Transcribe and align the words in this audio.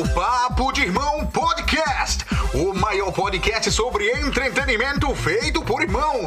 ao 0.00 0.08
Papo 0.14 0.72
de 0.72 0.80
Irmão 0.80 1.26
Podcast, 1.26 2.24
o 2.54 2.72
maior 2.72 3.12
podcast 3.12 3.70
sobre 3.70 4.10
entretenimento 4.12 5.14
feito 5.14 5.62
por 5.62 5.82
irmãos. 5.82 6.24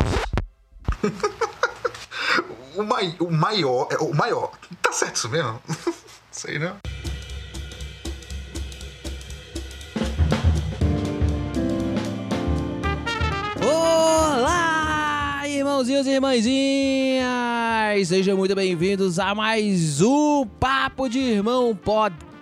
o, 2.78 2.84
mai, 2.84 3.16
o 3.20 3.32
maior, 3.32 3.88
é 3.90 3.98
o 3.98 4.14
maior. 4.14 4.52
Tá 4.80 4.92
certo 4.92 5.16
isso 5.16 5.30
mesmo? 5.30 5.60
Sei 6.30 6.60
não. 6.60 6.76
Olá, 13.60 15.42
irmãozinhos 15.48 16.06
e 16.06 16.12
irmãzinhas! 16.12 18.08
Sejam 18.08 18.38
muito 18.38 18.54
bem-vindos 18.54 19.18
a 19.18 19.34
mais 19.34 20.00
um 20.00 20.46
Papo 20.60 21.10
de 21.10 21.18
Irmão 21.18 21.76
Podcast. 21.76 22.33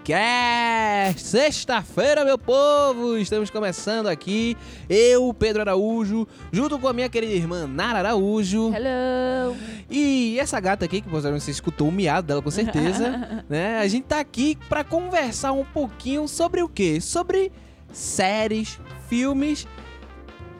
Sexta-feira, 1.16 2.26
meu 2.26 2.38
povo! 2.38 3.18
Estamos 3.18 3.52
começando 3.52 4.08
aqui, 4.08 4.58
eu, 4.90 5.32
Pedro 5.32 5.62
Araújo, 5.62 6.28
junto 6.52 6.80
com 6.80 6.88
a 6.88 6.94
minha 6.94 7.08
querida 7.08 7.34
irmã 7.34 7.68
Nara 7.68 8.00
Araújo. 8.00 8.74
Hello! 8.74 9.56
E 9.90 10.40
essa 10.40 10.60
gata 10.60 10.86
aqui, 10.86 11.02
que 11.02 11.10
você 11.10 11.52
escutou 11.52 11.90
o 11.90 11.92
miado 11.92 12.26
dela 12.28 12.42
com 12.42 12.50
certeza, 12.50 13.46
né? 13.48 13.78
A 13.78 13.88
gente 13.88 14.06
tá 14.06 14.20
aqui 14.20 14.58
pra 14.68 14.84
conversar 14.84 15.52
um 15.52 15.64
pouquinho 15.64 16.28
sobre 16.28 16.64
o 16.64 16.68
quê? 16.68 17.00
Sobre 17.00 17.52
séries, 17.94 18.80
filmes 19.08 19.68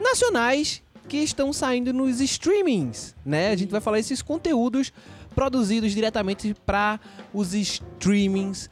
nacionais 0.00 0.84
que 1.08 1.16
estão 1.16 1.52
saindo 1.52 1.92
nos 1.92 2.20
streamings, 2.20 3.16
né? 3.26 3.50
A 3.50 3.56
gente 3.56 3.70
vai 3.70 3.80
falar 3.80 3.98
esses 3.98 4.22
conteúdos 4.22 4.92
produzidos 5.34 5.92
diretamente 5.92 6.54
para 6.64 7.00
os 7.34 7.54
streamings 7.54 8.70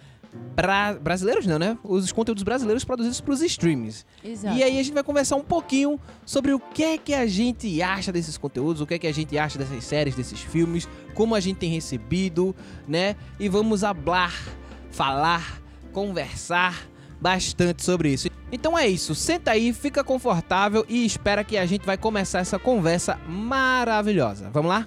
bra 0.55 0.95
brasileiros, 0.95 1.47
não, 1.47 1.59
né? 1.59 1.77
Os 1.83 2.13
conteúdos 2.13 2.43
brasileiros 2.43 2.85
produzidos 2.85 3.21
para 3.21 3.33
os 3.33 3.43
streamings. 3.43 4.05
Exato. 4.25 4.57
E 4.57 4.63
aí 4.63 4.79
a 4.79 4.83
gente 4.83 4.95
vai 4.95 5.03
conversar 5.03 5.37
um 5.37 5.43
pouquinho 5.43 5.99
sobre 6.25 6.53
o 6.53 6.61
que 6.61 6.85
é 6.85 6.99
que 6.99 7.15
a 7.15 7.27
gente 7.27 7.81
acha 7.83 8.13
desses 8.13 8.37
conteúdos, 8.39 8.81
o 8.81 8.87
que 8.87 8.95
é 8.95 8.99
que 8.99 9.07
a 9.07 9.13
gente 9.13 9.37
acha 9.37 9.59
dessas 9.59 9.83
séries, 9.85 10.15
desses 10.15 10.41
filmes, 10.41 10.89
como 11.15 11.35
a 11.35 11.41
gente 11.41 11.59
tem 11.59 11.71
recebido, 11.71 12.55
né? 12.87 13.17
E 13.39 13.49
vamos 13.49 13.83
hablar, 13.83 14.35
falar, 14.91 15.61
conversar 15.93 16.89
bastante 17.21 17.85
sobre 17.85 18.13
isso. 18.13 18.29
Então 18.53 18.77
é 18.77 18.89
isso, 18.89 19.15
senta 19.15 19.53
aí, 19.53 19.73
fica 19.73 20.03
confortável 20.03 20.85
e 20.89 21.05
espera 21.05 21.45
que 21.45 21.57
a 21.57 21.67
gente 21.67 21.87
vai 21.87 21.97
começar 21.97 22.41
essa 22.41 22.59
conversa 22.59 23.19
maravilhosa. 23.29 24.51
Vamos 24.51 24.71
lá? 24.71 24.87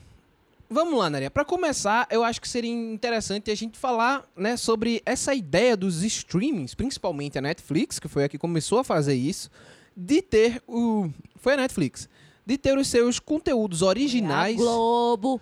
vamos 0.71 0.97
lá, 0.97 1.09
Naria. 1.09 1.29
Para 1.29 1.43
começar, 1.45 2.07
eu 2.09 2.23
acho 2.23 2.39
que 2.41 2.47
seria 2.49 2.71
interessante 2.71 3.51
a 3.51 3.55
gente 3.55 3.77
falar, 3.77 4.23
né, 4.35 4.55
sobre 4.57 5.01
essa 5.05 5.35
ideia 5.35 5.75
dos 5.77 6.01
streamings, 6.03 6.73
principalmente 6.73 7.37
a 7.37 7.41
Netflix, 7.41 7.99
que 7.99 8.07
foi 8.07 8.23
a 8.23 8.29
que 8.29 8.37
começou 8.37 8.79
a 8.79 8.83
fazer 8.83 9.13
isso, 9.15 9.49
de 9.95 10.21
ter 10.21 10.61
o 10.67 11.09
foi 11.35 11.53
a 11.53 11.57
Netflix, 11.57 12.07
de 12.45 12.57
ter 12.57 12.77
os 12.77 12.87
seus 12.87 13.19
conteúdos 13.19 13.81
originais, 13.81 14.55
A 14.55 14.63
Globo. 14.63 15.41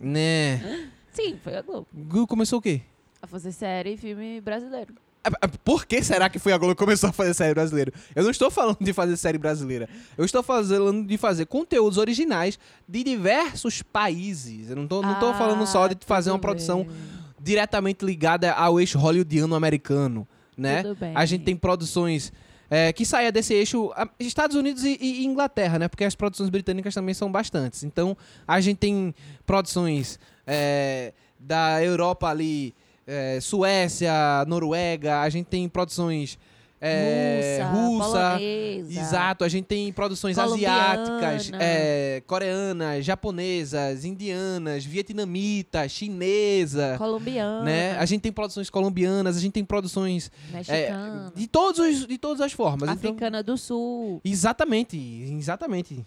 né? 0.00 0.90
Sim, 1.12 1.38
foi 1.42 1.56
a 1.56 1.62
Globo. 1.62 1.86
Gu- 1.92 2.26
Começou 2.26 2.58
o 2.58 2.62
quê? 2.62 2.82
A 3.20 3.26
fazer 3.26 3.52
série 3.52 3.94
e 3.94 3.96
filme 3.96 4.40
brasileiro. 4.40 4.94
Ah, 5.28 5.38
ah, 5.42 5.48
Por 5.64 5.86
que 5.86 6.02
será 6.02 6.28
que 6.28 6.38
foi 6.38 6.52
a 6.52 6.58
Globo 6.58 6.74
que 6.74 6.78
começou 6.78 7.10
a 7.10 7.12
fazer 7.12 7.34
série 7.34 7.54
brasileira? 7.54 7.92
Eu 8.14 8.22
não 8.24 8.30
estou 8.30 8.50
falando 8.50 8.78
de 8.80 8.92
fazer 8.92 9.16
série 9.16 9.38
brasileira. 9.38 9.88
Eu 10.16 10.24
estou 10.24 10.42
falando 10.42 11.06
de 11.06 11.16
fazer 11.18 11.46
conteúdos 11.46 11.98
originais 11.98 12.58
de 12.88 13.02
diversos 13.04 13.82
países. 13.82 14.70
Eu 14.70 14.76
não 14.76 14.84
estou 14.84 15.02
não 15.02 15.18
tô 15.20 15.26
Ah, 15.28 15.34
falando 15.34 15.66
só 15.66 15.86
de 15.88 15.96
fazer 16.06 16.30
uma 16.30 16.38
produção 16.38 16.84
bem. 16.84 16.92
diretamente 17.40 18.04
ligada 18.04 18.52
ao 18.52 18.80
eixo 18.80 18.98
hollywoodiano 18.98 19.54
americano, 19.54 20.26
né? 20.56 20.82
Tudo 20.82 20.96
bem. 20.96 21.12
A 21.14 21.24
gente 21.24 21.44
tem 21.44 21.56
produções 21.56 22.32
é, 22.70 22.92
que 22.92 23.04
saia 23.06 23.32
desse 23.32 23.54
eixo 23.54 23.90
Estados 24.20 24.54
Unidos 24.56 24.84
e, 24.84 24.98
e 25.00 25.24
Inglaterra, 25.24 25.78
né? 25.78 25.88
Porque 25.88 26.04
as 26.04 26.14
produções 26.14 26.50
britânicas 26.50 26.92
também 26.94 27.14
são 27.14 27.30
bastantes. 27.32 27.82
Então 27.84 28.16
a 28.46 28.60
gente 28.60 28.78
tem 28.78 29.14
produções 29.46 30.18
é, 30.46 31.12
da 31.38 31.82
Europa 31.82 32.26
ali, 32.28 32.74
é, 33.08 33.40
Suécia, 33.40 34.44
Noruega. 34.46 35.20
A 35.22 35.28
gente 35.30 35.46
tem 35.46 35.66
produções 35.68 36.38
é, 36.80 37.60
Russa, 37.72 38.34
russa. 38.34 38.40
Exato, 38.40 39.44
a 39.44 39.48
gente 39.48 39.64
tem 39.64 39.92
produções 39.92 40.38
asiáticas, 40.38 41.50
é, 41.54 42.22
coreanas, 42.26 43.04
japonesas, 43.04 44.04
indianas, 44.04 44.84
vietnamita, 44.84 45.88
chinesa, 45.88 46.94
Colombiana. 46.96 47.62
né? 47.64 47.98
A 47.98 48.04
gente 48.06 48.20
tem 48.20 48.30
produções 48.30 48.70
colombianas, 48.70 49.36
a 49.36 49.40
gente 49.40 49.54
tem 49.54 49.64
produções 49.64 50.30
é, 50.68 50.92
de, 51.34 51.48
todos 51.48 51.80
os, 51.80 52.06
de 52.06 52.16
todas 52.16 52.40
as 52.40 52.52
formas. 52.52 52.88
Então, 52.90 53.10
Africana 53.10 53.42
do 53.42 53.56
Sul. 53.56 54.20
exatamente, 54.24 54.96
exatamente. 54.96 56.06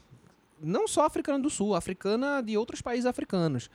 Não 0.63 0.88
só 0.88 1.06
africana 1.06 1.40
do 1.40 1.50
sul, 1.50 1.73
africana 1.75 2.40
de 2.40 2.56
outros 2.56 2.81
países 2.81 3.07
africanos. 3.07 3.67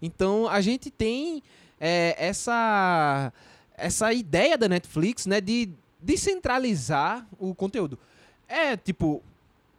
Então 0.00 0.46
a 0.46 0.60
gente 0.60 0.90
tem 0.90 1.42
é, 1.86 2.16
essa 2.18 3.30
essa 3.76 4.10
ideia 4.12 4.56
da 4.56 4.68
Netflix, 4.68 5.26
né, 5.26 5.38
de 5.38 5.68
descentralizar 6.00 7.26
o 7.38 7.54
conteúdo. 7.54 7.98
É 8.48 8.74
tipo 8.74 9.22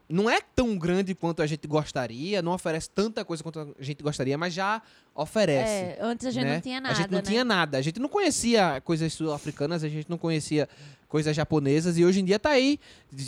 não 0.08 0.30
é 0.30 0.40
tão 0.40 0.78
grande 0.78 1.16
quanto 1.16 1.42
a 1.42 1.48
gente 1.48 1.68
gostaria, 1.68 2.40
não 2.44 2.52
oferece 2.52 2.88
tanta 2.88 3.26
coisa 3.26 3.42
quanto 3.42 3.76
a 3.80 3.84
gente 3.84 4.04
gostaria, 4.04 4.38
mas 4.38 4.54
já 4.54 4.80
oferece. 5.16 5.72
É, 5.72 5.98
antes 6.00 6.28
a 6.28 6.30
gente 6.30 6.46
né? 6.46 6.54
não 6.54 6.62
tinha 6.62 6.80
nada, 6.80 6.94
A 6.94 6.96
gente 6.96 7.12
não 7.12 7.18
né? 7.18 7.24
tinha 7.24 7.44
nada. 7.44 7.78
A 7.80 7.82
gente 7.82 8.00
não 8.00 8.08
conhecia 8.08 8.82
coisas 8.82 9.12
sul-africanas, 9.12 9.84
a 9.84 9.90
gente 9.90 10.08
não 10.08 10.20
conhecia 10.20 10.70
coisas 11.10 11.36
japonesas. 11.36 11.98
E 11.98 12.06
hoje 12.06 12.20
em 12.20 12.26
dia 12.26 12.38
tá 12.38 12.52
aí 12.52 12.80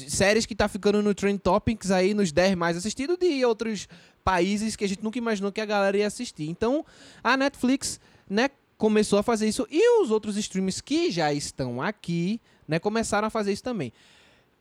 séries 0.07 0.45
que 0.45 0.53
tá 0.53 0.67
ficando 0.67 1.01
no 1.01 1.15
Trend 1.15 1.39
Topics 1.39 1.89
aí, 1.89 2.13
nos 2.13 2.31
10 2.31 2.53
mais 2.53 2.77
assistidos 2.77 3.17
de 3.17 3.43
outros 3.43 3.87
países 4.23 4.75
que 4.75 4.85
a 4.85 4.87
gente 4.87 5.03
nunca 5.03 5.17
imaginou 5.17 5.51
que 5.51 5.61
a 5.61 5.65
galera 5.65 5.97
ia 5.97 6.05
assistir. 6.05 6.47
Então, 6.47 6.85
a 7.23 7.35
Netflix, 7.35 7.99
né, 8.29 8.51
começou 8.77 9.19
a 9.19 9.23
fazer 9.23 9.47
isso. 9.47 9.67
E 9.69 10.01
os 10.01 10.11
outros 10.11 10.37
streams 10.37 10.81
que 10.81 11.09
já 11.11 11.33
estão 11.33 11.81
aqui, 11.81 12.39
né, 12.67 12.79
começaram 12.79 13.27
a 13.27 13.31
fazer 13.31 13.51
isso 13.53 13.63
também. 13.63 13.91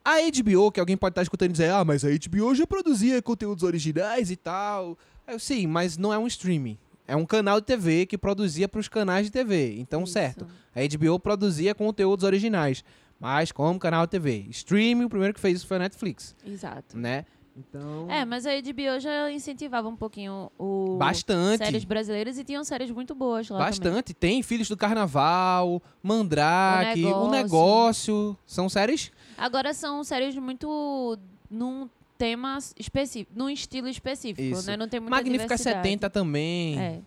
A 0.04 0.16
HBO, 0.30 0.70
que 0.70 0.78
alguém 0.78 0.96
pode 0.96 1.12
estar 1.12 1.22
escutando 1.22 1.50
e 1.50 1.52
dizer, 1.52 1.70
ah, 1.70 1.84
mas 1.84 2.04
a 2.04 2.08
HBO 2.08 2.54
já 2.54 2.66
produzia 2.66 3.20
conteúdos 3.20 3.64
originais 3.64 4.30
e 4.30 4.36
tal. 4.36 4.96
Eu, 5.26 5.38
sim, 5.38 5.66
mas 5.66 5.96
não 5.96 6.12
é 6.12 6.18
um 6.18 6.26
streaming. 6.28 6.78
É 7.08 7.14
um 7.16 7.26
canal 7.26 7.60
de 7.60 7.66
TV 7.66 8.06
que 8.06 8.16
produzia 8.16 8.68
para 8.68 8.80
os 8.80 8.88
canais 8.88 9.26
de 9.26 9.32
TV. 9.32 9.76
Então, 9.78 10.04
Isso. 10.04 10.12
certo. 10.12 10.46
A 10.74 10.80
HBO 10.96 11.18
produzia 11.20 11.74
conteúdos 11.74 12.24
originais, 12.24 12.84
mas 13.18 13.50
como 13.52 13.78
canal 13.78 14.06
de 14.06 14.10
TV. 14.12 14.46
Streaming, 14.50 15.04
o 15.04 15.08
primeiro 15.08 15.34
que 15.34 15.40
fez 15.40 15.58
isso 15.58 15.66
foi 15.66 15.76
a 15.76 15.80
Netflix, 15.80 16.34
Exato. 16.44 16.96
né? 16.98 17.24
Então, 17.56 18.10
É, 18.10 18.24
mas 18.24 18.44
a 18.44 18.50
HBO 18.60 19.00
já 19.00 19.30
incentivava 19.30 19.88
um 19.88 19.96
pouquinho 19.96 20.50
o 20.58 20.85
bastante. 20.96 21.58
séries 21.64 21.84
brasileiras 21.84 22.38
e 22.38 22.44
tinham 22.44 22.64
séries 22.64 22.90
muito 22.90 23.14
boas 23.14 23.48
lá 23.48 23.58
também. 23.58 23.70
Bastante. 23.70 24.14
Tem 24.14 24.42
Filhos 24.42 24.68
do 24.68 24.76
Carnaval, 24.76 25.82
Mandrake, 26.02 27.04
O 27.04 27.24
O 27.24 27.30
Negócio. 27.30 27.36
Negócio. 27.46 28.38
São 28.46 28.68
séries 28.68 29.10
Agora 29.38 29.74
são 29.74 30.02
séries 30.02 30.34
muito 30.36 31.18
num 31.50 31.88
tema 32.16 32.58
específico, 32.78 33.32
num 33.36 33.50
estilo 33.50 33.88
específico, 33.88 34.40
Isso. 34.40 34.66
né? 34.66 34.76
Não 34.76 34.88
tem 34.88 34.98
muita 35.00 35.14
Magnífica 35.14 35.44
diversidade. 35.56 35.76
70 35.86 36.10
também. 36.10 36.78
É. 36.80 37.00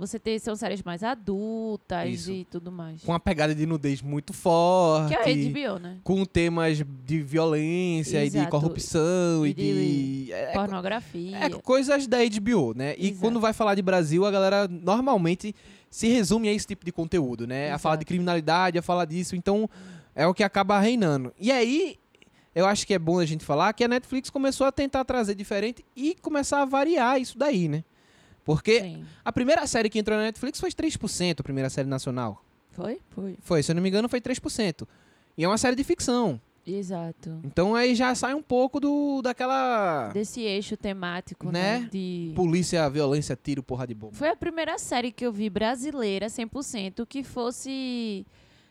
Você 0.00 0.18
tem, 0.18 0.38
são 0.38 0.56
séries 0.56 0.82
mais 0.82 1.02
adultas 1.02 2.08
Isso. 2.08 2.30
e 2.32 2.44
tudo 2.46 2.72
mais. 2.72 3.02
Com 3.02 3.12
uma 3.12 3.20
pegada 3.20 3.54
de 3.54 3.66
nudez 3.66 4.00
muito 4.00 4.32
forte. 4.32 5.08
Que 5.08 5.14
é 5.14 5.18
a 5.30 5.72
HBO, 5.74 5.78
né? 5.78 5.98
Com 6.02 6.24
temas 6.24 6.78
de 7.04 7.20
violência 7.20 8.24
e 8.24 8.30
de 8.30 8.38
Exato. 8.38 8.50
corrupção 8.50 9.46
e 9.46 9.50
E 9.50 9.54
de 9.54 10.24
de. 10.26 10.32
é- 10.32 10.52
Pornografia. 10.54 11.36
É 11.36 11.50
coisas 11.50 12.06
da 12.06 12.16
HBO, 12.24 12.72
né? 12.74 12.94
E 12.96 13.08
Exato. 13.08 13.20
quando 13.20 13.38
vai 13.38 13.52
falar 13.52 13.74
de 13.74 13.82
Brasil, 13.82 14.24
a 14.24 14.30
galera 14.30 14.66
normalmente 14.66 15.54
se 15.90 16.08
resume 16.08 16.48
a 16.48 16.52
esse 16.54 16.66
tipo 16.66 16.84
de 16.84 16.92
conteúdo, 16.92 17.46
né? 17.46 17.70
A 17.70 17.78
falar 17.78 17.96
de 17.96 18.00
Exato. 18.00 18.08
criminalidade, 18.08 18.78
a 18.78 18.82
falar 18.82 19.04
disso. 19.04 19.36
Então, 19.36 19.68
é 20.14 20.26
o 20.26 20.32
que 20.32 20.42
acaba 20.42 20.80
reinando. 20.80 21.30
E 21.38 21.52
aí, 21.52 21.96
eu 22.54 22.64
acho 22.64 22.86
que 22.86 22.94
é 22.94 22.98
bom 22.98 23.18
a 23.18 23.26
gente 23.26 23.44
falar 23.44 23.72
que 23.74 23.84
a 23.84 23.88
Netflix 23.88 24.30
começou 24.30 24.66
a 24.66 24.72
tentar 24.72 25.04
trazer 25.04 25.34
diferente 25.34 25.84
e 25.94 26.16
começar 26.22 26.62
a 26.62 26.64
variar 26.64 27.20
isso 27.20 27.36
daí, 27.36 27.68
né? 27.68 27.84
Porque 28.44 28.80
Sim. 28.80 29.04
a 29.24 29.32
primeira 29.32 29.66
série 29.66 29.88
que 29.90 29.98
entrou 29.98 30.16
na 30.16 30.24
Netflix 30.24 30.58
foi 30.60 30.70
3%, 30.70 31.40
a 31.40 31.42
primeira 31.42 31.68
série 31.70 31.88
nacional. 31.88 32.42
Foi? 32.72 33.00
Foi. 33.10 33.36
Foi, 33.42 33.62
se 33.62 33.70
eu 33.70 33.74
não 33.74 33.82
me 33.82 33.88
engano, 33.88 34.08
foi 34.08 34.20
3%. 34.20 34.86
E 35.36 35.44
é 35.44 35.48
uma 35.48 35.58
série 35.58 35.76
de 35.76 35.84
ficção. 35.84 36.40
Exato. 36.66 37.40
Então 37.42 37.74
aí 37.74 37.94
já 37.94 38.14
sai 38.14 38.34
um 38.34 38.42
pouco 38.42 38.78
do 38.78 39.22
daquela 39.22 40.08
Desse 40.12 40.42
eixo 40.42 40.76
temático, 40.76 41.50
Né? 41.50 41.80
né? 41.80 41.88
De... 41.90 42.32
polícia, 42.36 42.88
violência, 42.88 43.36
tiro, 43.40 43.62
porra 43.62 43.86
de 43.86 43.94
bomba. 43.94 44.12
Foi 44.14 44.28
a 44.28 44.36
primeira 44.36 44.78
série 44.78 45.10
que 45.10 45.24
eu 45.24 45.32
vi 45.32 45.48
brasileira, 45.48 46.26
100%, 46.26 47.06
que 47.06 47.24
fosse 47.24 48.26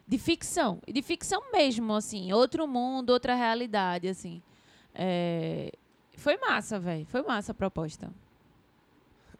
de 0.07 0.17
ficção. 0.17 0.79
E 0.87 0.93
De 0.93 1.01
ficção 1.01 1.51
mesmo, 1.51 1.93
assim. 1.93 2.31
Outro 2.31 2.67
mundo, 2.67 3.09
outra 3.09 3.35
realidade, 3.35 4.07
assim. 4.07 4.41
É, 4.93 5.71
Foi 6.17 6.37
massa, 6.37 6.79
velho. 6.79 7.05
Foi 7.05 7.21
massa 7.23 7.51
a 7.51 7.55
proposta. 7.55 8.11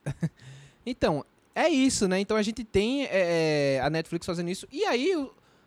Então, 0.86 1.24
é 1.54 1.70
isso, 1.70 2.08
né? 2.08 2.20
Então 2.20 2.36
a 2.38 2.42
gente 2.42 2.64
tem 2.64 3.04
é, 3.04 3.76
é, 3.76 3.82
a 3.82 3.90
Netflix 3.90 4.26
fazendo 4.26 4.50
isso. 4.50 4.68
E 4.72 4.86
aí, 4.86 5.14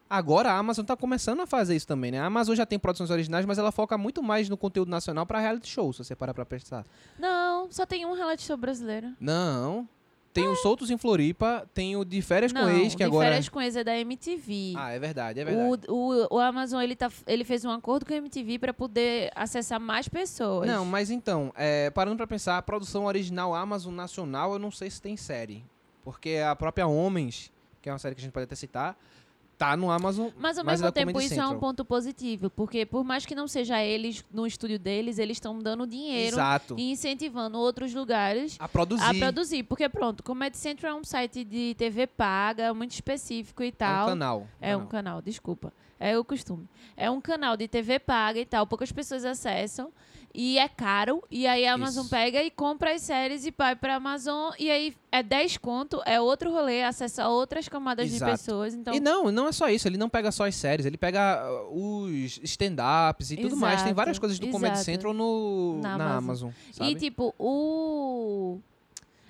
agora 0.09 0.51
a 0.51 0.57
Amazon 0.57 0.85
tá 0.85 0.97
começando 0.97 1.41
a 1.41 1.47
fazer 1.47 1.77
isso 1.77 1.87
também, 1.87 2.11
né? 2.11 2.19
A 2.19 2.27
Amazon 2.27 2.57
já 2.57 2.67
tem 2.67 2.79
produções 2.79 3.11
originais, 3.11 3.47
mas 3.47 3.59
ela 3.59 3.71
foca 3.71 3.97
muito 3.97 4.23
mais 4.23 4.49
no 4.49 4.57
conteúdo 4.57 4.91
nacional 4.91 5.27
pra 5.27 5.39
reality 5.39 5.69
show, 5.69 5.93
se 5.93 6.03
você 6.03 6.17
parar 6.17 6.35
pra 6.35 6.47
pensar. 6.47 6.85
Não, 7.19 7.71
só 7.71 7.87
tem 7.87 8.05
um 8.07 8.15
reality 8.15 8.43
show 8.43 8.57
brasileiro. 8.57 9.15
Não. 9.21 9.89
Tem 10.33 10.49
o 10.49 10.57
Soltos 10.57 10.91
em 10.91 10.97
Floripa, 10.97 11.69
tem 11.75 11.95
o 11.97 12.05
de 12.05 12.23
Férias 12.23 12.53
Não, 12.53 12.63
com 12.63 12.71
Ex, 12.71 12.95
que 12.95 12.99
de 12.99 13.05
agora. 13.05 13.29
Férias 13.29 13.49
com 13.49 13.61
Ex 13.61 13.77
é 13.77 13.85
da 13.85 13.99
MTV. 13.99 14.75
Ah, 14.77 14.91
é 14.91 14.99
verdade, 14.99 15.41
é 15.41 15.45
verdade. 15.45 15.87
O, 15.89 15.95
o, 15.95 16.37
o 16.37 16.39
Amazon 16.39 16.81
ele, 16.81 16.97
tá, 16.97 17.11
ele 17.27 17.45
fez 17.45 17.65
um 17.65 17.71
acordo 17.71 18.07
com 18.07 18.15
a 18.15 18.17
MTV 18.17 18.59
para 18.59 18.73
poder 18.73 19.31
acessar 19.35 19.79
mais 19.79 20.09
pessoas. 20.09 20.67
Não, 20.67 20.85
mas 20.87 21.11
então, 21.11 21.53
é, 21.55 21.91
parando 21.91 22.17
pra 22.17 22.27
pensar, 22.27 22.57
a 22.57 22.63
produção 22.63 23.05
original 23.05 23.55
Amazon 23.55 23.95
Nacional, 23.95 24.55
eu 24.55 24.59
não 24.59 24.71
sei 24.71 24.91
se 24.91 25.03
tem 25.03 25.17
série. 25.17 25.65
Porque 26.03 26.37
a 26.37 26.57
própria 26.57 26.87
Homens, 26.87 27.53
que 27.81 27.89
é 27.89 27.93
uma 27.93 27.99
série 27.99 28.15
que 28.15 28.21
a 28.21 28.25
gente 28.25 28.33
pode 28.33 28.45
até 28.45 28.55
citar, 28.57 28.97
tá 29.63 29.77
no 29.77 29.91
Amazon. 29.91 30.29
Mas 30.39 30.59
ao 30.59 30.65
mas 30.65 30.81
é 30.81 30.85
mesmo 30.85 30.87
da 30.87 30.93
tempo 30.93 31.13
Comedy 31.13 31.27
isso 31.33 31.35
é 31.41 31.45
um 31.45 31.51
Central. 31.51 31.61
ponto 31.61 31.85
positivo, 31.85 32.51
porque 32.51 32.85
por 32.85 33.05
mais 33.05 33.25
que 33.25 33.35
não 33.35 33.47
seja 33.47 33.81
eles 33.83 34.25
no 34.33 34.47
estúdio 34.47 34.79
deles, 34.79 35.19
eles 35.19 35.37
estão 35.37 35.59
dando 35.59 35.87
dinheiro 35.87 36.35
Exato. 36.35 36.75
e 36.79 36.91
incentivando 36.91 37.59
outros 37.59 37.95
lugares 37.95 38.57
A 38.59 38.69
produzir. 38.69 39.05
a 39.05 39.15
produzir. 39.15 39.63
Porque 39.63 39.89
pronto, 39.89 40.23
Comedy 40.23 40.57
Central 40.57 40.97
é 40.97 41.01
um 41.01 41.05
site 41.05 41.45
de 41.45 41.75
TV 41.77 42.07
paga, 42.07 42.75
muito 42.75 42.93
específico 42.93 43.63
e 43.63 43.67
É 43.67 43.69
um 43.69 43.73
tal. 43.73 44.07
canal. 44.09 44.47
É 44.61 44.77
um 44.77 44.87
canal, 44.87 45.23
desculpa. 45.23 45.73
É 46.01 46.19
o 46.19 46.25
costume. 46.25 46.69
É 46.97 47.09
um 47.09 47.21
canal 47.21 47.57
de 47.57 47.69
TV 47.69 48.01
paga 48.01 48.41
e 48.41 48.45
tal, 48.45 48.67
poucas 48.67 48.91
pessoas 48.91 49.25
acessam. 49.25 49.93
E 50.35 50.59
é 50.59 50.69
caro. 50.69 51.23
E 51.31 51.47
aí 51.47 51.67
a 51.67 51.75
Amazon 51.75 52.03
Isso. 52.05 52.11
pega 52.11 52.43
e 52.43 52.51
compra 52.51 52.95
as 52.95 53.03
séries 53.03 53.45
e 53.45 53.55
vai 53.57 53.77
pra 53.77 53.97
Amazon. 53.97 54.53
E 54.59 54.71
aí 54.71 54.95
é 55.11 55.23
10 55.23 55.59
conto, 55.59 56.01
é 56.07 56.21
outro 56.21 56.51
rolê, 56.51 56.83
acessa 56.83 57.29
outras 57.29 57.69
camadas 57.69 58.07
Exato. 58.11 58.33
de 58.33 58.39
pessoas. 58.39 58.75
Então, 58.75 58.95
E 58.95 59.01
não, 59.01 59.31
não 59.31 59.49
é 59.49 59.53
só 59.53 59.69
isso. 59.69 59.87
Ele 59.87 59.99
não 59.99 60.09
pega 60.09 60.33
só 60.33 60.47
as 60.47 60.55
séries, 60.55 60.87
ele 60.87 60.97
pega 60.97 61.43
uh, 61.71 62.15
os 62.15 62.41
stand-ups 62.43 63.31
e 63.31 63.37
tudo 63.37 63.57
mais. 63.57 63.77
Tem 63.77 63.89
Exato, 63.89 63.95
várias 63.95 64.19
coisas 64.19 64.39
do 64.39 64.49
Comedy 64.49 64.73
exato. 64.75 64.85
Central 64.85 65.13
no, 65.13 65.81
Na 65.83 65.99
na, 65.99 66.17
Amazon. 66.17 66.49
Amazon. 66.49 66.51
sabe? 66.73 66.91
E 66.91 66.95
tipo, 66.95 67.35
o. 67.39 68.59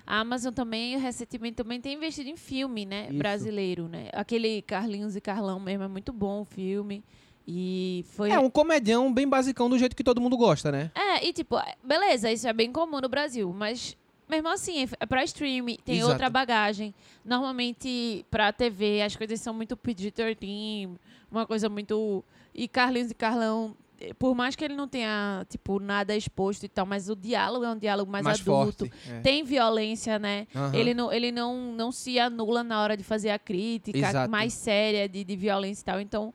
A 0.05 0.19
Amazon 0.19 0.53
também, 0.53 0.97
recentemente, 0.97 1.55
também 1.55 1.79
tem 1.79 1.93
investido 1.95 2.29
em 2.29 2.35
filme, 2.35 2.85
né? 2.85 3.07
Isso. 3.09 3.17
Brasileiro, 3.17 3.87
né? 3.87 4.09
Aquele 4.11 4.61
Carlinhos 4.61 5.15
e 5.15 5.21
Carlão 5.21 5.59
mesmo 5.59 5.83
é 5.83 5.87
muito 5.87 6.11
bom 6.11 6.41
o 6.41 6.45
filme. 6.45 7.03
E 7.47 8.05
foi. 8.09 8.31
É 8.31 8.39
um 8.39 8.49
comedião 8.49 9.13
bem 9.13 9.27
basicão 9.27 9.69
do 9.69 9.77
jeito 9.77 9.95
que 9.95 10.03
todo 10.03 10.21
mundo 10.21 10.37
gosta, 10.37 10.71
né? 10.71 10.91
É, 10.95 11.25
e 11.27 11.33
tipo, 11.33 11.57
beleza, 11.83 12.31
isso 12.31 12.47
é 12.47 12.53
bem 12.53 12.71
comum 12.71 13.01
no 13.01 13.09
Brasil, 13.09 13.53
mas 13.53 13.97
mesmo 14.29 14.47
assim, 14.47 14.87
é 14.99 15.05
pra 15.05 15.23
streaming, 15.23 15.77
tem 15.83 15.97
Exato. 15.97 16.11
outra 16.13 16.29
bagagem. 16.29 16.93
Normalmente, 17.23 18.25
pra 18.31 18.51
TV, 18.53 19.01
as 19.01 19.15
coisas 19.15 19.39
são 19.41 19.53
muito 19.53 19.75
PG-13, 19.77 20.89
uma 21.31 21.45
coisa 21.45 21.69
muito. 21.69 22.23
E 22.55 22.67
Carlinhos 22.67 23.11
e 23.11 23.13
Carlão, 23.15 23.75
eh, 23.99 24.13
por 24.13 24.33
mais 24.35 24.55
que 24.55 24.63
ele 24.63 24.75
não 24.75 24.87
tenha, 24.87 25.45
tipo, 25.49 25.79
nada 25.79 26.15
exposto 26.15 26.63
e 26.63 26.69
tal, 26.69 26.85
mas 26.85 27.09
o 27.09 27.15
diálogo 27.15 27.65
é 27.65 27.69
um 27.71 27.77
diálogo 27.77 28.11
mais, 28.11 28.25
adulto. 28.25 28.85
forte. 28.87 28.93
é. 29.11 29.19
Tem 29.21 29.43
violência, 29.43 30.17
né? 30.17 30.47
Aham. 30.55 30.75
Ele, 30.75 30.93
não, 30.93 31.11
ele 31.11 31.31
não, 31.31 31.73
não 31.73 31.91
se 31.91 32.17
anula 32.19 32.63
na 32.63 32.81
hora 32.81 32.95
de 32.95 33.03
fazer 33.03 33.31
a 33.31 33.39
crítica 33.39 33.97
Exato. 33.97 34.31
mais 34.31 34.53
séria 34.53 35.09
de, 35.09 35.23
de 35.23 35.35
violência 35.35 35.81
e 35.81 35.85
tal. 35.85 35.99
Então, 35.99 36.33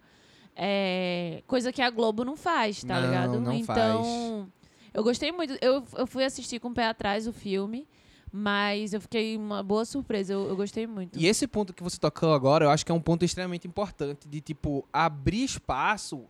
é 0.60 1.42
coisa 1.46 1.72
que 1.72 1.80
a 1.80 1.88
Globo 1.88 2.24
não 2.24 2.36
faz, 2.36 2.82
tá 2.82 3.00
Não, 3.00 3.06
ligado? 3.08 3.40
não 3.40 3.52
então, 3.54 4.48
eu 4.92 5.04
gostei 5.04 5.30
muito. 5.30 5.56
Eu, 5.62 5.84
eu 5.96 6.06
fui 6.06 6.24
assistir 6.24 6.58
com 6.58 6.68
o 6.68 6.74
pé 6.74 6.86
atrás 6.88 7.28
o 7.28 7.32
filme, 7.32 7.86
mas 8.32 8.92
eu 8.92 9.00
fiquei 9.00 9.36
uma 9.36 9.62
boa 9.62 9.84
surpresa. 9.84 10.32
Eu, 10.32 10.48
eu 10.48 10.56
gostei 10.56 10.86
muito. 10.86 11.16
E 11.18 11.26
esse 11.26 11.46
ponto 11.46 11.72
que 11.72 11.82
você 11.82 11.96
tocou 11.98 12.34
agora, 12.34 12.64
eu 12.64 12.70
acho 12.70 12.84
que 12.84 12.90
é 12.90 12.94
um 12.94 13.00
ponto 13.00 13.24
extremamente 13.24 13.68
importante 13.68 14.28
de, 14.28 14.40
tipo, 14.40 14.84
abrir 14.92 15.44
espaço 15.44 16.24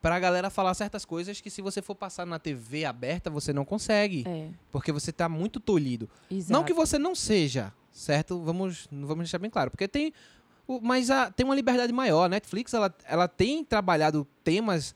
pra 0.00 0.18
galera 0.18 0.50
falar 0.50 0.74
certas 0.74 1.04
coisas 1.04 1.40
que 1.40 1.48
se 1.50 1.62
você 1.62 1.80
for 1.80 1.94
passar 1.94 2.26
na 2.26 2.38
TV 2.38 2.84
aberta, 2.84 3.30
você 3.30 3.52
não 3.52 3.64
consegue. 3.64 4.24
É, 4.26 4.48
Porque 4.72 4.92
você 4.92 5.12
tá 5.12 5.28
muito 5.28 5.60
tolhido. 5.60 6.08
exato. 6.30 6.52
Não 6.52 6.64
que 6.64 6.72
você 6.74 6.98
não 6.98 7.14
seja, 7.14 7.72
certo? 7.90 8.38
Vamos, 8.42 8.86
vamos 8.90 9.18
deixar 9.18 9.38
bem 9.38 9.50
claro. 9.50 9.70
Porque 9.70 9.88
tem. 9.88 10.12
O- 10.66 10.80
Mas 10.80 11.10
a, 11.10 11.30
tem 11.30 11.44
uma 11.44 11.54
liberdade 11.54 11.92
maior. 11.92 12.24
A 12.24 12.28
Netflix, 12.28 12.72
ela, 12.74 12.94
ela 13.06 13.28
tem 13.28 13.64
trabalhado 13.64 14.26
temas 14.42 14.94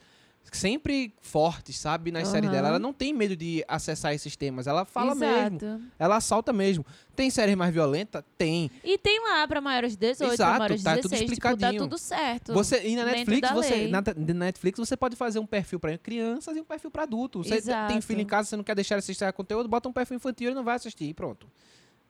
sempre 0.51 1.13
fortes, 1.21 1.77
sabe? 1.79 2.11
Nas 2.11 2.29
séries 2.29 2.49
Aham. 2.49 2.57
dela. 2.57 2.69
Ela 2.69 2.79
não 2.79 2.91
tem 2.91 3.13
medo 3.13 3.37
de 3.37 3.63
acessar 3.69 4.15
esses 4.15 4.35
temas. 4.35 4.67
Ela 4.67 4.87
fala 4.87 5.15
mesmo. 5.15 5.59
Exato. 5.59 5.81
Ela 5.99 6.17
assalta 6.17 6.55
mesmo. 6.55 6.87
Tem 7.15 7.29
série 7.29 7.55
mais 7.55 7.71
violenta? 7.71 8.25
Tem. 8.39 8.71
E 8.83 8.97
tem 8.97 9.21
lá 9.23 9.47
pra 9.47 9.61
maiores 9.61 9.93
de 9.93 9.99
18, 9.99 10.33
Exato, 10.33 10.51
pra 10.51 10.59
maiores 10.61 10.83
tá 10.83 10.97
tudo 10.97 11.03
16. 11.11 11.21
tipo, 11.31 11.41
tá 11.43 11.51
explicadinho. 11.51 11.83
tudo 11.83 11.99
certo. 11.99 12.55
Você, 12.55 12.83
e 12.89 12.97
na 12.97 13.05
Netflix, 13.05 13.51
você, 13.51 13.89
na, 13.89 14.01
na 14.01 14.35
Netflix, 14.47 14.79
você 14.79 14.97
pode 14.97 15.17
fazer 15.17 15.39
um 15.39 15.45
perfil 15.47 15.79
para 15.79 15.99
crianças 15.99 16.57
e 16.57 16.61
um 16.63 16.65
perfil 16.65 16.91
para 16.91 17.03
adultos. 17.03 17.47
Você 17.47 17.57
Exato. 17.57 17.93
tem 17.93 18.01
filho 18.01 18.23
em 18.23 18.27
casa, 18.27 18.49
você 18.49 18.57
não 18.57 18.65
quer 18.65 18.75
deixar 18.75 18.95
ele 18.95 19.01
assistir 19.01 19.31
conteúdo, 19.35 19.69
bota 19.69 19.87
um 19.87 19.93
perfil 19.93 20.17
infantil 20.17 20.51
e 20.51 20.55
não 20.55 20.65
vai 20.65 20.77
assistir. 20.77 21.05
e 21.05 21.13
Pronto. 21.13 21.47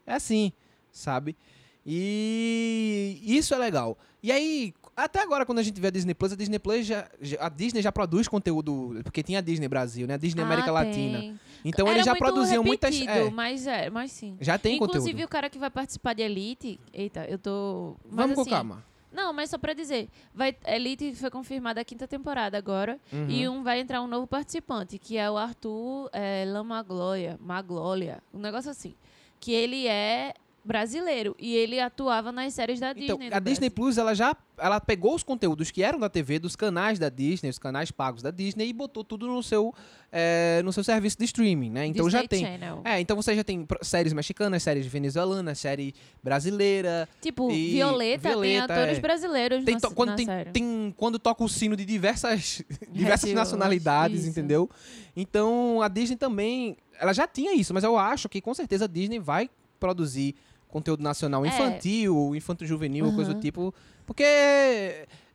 É 0.07 0.15
assim, 0.15 0.53
sabe? 0.93 1.37
E 1.91 3.19
isso 3.25 3.55
é 3.55 3.59
legal. 3.59 3.97
E 4.23 4.31
aí, 4.31 4.75
até 4.97 5.23
agora, 5.23 5.47
quando 5.47 5.59
a 5.59 5.63
gente 5.63 5.81
vê 5.81 5.89
a 5.89 5.91
Disney 5.91 6.13
Plus, 6.15 6.33
a 6.33 6.37
Disney 6.37 6.59
Plus 6.59 6.87
já, 6.87 7.09
a 7.41 7.49
Disney 7.49 7.81
já 7.81 7.91
produz 7.91 8.29
conteúdo, 8.29 9.01
porque 9.03 9.23
tinha 9.23 9.39
a 9.39 9.43
Disney 9.43 9.69
Brasil, 9.69 10.07
né? 10.07 10.15
A 10.15 10.17
Disney 10.19 10.43
Ah, 10.43 10.47
América 10.47 10.67
tem. 10.67 10.75
Latina. 10.75 11.41
Então 11.65 11.87
Era 11.87 11.97
eles 11.97 12.07
já 12.07 12.15
produziam 12.15 12.63
muitas. 12.63 13.01
é, 13.01 13.31
mas 13.31 13.67
é, 13.67 13.91
mas 13.91 14.13
sim. 14.13 14.37
já 14.41 14.59
tem 14.59 14.77
Inclusive, 14.77 15.01
conteúdo. 15.13 15.25
o 15.25 15.29
cara 15.29 15.49
que 15.49 15.59
vai 15.59 15.71
participar 15.71 16.15
de 16.15 16.23
Elite. 16.23 16.79
Eita, 16.93 17.25
eu 17.27 17.39
tô. 17.39 17.97
Mas, 18.05 18.17
Vamos 18.17 18.35
com 18.35 18.41
assim, 18.43 18.51
calma. 18.51 18.85
Não, 19.11 19.33
mas 19.33 19.49
só 19.51 19.57
pra 19.59 19.73
dizer. 19.73 20.09
Vai, 20.35 20.55
Elite 20.67 21.15
foi 21.15 21.31
confirmada 21.31 21.81
a 21.81 21.85
quinta 21.85 22.07
temporada 22.07 22.59
agora. 22.59 23.01
Uhum. 23.13 23.27
E 23.29 23.49
um 23.49 23.63
vai 23.63 23.81
entrar 23.81 24.03
um 24.03 24.07
novo 24.07 24.27
participante, 24.27 24.99
que 24.99 25.17
é 25.17 25.31
o 25.31 25.37
Arthur 25.39 26.11
é, 26.13 26.45
Lamagloia. 26.47 27.39
Maglolia. 27.41 28.19
Um 28.35 28.39
negócio 28.41 28.71
assim. 28.71 28.95
Que 29.41 29.53
ele 29.53 29.87
é 29.87 30.35
brasileiro. 30.65 31.35
E 31.39 31.55
ele 31.57 31.81
atuava 31.81 32.31
nas 32.33 32.53
séries 32.55 32.79
da 32.81 32.91
Então, 32.91 33.17
Disney. 33.19 33.35
a 33.35 33.39
Disney. 33.39 33.71
Plus, 33.71 33.97
ela 33.99 34.15
já 34.15 34.37
ela 34.61 34.81
pegou 34.81 35.15
os 35.15 35.23
conteúdos 35.23 35.71
que 35.71 35.85
eram 35.85 36.01
da 36.01 36.09
TV, 36.09 36.39
dos 36.41 36.57
canais 36.57 36.99
da 36.99 37.09
Disney, 37.09 37.49
os 37.49 37.61
canais 37.61 37.93
pagos 37.93 38.23
da 38.23 38.31
Disney, 38.33 38.67
e 38.69 38.73
botou 38.73 39.05
tudo 39.05 39.29
no 39.29 39.41
seu, 39.41 39.73
é, 40.11 40.61
no 40.65 40.73
seu 40.73 40.83
serviço 40.83 41.17
de 41.17 41.25
streaming, 41.27 41.71
né? 41.71 41.87
Então 41.87 42.11
já 42.11 42.23
Disney 42.23 42.29
tem. 42.29 42.45
Channel. 42.45 42.83
É, 42.85 43.01
então 43.01 43.17
você 43.17 43.37
já 43.37 43.45
tem 43.45 43.65
séries 43.83 44.13
mexicanas, 44.13 44.63
séries 44.65 44.85
venezuelanas, 44.87 45.59
série 45.61 45.95
brasileira. 46.23 47.09
Tipo, 47.21 47.51
E 47.51 47.73
Violeta, 47.73 48.29
Violeta, 48.31 48.67
tem 48.67 48.77
atores 48.77 48.99
é. 48.99 49.01
brasileiros 49.01 49.65
Tem 49.65 49.75
na, 49.81 49.91
quando, 49.91 50.09
na 50.11 50.17
tem, 50.17 50.27
tem- 50.53 50.95
quando 50.97 51.19
toca 51.19 51.43
o 51.45 51.49
sino 51.49 51.77
de 51.77 51.85
diversas, 51.85 52.63
diversas 52.91 53.31
Sim, 53.31 53.35
nacionalidades, 53.37 54.21
isso. 54.23 54.31
entendeu? 54.31 54.69
Então 55.17 55.81
a 55.83 55.89
Disney 55.89 56.17
também. 56.17 56.77
Ela 57.01 57.13
já 57.13 57.29
tinha 57.29 57.55
isso, 57.55 57.73
mas 57.73 57.85
eu 57.85 57.97
acho 57.97 58.29
que 58.29 58.41
com 58.41 58.53
certeza 58.53 58.87
a 58.87 58.89
Disney 58.89 59.21
vai 59.21 59.49
produzir 59.79 60.35
conteúdo 60.69 61.03
nacional 61.03 61.45
É. 61.45 61.49
infantil, 61.49 62.35
infanto-juvenil, 62.35 63.13
coisa 63.15 63.35
do 63.35 63.41
tipo. 63.41 63.75
Porque. 64.07 64.25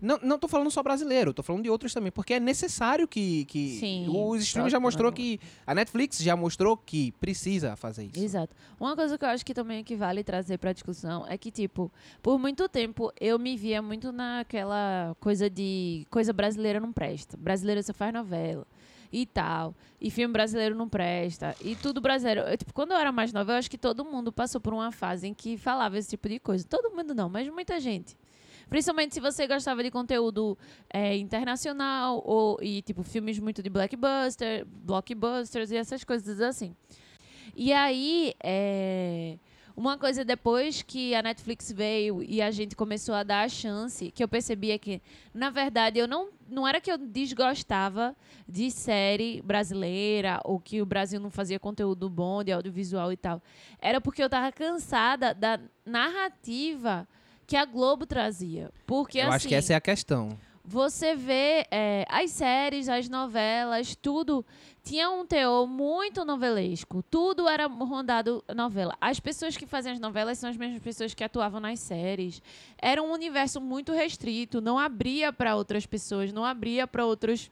Não, 0.01 0.17
não 0.21 0.37
tô 0.39 0.47
falando 0.47 0.69
só 0.71 0.81
brasileiro, 0.83 1.33
tô 1.33 1.43
falando 1.43 1.63
de 1.63 1.69
outros 1.69 1.93
também. 1.93 2.11
Porque 2.11 2.33
é 2.33 2.39
necessário 2.39 3.07
que. 3.07 3.45
que 3.45 3.77
Sim, 3.79 4.07
os 4.09 4.41
streams 4.41 4.71
já 4.71 4.79
mostrou 4.79 5.11
que. 5.11 5.39
A 5.65 5.75
Netflix 5.75 6.17
já 6.19 6.35
mostrou 6.35 6.75
que 6.75 7.11
precisa 7.13 7.75
fazer 7.75 8.05
isso. 8.05 8.23
Exato. 8.23 8.55
Uma 8.79 8.95
coisa 8.95 9.17
que 9.17 9.23
eu 9.23 9.29
acho 9.29 9.45
que 9.45 9.53
também 9.53 9.83
que 9.83 9.95
vale 9.95 10.23
trazer 10.23 10.57
pra 10.57 10.73
discussão 10.73 11.25
é 11.27 11.37
que, 11.37 11.51
tipo, 11.51 11.91
por 12.21 12.39
muito 12.39 12.67
tempo 12.67 13.11
eu 13.19 13.37
me 13.37 13.55
via 13.55 13.81
muito 13.81 14.11
naquela 14.11 15.15
coisa 15.19 15.49
de 15.49 16.05
coisa 16.09 16.33
brasileira 16.33 16.79
não 16.79 16.91
presta. 16.91 17.37
Brasileira 17.37 17.81
só 17.83 17.93
faz 17.93 18.11
novela 18.13 18.65
e 19.13 19.27
tal. 19.27 19.75
E 20.01 20.09
filme 20.09 20.33
brasileiro 20.33 20.75
não 20.75 20.89
presta. 20.89 21.55
E 21.61 21.75
tudo 21.75 22.01
brasileiro. 22.01 22.41
Eu, 22.41 22.57
tipo, 22.57 22.73
quando 22.73 22.91
eu 22.91 22.97
era 22.97 23.11
mais 23.11 23.31
nova, 23.31 23.51
eu 23.51 23.57
acho 23.57 23.69
que 23.69 23.77
todo 23.77 24.03
mundo 24.03 24.31
passou 24.31 24.59
por 24.59 24.73
uma 24.73 24.91
fase 24.91 25.27
em 25.27 25.33
que 25.35 25.55
falava 25.55 25.99
esse 25.99 26.09
tipo 26.09 26.27
de 26.27 26.39
coisa. 26.39 26.65
Todo 26.67 26.93
mundo 26.93 27.13
não, 27.13 27.29
mas 27.29 27.47
muita 27.47 27.79
gente. 27.79 28.17
Principalmente 28.67 29.13
se 29.13 29.19
você 29.19 29.45
gostava 29.45 29.83
de 29.83 29.91
conteúdo 29.91 30.57
é, 30.91 31.15
internacional 31.15 32.23
ou 32.25 32.57
e 32.59 32.81
tipo 32.81 33.03
filmes 33.03 33.37
muito 33.37 33.61
de 33.61 33.69
blockbuster, 33.69 34.65
blockbusters 34.65 35.69
e 35.69 35.75
essas 35.75 36.03
coisas 36.03 36.41
assim. 36.41 36.75
E 37.55 37.71
aí, 37.71 38.33
é, 38.43 39.37
Uma 39.75 39.97
coisa 39.97 40.23
depois 40.23 40.83
que 40.83 41.15
a 41.15 41.23
Netflix 41.23 41.71
veio 41.71 42.21
e 42.21 42.41
a 42.41 42.51
gente 42.51 42.75
começou 42.75 43.15
a 43.15 43.23
dar 43.23 43.43
a 43.43 43.49
chance, 43.49 44.11
que 44.11 44.23
eu 44.23 44.27
percebia 44.27 44.77
que, 44.77 45.01
na 45.33 45.49
verdade, 45.49 45.97
eu 45.97 46.07
não, 46.07 46.29
não 46.47 46.67
era 46.67 46.79
que 46.79 46.91
eu 46.91 46.97
desgostava 46.97 48.15
de 48.47 48.69
série 48.69 49.41
brasileira 49.41 50.39
ou 50.43 50.59
que 50.59 50.79
o 50.79 50.85
Brasil 50.85 51.19
não 51.19 51.31
fazia 51.31 51.59
conteúdo 51.59 52.07
bom 52.07 52.43
de 52.43 52.51
audiovisual 52.51 53.11
e 53.11 53.17
tal. 53.17 53.41
Era 53.79 53.99
porque 53.99 54.23
eu 54.23 54.29
tava 54.29 54.51
cansada 54.51 55.33
da 55.33 55.59
narrativa 55.83 57.07
que 57.47 57.57
a 57.57 57.65
Globo 57.65 58.05
trazia. 58.05 58.69
Porque, 58.85 59.17
Eu 59.17 59.23
assim, 59.23 59.35
acho 59.35 59.47
que 59.47 59.55
essa 59.55 59.73
é 59.73 59.75
a 59.75 59.81
questão. 59.81 60.37
Você 60.63 61.15
vê 61.15 61.67
é, 61.69 62.05
as 62.07 62.31
séries, 62.31 62.87
as 62.87 63.09
novelas, 63.09 63.95
tudo 63.95 64.45
tinha 64.81 65.09
um 65.09 65.25
teor 65.25 65.67
muito 65.67 66.23
novelesco. 66.23 67.03
Tudo 67.09 67.47
era 67.47 67.67
rondado 67.67 68.43
novela. 68.55 68.97
As 68.99 69.19
pessoas 69.19 69.57
que 69.57 69.65
fazem 69.65 69.93
as 69.93 69.99
novelas 69.99 70.37
são 70.37 70.49
as 70.49 70.57
mesmas 70.57 70.81
pessoas 70.81 71.13
que 71.13 71.23
atuavam 71.23 71.59
nas 71.59 71.79
séries. 71.79 72.41
Era 72.77 73.01
um 73.01 73.11
universo 73.11 73.59
muito 73.59 73.91
restrito, 73.91 74.61
não 74.61 74.79
abria 74.79 75.33
para 75.33 75.55
outras 75.55 75.85
pessoas, 75.85 76.31
não 76.31 76.45
abria 76.45 76.87
para 76.87 77.05
outros 77.05 77.51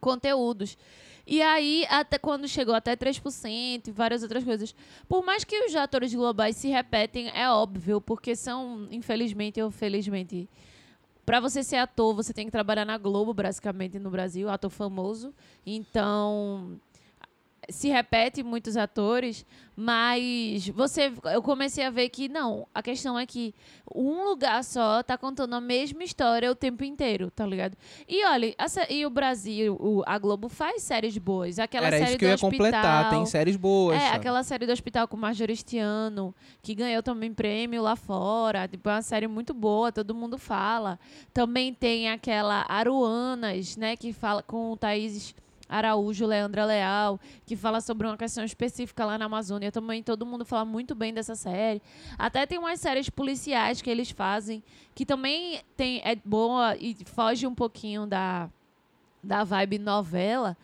conteúdos. 0.00 0.76
E 1.26 1.42
aí, 1.42 1.84
até 1.90 2.18
quando 2.18 2.46
chegou 2.46 2.74
até 2.74 2.94
3% 2.94 3.88
e 3.88 3.90
várias 3.90 4.22
outras 4.22 4.44
coisas. 4.44 4.74
Por 5.08 5.24
mais 5.24 5.42
que 5.42 5.58
os 5.64 5.74
atores 5.74 6.14
globais 6.14 6.56
se 6.56 6.68
repetem, 6.68 7.30
é 7.34 7.50
óbvio, 7.50 8.00
porque 8.00 8.36
são, 8.36 8.86
infelizmente 8.90 9.60
ou 9.60 9.70
felizmente, 9.70 10.48
Pra 11.26 11.40
você 11.40 11.64
ser 11.64 11.76
ator, 11.76 12.14
você 12.14 12.32
tem 12.32 12.46
que 12.46 12.52
trabalhar 12.52 12.84
na 12.84 12.96
Globo, 12.96 13.34
basicamente, 13.34 13.98
no 13.98 14.10
Brasil, 14.10 14.48
ator 14.48 14.70
famoso. 14.70 15.34
Então, 15.66 16.80
se 17.68 17.88
repete 17.88 18.42
muitos 18.42 18.76
atores, 18.76 19.44
mas 19.74 20.68
você 20.68 21.12
eu 21.32 21.42
comecei 21.42 21.84
a 21.84 21.90
ver 21.90 22.08
que 22.08 22.28
não, 22.28 22.66
a 22.74 22.82
questão 22.82 23.18
é 23.18 23.26
que 23.26 23.54
um 23.94 24.24
lugar 24.24 24.64
só 24.64 25.02
tá 25.02 25.18
contando 25.18 25.54
a 25.54 25.60
mesma 25.60 26.02
história 26.02 26.50
o 26.50 26.54
tempo 26.54 26.82
inteiro, 26.82 27.30
tá 27.30 27.44
ligado? 27.46 27.76
E 28.08 28.24
olha, 28.24 28.54
a 28.56 28.68
sé- 28.68 28.86
e 28.90 29.04
o 29.04 29.10
Brasil, 29.10 29.76
o- 29.78 30.02
a 30.06 30.18
Globo 30.18 30.48
faz 30.48 30.82
séries 30.82 31.18
boas, 31.18 31.58
aquela 31.58 31.86
Era 31.88 31.98
série 31.98 32.08
isso 32.10 32.18
que 32.18 32.24
do 32.24 32.28
eu 32.28 32.28
ia 32.30 32.34
hospital, 32.34 32.50
completar. 32.58 33.10
Tem 33.10 33.26
séries 33.26 33.56
boas. 33.56 34.00
é, 34.00 34.08
aquela 34.08 34.42
série 34.42 34.66
do 34.66 34.72
Hospital 34.72 35.06
com 35.06 35.16
Marjorie 35.16 35.52
este 35.52 35.78
ano, 35.78 36.34
que 36.62 36.74
ganhou 36.74 37.02
também 37.02 37.32
prêmio 37.32 37.82
lá 37.82 37.96
fora. 37.96 38.66
Tipo, 38.66 38.88
é 38.88 38.92
uma 38.94 39.02
série 39.02 39.26
muito 39.28 39.52
boa, 39.52 39.92
todo 39.92 40.14
mundo 40.14 40.38
fala. 40.38 40.98
Também 41.34 41.72
tem 41.74 42.08
aquela 42.10 42.64
Aruanas, 42.68 43.76
né, 43.76 43.96
que 43.96 44.12
fala 44.12 44.42
com 44.42 44.72
o 44.72 44.76
Thaís 44.76 45.34
Araújo, 45.68 46.26
Leandra 46.26 46.64
Leal, 46.64 47.20
que 47.44 47.56
fala 47.56 47.80
sobre 47.80 48.06
uma 48.06 48.16
questão 48.16 48.44
específica 48.44 49.04
lá 49.04 49.18
na 49.18 49.24
Amazônia. 49.24 49.72
Também 49.72 50.02
todo 50.02 50.26
mundo 50.26 50.44
fala 50.44 50.64
muito 50.64 50.94
bem 50.94 51.12
dessa 51.12 51.34
série. 51.34 51.82
Até 52.18 52.46
tem 52.46 52.58
umas 52.58 52.80
séries 52.80 53.10
policiais 53.10 53.82
que 53.82 53.90
eles 53.90 54.10
fazem, 54.10 54.62
que 54.94 55.04
também 55.04 55.60
tem, 55.76 56.00
é 56.04 56.16
boa 56.16 56.76
e 56.76 56.96
foge 57.04 57.46
um 57.46 57.54
pouquinho 57.54 58.06
da, 58.06 58.48
da 59.22 59.44
vibe 59.44 59.78
novela. 59.78 60.56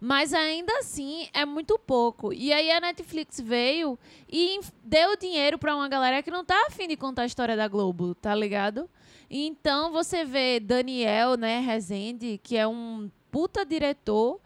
Mas 0.00 0.32
ainda 0.32 0.72
assim 0.78 1.28
é 1.34 1.44
muito 1.44 1.78
pouco. 1.78 2.32
E 2.32 2.52
aí 2.54 2.70
a 2.70 2.80
Netflix 2.80 3.38
veio 3.38 3.98
e 4.26 4.58
deu 4.82 5.14
dinheiro 5.14 5.58
pra 5.58 5.76
uma 5.76 5.88
galera 5.88 6.22
que 6.22 6.30
não 6.30 6.42
tá 6.42 6.58
afim 6.68 6.88
de 6.88 6.96
contar 6.96 7.22
a 7.22 7.26
história 7.26 7.54
da 7.54 7.68
Globo, 7.68 8.14
tá 8.14 8.34
ligado? 8.34 8.88
Então 9.30 9.92
você 9.92 10.24
vê 10.24 10.58
Daniel, 10.58 11.36
né, 11.36 11.60
Rezende, 11.60 12.40
que 12.42 12.56
é 12.56 12.66
um 12.66 13.10
puta 13.30 13.64
diretor, 13.64 14.40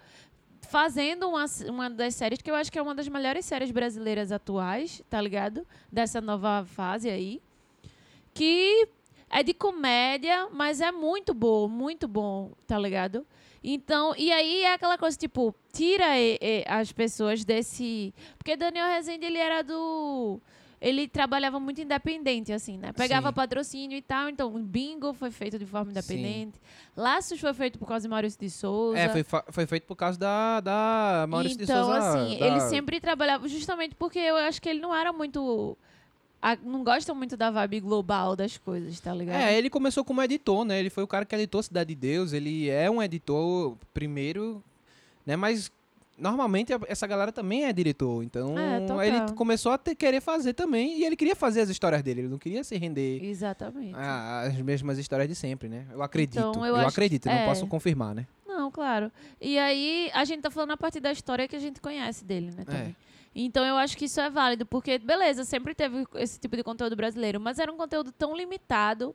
fazendo 0.74 1.28
uma, 1.28 1.44
uma 1.68 1.88
das 1.88 2.16
séries 2.16 2.42
que 2.42 2.50
eu 2.50 2.54
acho 2.56 2.72
que 2.72 2.76
é 2.76 2.82
uma 2.82 2.96
das 2.96 3.06
melhores 3.06 3.44
séries 3.44 3.70
brasileiras 3.70 4.32
atuais, 4.32 5.00
tá 5.08 5.20
ligado? 5.20 5.64
Dessa 5.92 6.20
nova 6.20 6.64
fase 6.66 7.08
aí. 7.08 7.40
Que 8.34 8.88
é 9.30 9.44
de 9.44 9.54
comédia, 9.54 10.48
mas 10.50 10.80
é 10.80 10.90
muito 10.90 11.32
bom, 11.32 11.68
muito 11.68 12.08
bom, 12.08 12.50
tá 12.66 12.76
ligado? 12.76 13.24
Então, 13.62 14.14
e 14.18 14.32
aí 14.32 14.62
é 14.64 14.72
aquela 14.74 14.98
coisa, 14.98 15.16
tipo, 15.16 15.54
tira 15.72 16.18
e- 16.18 16.38
e 16.42 16.64
as 16.66 16.90
pessoas 16.90 17.44
desse. 17.44 18.12
Porque 18.36 18.56
Daniel 18.56 18.88
Rezende, 18.88 19.24
ele 19.26 19.38
era 19.38 19.62
do. 19.62 20.40
Ele 20.86 21.08
trabalhava 21.08 21.58
muito 21.58 21.80
independente, 21.80 22.52
assim, 22.52 22.76
né? 22.76 22.92
Pegava 22.92 23.28
Sim. 23.28 23.34
patrocínio 23.34 23.96
e 23.96 24.02
tal. 24.02 24.28
Então, 24.28 24.54
o 24.54 24.58
Bingo 24.58 25.14
foi 25.14 25.30
feito 25.30 25.58
de 25.58 25.64
forma 25.64 25.86
Sim. 25.86 25.98
independente. 25.98 26.60
Laços 26.94 27.40
foi 27.40 27.54
feito 27.54 27.78
por 27.78 27.88
causa 27.88 28.02
de 28.06 28.10
Maurício 28.10 28.38
de 28.38 28.50
Souza. 28.50 28.98
É, 28.98 29.08
foi, 29.08 29.24
foi 29.50 29.66
feito 29.66 29.86
por 29.86 29.96
causa 29.96 30.18
da, 30.18 30.60
da 30.60 31.26
Maurício 31.26 31.56
de 31.56 31.64
então, 31.64 31.84
Souza. 31.84 31.98
assim, 31.98 32.38
da- 32.38 32.46
ele 32.46 32.60
sempre 32.60 33.00
trabalhava 33.00 33.48
justamente 33.48 33.94
porque 33.94 34.18
eu 34.18 34.36
acho 34.36 34.60
que 34.60 34.68
ele 34.68 34.80
não 34.80 34.94
era 34.94 35.10
muito. 35.10 35.74
a- 36.42 36.56
não 36.62 36.84
gosta 36.84 37.14
muito 37.14 37.34
da 37.34 37.50
vibe 37.50 37.80
global 37.80 38.36
das 38.36 38.58
coisas, 38.58 39.00
tá 39.00 39.14
ligado? 39.14 39.36
É, 39.40 39.56
ele 39.56 39.70
começou 39.70 40.04
como 40.04 40.20
editor, 40.22 40.66
né? 40.66 40.78
Ele 40.78 40.90
foi 40.90 41.02
o 41.02 41.06
cara 41.06 41.24
que 41.24 41.34
editou 41.34 41.62
Cidade 41.62 41.88
de 41.88 41.94
Deus. 41.94 42.34
Ele 42.34 42.68
é 42.68 42.90
um 42.90 43.02
editor 43.02 43.74
primeiro, 43.94 44.62
né? 45.24 45.34
Mas 45.34 45.72
normalmente 46.18 46.72
essa 46.88 47.06
galera 47.06 47.32
também 47.32 47.64
é 47.64 47.72
diretor. 47.72 48.22
Então 48.22 48.54
É, 48.58 49.06
ele 49.06 49.32
começou 49.34 49.72
a 49.72 49.78
ter- 49.78 49.94
querer 49.94 50.20
fazer 50.20 50.52
também. 50.54 50.98
E 51.00 51.04
ele 51.04 51.16
queria 51.16 51.34
fazer 51.36 51.60
as 51.62 51.68
histórias 51.68 52.02
dele. 52.02 52.22
Ele 52.22 52.28
não 52.28 52.38
queria 52.38 52.62
se 52.64 52.76
render 52.76 53.22
Exatamente. 53.24 53.94
às 53.96 54.56
mesmas 54.60 54.98
histórias 54.98 55.28
de 55.28 55.34
sempre, 55.34 55.68
né? 55.68 55.86
Eu 55.92 56.02
acredito. 56.02 56.38
Então, 56.38 56.64
eu 56.66 56.76
eu 56.76 56.86
acredito, 56.86 57.22
que- 57.24 57.28
não 57.28 57.34
é. 57.34 57.46
posso 57.46 57.66
confirmar, 57.66 58.14
né? 58.14 58.26
Não, 58.46 58.70
claro. 58.70 59.10
E 59.40 59.58
aí, 59.58 60.10
a 60.14 60.24
gente 60.24 60.40
tá 60.42 60.50
falando 60.50 60.70
a 60.72 60.76
partir 60.76 61.00
da 61.00 61.10
história 61.10 61.48
que 61.48 61.56
a 61.56 61.58
gente 61.58 61.80
conhece 61.80 62.24
dele, 62.24 62.52
né, 62.56 62.64
também. 62.64 62.96
É. 63.00 63.14
Então, 63.36 63.64
eu 63.66 63.76
acho 63.76 63.96
que 63.96 64.04
isso 64.04 64.20
é 64.20 64.30
válido, 64.30 64.64
porque, 64.64 64.96
beleza, 64.96 65.42
sempre 65.44 65.74
teve 65.74 66.04
esse 66.14 66.38
tipo 66.38 66.56
de 66.56 66.62
conteúdo 66.62 66.94
brasileiro, 66.94 67.40
mas 67.40 67.58
era 67.58 67.72
um 67.72 67.76
conteúdo 67.76 68.12
tão 68.12 68.36
limitado, 68.36 69.12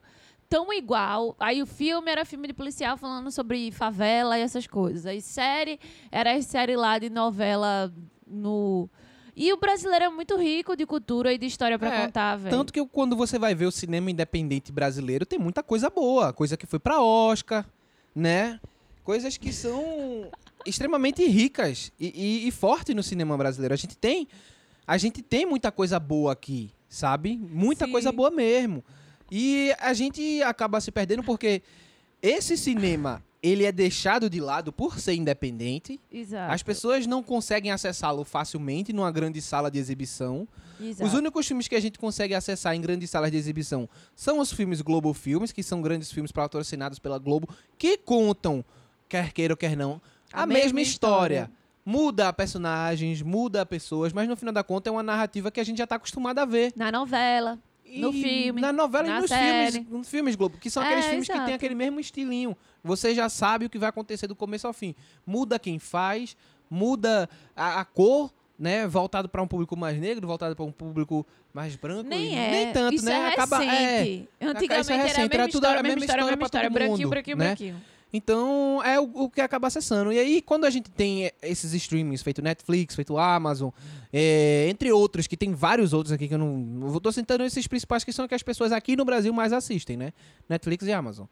tão 0.50 0.74
igual. 0.74 1.36
Aí 1.39 1.62
o 1.62 1.65
filme 1.65 2.12
era 2.12 2.25
filme 2.25 2.48
de 2.48 2.53
policial 2.53 2.98
falando 2.98 3.32
sobre 3.32 3.72
favela 3.72 4.38
e 4.38 4.41
essas 4.41 4.65
coisas. 4.65 5.06
Aí 5.06 5.22
série 5.22 5.79
era 6.12 6.41
série 6.41 6.75
lá 6.75 6.98
de 6.98 7.10
novela 7.10 7.94
no... 8.27 8.89
E 9.36 9.53
o 9.53 9.58
brasileiro 9.58 10.06
é 10.06 10.10
muito 10.10 10.36
rico 10.36 10.75
de 10.75 10.86
cultura 10.86 11.32
e 11.32 11.38
de 11.38 11.46
história 11.46 11.79
pra 11.79 11.96
É, 11.96 12.06
contar, 12.06 12.36
velho. 12.36 12.53
Tanto 12.53 12.74
que 12.74 12.86
quando 12.88 13.15
você 13.15 13.39
vai 13.39 13.56
ver 13.56 13.68
o 13.68 13.72
cinema 13.72 14.12
independente 14.12 14.70
brasileiro, 14.70 15.25
tem 15.25 15.39
muita 15.39 15.63
coisa 15.63 15.89
boa. 15.89 16.34
Coisa 16.34 16.58
que 16.58 16.65
foi 16.65 16.77
pra 16.79 17.00
Oscar, 17.00 17.65
né? 18.13 18.60
Coisas 19.01 19.38
que 19.38 19.53
são 19.53 20.29
extremamente 20.65 21.25
ricas 21.25 21.89
e, 21.98 22.08
e, 22.44 22.48
e 22.50 22.51
fortes 22.51 22.94
no 22.94 23.01
cinema 23.01 23.38
brasileiro. 23.38 23.74
A 23.74 23.77
gente 23.77 23.96
tem. 23.96 24.27
A 24.86 24.98
gente 24.98 25.22
tem 25.22 25.46
muita 25.46 25.72
coisa 25.72 26.00
boa 26.00 26.34
aqui, 26.34 26.72
sabe? 26.89 27.38
Muita 27.38 27.86
Sim. 27.86 27.91
coisa 27.94 28.12
boa 28.12 28.29
mesmo. 28.29 28.84
E 29.31 29.74
a 29.79 29.93
gente 29.93 30.41
acaba 30.43 30.79
se 30.81 30.91
perdendo 30.91 31.24
porque 31.24 31.62
esse 32.21 32.57
cinema, 32.57 33.24
ele 33.41 33.63
é 33.65 33.71
deixado 33.71 34.29
de 34.29 34.39
lado 34.41 34.71
por 34.74 35.00
ser 35.00 35.13
independente. 35.13 36.00
Exato. 36.12 36.51
As 36.53 36.62
pessoas 36.63 37.07
não 37.07 37.24
conseguem 37.24 37.71
acessá-lo 37.71 38.24
facilmente 38.24 38.91
numa 38.91 39.12
grande 39.12 39.41
sala 39.41 39.71
de 39.71 39.79
exibição. 39.79 40.48
Exato. 40.81 41.05
Os 41.05 41.13
únicos 41.13 41.48
filmes 41.48 41.67
que 41.67 41.75
a 41.75 41.79
gente 41.79 41.98
consegue 42.00 42.33
acessar 42.33 42.75
em 42.75 42.81
grandes 42.81 43.09
salas 43.09 43.31
de 43.31 43.38
exibição 43.38 43.88
são 44.15 44.39
os 44.39 44.51
filmes 44.51 44.81
Globo 44.81 45.13
Filmes, 45.13 45.51
que 45.51 45.62
são 45.63 45.81
grandes 45.81 46.12
filmes 46.12 46.31
patrocinados 46.31 47.00
pela 47.00 47.17
Globo, 47.17 47.48
que 47.77 47.98
contam, 47.98 48.63
quer 49.07 49.31
queira 49.31 49.53
ou 49.53 49.57
quer 49.57 49.75
não, 49.77 50.01
a, 50.33 50.43
A 50.43 50.45
mesma, 50.45 50.63
mesma 50.63 50.81
história. 50.81 51.36
história. 51.36 51.59
Muda 51.86 52.31
personagens, 52.33 53.21
muda 53.21 53.65
pessoas, 53.65 54.13
mas 54.13 54.27
no 54.27 54.36
final 54.36 54.53
da 54.53 54.63
conta 54.63 54.89
é 54.89 54.91
uma 54.91 55.01
narrativa 55.01 55.50
que 55.50 55.59
a 55.59 55.63
gente 55.63 55.77
já 55.77 55.86
está 55.86 55.95
acostumado 55.95 56.38
a 56.39 56.45
ver. 56.45 56.71
Na 56.75 56.91
novela. 56.91 57.57
No 57.98 58.12
filme, 58.13 58.62
Na 58.62 58.72
novela 58.72 59.08
na 59.08 59.17
e 59.17 59.22
nos 59.22 59.29
série. 59.29 59.72
filmes, 59.72 59.89
nos 59.91 60.10
filmes 60.10 60.36
Globo, 60.36 60.58
que 60.58 60.69
são 60.69 60.84
É, 60.84 60.88
aqueles 60.88 61.05
filmes 61.05 61.25
que 61.27 61.31
exato. 61.34 61.46
têm 61.48 61.55
aquele 61.55 61.75
mesmo 61.75 62.00
estilinho. 62.00 62.55
Você 62.84 63.15
já 63.15 63.27
sabe 63.29 63.65
o 63.65 63.69
que 63.69 63.79
vai 63.79 63.89
acontecer 63.89 64.27
do 64.27 64.36
começo 64.36 64.67
ao 64.67 64.74
fim. 64.74 64.93
Muda 65.25 65.58
quem 65.58 65.79
faz, 65.79 66.36
muda 66.69 67.29
a, 67.55 67.79
a 67.81 67.86
cor, 67.86 68.31
né? 68.58 68.86
Voltado 68.88 69.27
para 69.29 69.41
um 69.41 69.48
público 69.48 69.75
mais 69.75 69.98
negro, 70.00 70.27
voltado 70.27 70.55
para 70.55 70.65
um 70.65 70.72
público 70.72 71.25
mais 71.53 71.75
branco. 71.75 72.08
Nem 72.10 72.34
e 72.34 72.36
é. 72.36 72.51
Nem 72.51 72.74
tanto, 72.74 72.96
Isso 72.96 73.05
né? 73.05 73.13
é 73.13 73.27
Acaba, 73.34 73.63
é, 73.63 73.67
recente. 74.01 74.29
Antigamente 74.41 74.81
isso 74.81 74.91
é 74.91 74.93
era 74.93 75.01
a 75.01 75.05
recente, 75.08 75.19
mesma 75.29 75.34
era 75.34 75.43
tudo 75.48 75.55
história, 75.63 75.79
a 75.79 75.84
mesma 75.84 76.00
história 76.00 76.25
mesma 76.25 76.43
história, 76.46 76.69
todo 76.69 76.74
branquinho, 76.74 76.98
mundo, 77.00 77.10
branquinho, 77.10 77.38
né? 77.38 77.46
branquinho. 77.46 77.81
Então, 78.12 78.82
é 78.84 79.00
o, 79.00 79.04
o 79.04 79.30
que 79.30 79.39
acaba 79.39 79.68
acessando. 79.68 80.12
E 80.12 80.18
aí, 80.18 80.42
quando 80.42 80.66
a 80.66 80.70
gente 80.70 80.89
tem 80.89 81.32
esses 81.42 81.74
streamings, 81.74 82.24
feito 82.24 82.42
Netflix, 82.42 82.96
feito 82.96 83.18
Amazon, 83.18 83.70
é, 84.12 84.68
entre 84.70 84.92
outros, 84.92 85.28
que 85.28 85.38
tem 85.38 85.54
vários 85.54 85.94
outros 85.94 86.12
aqui 86.12 86.28
que 86.28 86.34
eu 86.34 86.39
não. 86.39 86.92
Eu 86.94 87.00
tô 87.00 87.12
citando 87.12 87.44
esses 87.44 87.68
principais 87.68 88.04
que 88.04 88.12
são 88.12 88.28
que 88.28 88.34
as 88.34 88.44
pessoas 88.44 88.72
aqui 88.72 88.96
no 88.96 89.06
Brasil 89.06 89.32
mais 89.32 89.54
assistem, 89.54 89.96
né? 89.96 90.12
Netflix 90.48 90.88
e 90.88 90.92
Amazon. 90.92 91.28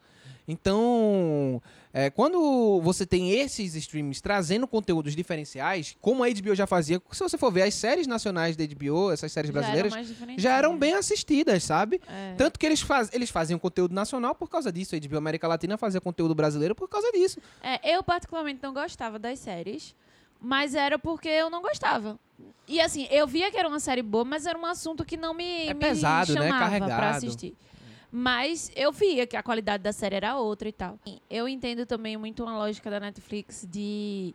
Então, 0.47 1.61
é, 1.99 2.11
quando 2.11 2.79
você 2.81 3.07
tem 3.07 3.31
esses 3.31 3.73
streams 3.73 4.21
trazendo 4.21 4.67
conteúdos 4.67 5.15
diferenciais, 5.15 5.95
como 5.99 6.23
a 6.23 6.27
HBO 6.29 6.53
já 6.53 6.67
fazia, 6.67 7.01
se 7.11 7.23
você 7.23 7.37
for 7.39 7.51
ver 7.51 7.63
as 7.63 7.73
séries 7.73 8.05
nacionais 8.05 8.55
da 8.55 8.63
HBO, 8.65 9.11
essas 9.11 9.31
séries 9.31 9.49
Já 9.51 9.59
eram 9.59 9.71
brasileiras, 9.71 10.07
diferentinhas. 10.07 10.41
já 10.43 10.57
eram 10.57 10.77
bem 10.77 10.93
assistidas, 10.93 11.63
sabe? 11.63 11.99
É. 12.07 12.35
Tanto 12.37 12.59
que 12.59 12.65
eles, 12.67 12.81
faz, 12.81 13.09
eles 13.11 13.31
faziam 13.31 13.57
conteúdo 13.57 13.95
nacional 13.95 14.35
por 14.35 14.47
causa 14.47 14.71
disso. 14.71 14.95
A 14.95 14.99
HBO 14.99 15.17
América 15.17 15.47
Latina 15.47 15.75
fazia 15.75 15.99
conteúdo 15.99 16.35
brasileiro 16.35 16.75
por 16.75 16.87
causa 16.87 17.11
disso. 17.11 17.39
É, 17.63 17.95
eu 17.95 18.03
particularmente 18.03 18.59
não 18.61 18.73
gostava 18.73 19.17
das 19.17 19.39
séries, 19.39 19.95
Mas 20.39 20.75
era 20.75 20.99
porque 20.99 21.27
eu 21.27 21.49
não 21.49 21.63
gostava. 21.63 22.19
E 22.67 22.79
assim, 22.79 23.07
eu 23.09 23.25
via 23.25 23.49
que 23.49 23.57
era 23.57 23.67
uma 23.67 23.79
série 23.79 24.03
boa, 24.03 24.23
mas 24.23 24.45
era 24.45 24.55
um 24.55 24.65
assunto 24.67 25.03
que 25.03 25.17
não 25.17 25.33
me, 25.33 25.67
É 25.67 25.73
me 25.73 25.79
pesado, 25.79 26.33
né? 26.33 26.41
chamava 26.47 26.59
pra 26.59 26.79
Carregado. 26.79 27.15
assistir. 27.17 27.55
Mas 28.11 28.71
eu 28.75 28.91
via 28.91 29.27
que 29.27 29.35
a 29.35 29.43
qualidade 29.43 29.83
da 29.83 29.91
série 29.91 30.15
era 30.15 30.37
outra 30.37 30.69
e 30.69 30.71
tal. 30.71 30.97
Eu 31.29 31.47
entendo 31.47 31.85
também 31.85 32.15
muito 32.15 32.43
uma 32.43 32.57
lógica 32.57 32.89
da 32.89 32.99
Netflix 32.99 33.67
de 33.69 34.33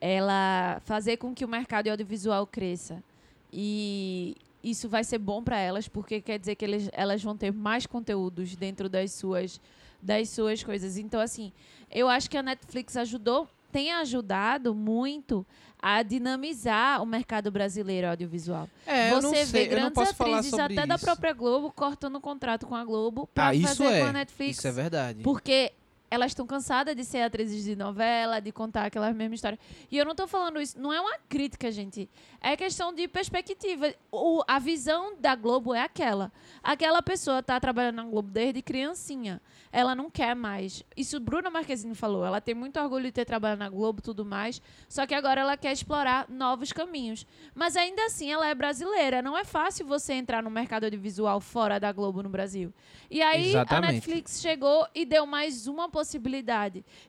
ela 0.00 0.80
fazer 0.84 1.16
com 1.16 1.34
que 1.34 1.44
o 1.44 1.48
mercado 1.48 1.88
audiovisual 1.88 2.46
cresça. 2.46 3.02
E 3.50 4.36
isso 4.62 4.88
vai 4.88 5.04
ser 5.04 5.18
bom 5.18 5.42
para 5.42 5.58
elas, 5.58 5.88
porque 5.88 6.20
quer 6.20 6.38
dizer 6.38 6.54
que 6.54 6.64
eles, 6.64 6.90
elas 6.92 7.22
vão 7.22 7.36
ter 7.36 7.52
mais 7.52 7.86
conteúdos 7.86 8.56
dentro 8.56 8.88
das 8.88 9.12
suas, 9.12 9.60
das 10.02 10.28
suas 10.30 10.62
coisas. 10.62 10.98
Então, 10.98 11.20
assim, 11.20 11.52
eu 11.90 12.08
acho 12.08 12.28
que 12.28 12.36
a 12.36 12.42
Netflix 12.42 12.96
ajudou, 12.96 13.48
tem 13.74 13.90
ajudado 13.92 14.72
muito 14.72 15.44
a 15.82 16.00
dinamizar 16.04 17.02
o 17.02 17.04
mercado 17.06 17.50
brasileiro 17.50 18.08
audiovisual. 18.08 18.68
É, 18.86 19.10
eu 19.10 19.16
Você 19.16 19.22
não 19.22 19.30
vê 19.32 19.46
sei, 19.46 19.62
eu 19.64 19.70
não 19.70 19.76
grandes 19.76 19.94
posso 19.94 20.14
falar 20.14 20.30
atrizes 20.36 20.50
sobre 20.52 20.78
até 20.78 20.86
da 20.86 20.94
isso. 20.94 21.04
própria 21.04 21.32
Globo 21.32 21.72
cortando 21.72 22.20
contrato 22.20 22.66
com 22.68 22.76
a 22.76 22.84
Globo 22.84 23.28
pra 23.34 23.48
Ah, 23.48 23.54
isso 23.54 23.66
fazer 23.82 23.84
é. 23.96 24.00
com 24.00 24.06
a 24.06 24.12
Netflix. 24.12 24.58
Isso 24.58 24.68
é 24.68 24.70
verdade. 24.70 25.22
Porque 25.24 25.72
elas 26.14 26.30
estão 26.30 26.46
cansadas 26.46 26.94
de 26.94 27.04
ser 27.04 27.22
atrizes 27.22 27.64
de 27.64 27.76
novela, 27.76 28.40
de 28.40 28.52
contar 28.52 28.86
aquelas 28.86 29.14
mesmas 29.14 29.38
histórias. 29.38 29.60
E 29.90 29.98
eu 29.98 30.04
não 30.04 30.14
tô 30.14 30.26
falando 30.26 30.60
isso, 30.60 30.78
não 30.80 30.92
é 30.92 31.00
uma 31.00 31.18
crítica, 31.28 31.70
gente. 31.70 32.08
É 32.40 32.56
questão 32.56 32.92
de 32.92 33.08
perspectiva. 33.08 33.94
O, 34.10 34.42
a 34.46 34.58
visão 34.58 35.14
da 35.18 35.34
Globo 35.34 35.74
é 35.74 35.82
aquela. 35.82 36.32
Aquela 36.62 37.02
pessoa 37.02 37.42
tá 37.42 37.58
trabalhando 37.58 37.96
na 37.96 38.04
Globo 38.04 38.30
desde 38.30 38.62
criancinha. 38.62 39.40
Ela 39.72 39.94
não 39.94 40.08
quer 40.08 40.36
mais. 40.36 40.84
Isso 40.96 41.18
Bruna 41.18 41.50
Marquezine 41.50 41.94
falou. 41.94 42.24
Ela 42.24 42.40
tem 42.40 42.54
muito 42.54 42.78
orgulho 42.78 43.04
de 43.04 43.12
ter 43.12 43.24
trabalhado 43.24 43.58
na 43.58 43.68
Globo 43.68 44.00
e 44.00 44.02
tudo 44.02 44.24
mais. 44.24 44.62
Só 44.88 45.06
que 45.06 45.14
agora 45.14 45.40
ela 45.40 45.56
quer 45.56 45.72
explorar 45.72 46.26
novos 46.28 46.72
caminhos. 46.72 47.26
Mas 47.54 47.76
ainda 47.76 48.04
assim, 48.04 48.30
ela 48.30 48.46
é 48.46 48.54
brasileira. 48.54 49.20
Não 49.20 49.36
é 49.36 49.44
fácil 49.44 49.86
você 49.86 50.12
entrar 50.14 50.42
no 50.42 50.50
mercado 50.50 50.84
audiovisual 50.84 51.40
fora 51.40 51.80
da 51.80 51.90
Globo 51.92 52.22
no 52.22 52.28
Brasil. 52.28 52.72
E 53.10 53.20
aí 53.20 53.56
a 53.56 53.60
Exatamente. 53.62 53.94
Netflix 53.94 54.40
chegou 54.40 54.86
e 54.94 55.04
deu 55.04 55.26
mais 55.26 55.66
uma 55.66 55.88
possibilidade. 55.88 56.03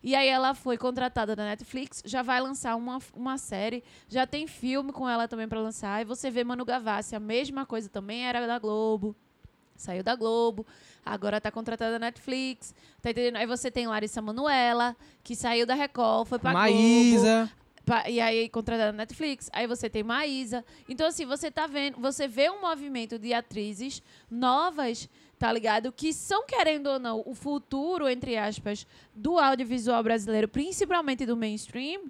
E 0.03 0.15
aí 0.15 0.27
ela 0.27 0.53
foi 0.53 0.77
contratada 0.77 1.35
da 1.35 1.43
Netflix, 1.45 2.01
já 2.05 2.21
vai 2.21 2.39
lançar 2.41 2.75
uma, 2.75 2.99
uma 3.13 3.37
série, 3.37 3.83
já 4.07 4.25
tem 4.25 4.47
filme 4.47 4.91
com 4.91 5.07
ela 5.09 5.27
também 5.27 5.47
para 5.47 5.59
lançar. 5.59 6.01
E 6.01 6.05
você 6.05 6.29
vê 6.31 6.43
Manu 6.43 6.63
Gavassi, 6.65 7.15
a 7.15 7.19
mesma 7.19 7.65
coisa 7.65 7.89
também 7.89 8.25
era 8.25 8.45
da 8.47 8.57
Globo. 8.59 9.15
Saiu 9.77 10.01
da 10.03 10.15
Globo, 10.15 10.65
agora 11.05 11.41
tá 11.41 11.51
contratada 11.51 11.91
da 11.91 11.99
Netflix. 11.99 12.73
Tá 13.01 13.11
entendendo? 13.11 13.35
Aí 13.35 13.45
você 13.45 13.69
tem 13.69 13.87
Larissa 13.87 14.21
Manoela, 14.21 14.95
que 15.21 15.35
saiu 15.35 15.65
da 15.65 15.73
Record, 15.75 16.27
foi 16.29 16.39
pra 16.39 16.51
Globo. 16.51 16.63
Maísa. 16.65 17.51
Pa- 17.85 18.09
E 18.09 18.19
aí, 18.21 18.49
contratada 18.49 18.91
na 18.93 18.99
Netflix. 18.99 19.49
Aí 19.53 19.67
você 19.67 19.87
tem 19.89 20.01
Maísa. 20.01 20.63
Então, 20.89 21.05
assim, 21.05 21.25
você 21.25 21.51
tá 21.51 21.67
vendo, 21.67 21.99
você 21.99 22.25
vê 22.27 22.49
um 22.49 22.61
movimento 22.61 23.19
de 23.19 23.31
atrizes 23.33 24.01
novas, 24.31 25.09
tá 25.37 25.51
ligado? 25.51 25.91
Que 25.91 26.13
são, 26.13 26.45
querendo 26.45 26.87
ou 26.87 26.99
não, 26.99 27.23
o 27.25 27.33
futuro, 27.35 28.07
entre 28.09 28.37
aspas, 28.37 28.85
do 29.13 29.37
audiovisual 29.37 30.01
brasileiro, 30.03 30.47
principalmente 30.47 31.25
do 31.25 31.35
mainstream. 31.37 32.03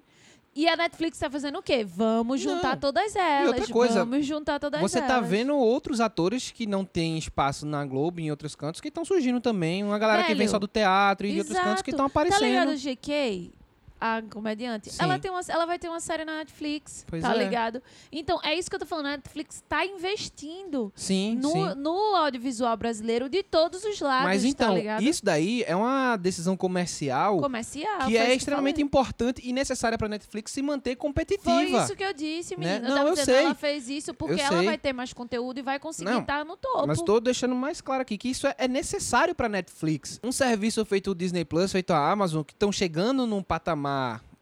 E 0.58 0.66
a 0.66 0.74
Netflix 0.74 1.18
tá 1.18 1.28
fazendo 1.28 1.58
o 1.58 1.62
quê? 1.62 1.84
Vamos 1.84 2.40
juntar 2.40 2.70
Não. 2.72 2.78
todas 2.80 3.14
elas. 3.14 3.48
outra 3.48 3.66
coisa, 3.70 4.04
vamos 4.06 4.24
juntar 4.24 4.58
todas 4.58 4.80
Você 4.80 4.96
elas. 4.98 5.10
tá 5.10 5.20
vendo 5.20 5.54
outros 5.54 6.00
atores 6.00 6.50
que 6.50 6.66
não 6.66 6.82
têm 6.82 7.18
espaço 7.18 7.66
na 7.66 7.84
Globo 7.84 8.20
e 8.20 8.24
em 8.24 8.30
outros 8.30 8.54
cantos 8.54 8.80
que 8.80 8.88
estão 8.88 9.04
surgindo 9.04 9.38
também. 9.38 9.84
Uma 9.84 9.98
galera 9.98 10.22
que 10.22 10.28
vem 10.28 10.38
Velho, 10.38 10.50
só 10.50 10.58
do 10.58 10.66
teatro 10.66 11.26
e 11.26 11.32
de 11.34 11.38
outros 11.40 11.58
cantos 11.58 11.82
que 11.82 11.90
estão 11.90 12.08
Tá 12.08 12.22
ligado 12.24 12.70
aparecendo. 12.70 12.74
GK? 12.96 13.52
A 14.00 14.20
comediante. 14.30 14.90
Sim. 14.90 14.98
Ela, 15.02 15.18
tem 15.18 15.30
uma, 15.30 15.40
ela 15.48 15.64
vai 15.64 15.78
ter 15.78 15.88
uma 15.88 16.00
série 16.00 16.24
na 16.24 16.36
Netflix, 16.36 17.04
Pois 17.08 17.22
tá 17.22 17.34
é. 17.34 17.38
ligado? 17.38 17.82
Então, 18.12 18.38
é 18.42 18.54
isso 18.54 18.68
que 18.68 18.76
eu 18.76 18.80
tô 18.80 18.84
falando. 18.86 19.06
A 19.06 19.10
Netflix 19.12 19.62
tá 19.68 19.86
investindo 19.86 20.92
Sim, 20.94 21.36
no, 21.36 21.50
sim. 21.50 21.74
no 21.76 22.14
audiovisual 22.16 22.76
brasileiro 22.76 23.28
de 23.28 23.42
todos 23.42 23.84
os 23.84 23.98
lados, 24.00 24.26
Mas 24.26 24.42
tá 24.42 24.48
então, 24.48 24.74
ligado? 24.74 25.02
isso 25.02 25.24
daí 25.24 25.64
é 25.66 25.74
uma 25.74 26.16
decisão 26.16 26.56
comercial 26.56 27.40
Comercial. 27.40 28.06
que 28.06 28.16
é 28.16 28.34
extremamente 28.34 28.74
falei. 28.76 28.84
importante 28.84 29.40
e 29.42 29.52
necessária 29.52 29.96
pra 29.96 30.08
Netflix 30.08 30.52
se 30.52 30.60
manter 30.62 30.96
competitiva. 30.96 31.50
Foi 31.50 31.64
isso 31.82 31.96
que 31.96 32.04
eu 32.04 32.12
disse, 32.12 32.56
Né? 32.56 32.78
menina. 32.78 32.88
Não, 32.88 32.88
eu 32.90 32.96
tava 32.96 33.08
eu 33.08 33.14
dizendo, 33.14 33.24
sei. 33.34 33.44
ela 33.44 33.54
fez 33.54 33.88
isso 33.88 34.12
porque 34.14 34.40
ela 34.40 34.62
vai 34.62 34.76
ter 34.78 34.92
mais 34.92 35.12
conteúdo 35.12 35.58
e 35.58 35.62
vai 35.62 35.78
conseguir 35.78 36.10
Não, 36.10 36.20
estar 36.20 36.44
no 36.44 36.56
topo. 36.56 36.86
Mas 36.86 36.98
estou 36.98 37.20
deixando 37.20 37.54
mais 37.54 37.80
claro 37.80 38.02
aqui 38.02 38.18
que 38.18 38.28
isso 38.28 38.46
é, 38.46 38.54
é 38.58 38.68
necessário 38.68 39.34
para 39.34 39.48
Netflix. 39.48 40.20
Um 40.22 40.32
serviço 40.32 40.84
feito 40.84 41.12
o 41.12 41.14
Disney 41.14 41.44
Plus, 41.44 41.72
feito 41.72 41.92
a 41.92 42.10
Amazon, 42.10 42.42
que 42.42 42.52
estão 42.52 42.70
chegando 42.70 43.26
num 43.26 43.42
patamar. 43.42 43.85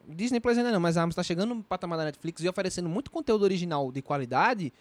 Disney 0.09 0.41
Plus 0.41 0.59
ainda 0.59 0.71
não, 0.71 0.81
mas 0.81 0.97
a 0.97 1.03
Amazon 1.03 1.11
está 1.13 1.23
chegando 1.23 1.55
num 1.55 1.63
patamar 1.63 1.99
da 1.99 2.05
Netflix 2.05 2.43
e 2.43 2.49
oferecendo 2.49 2.89
muito 2.89 3.11
conteúdo 3.11 3.43
original 3.43 3.91
de 3.91 4.03
qualidade. 4.03 4.73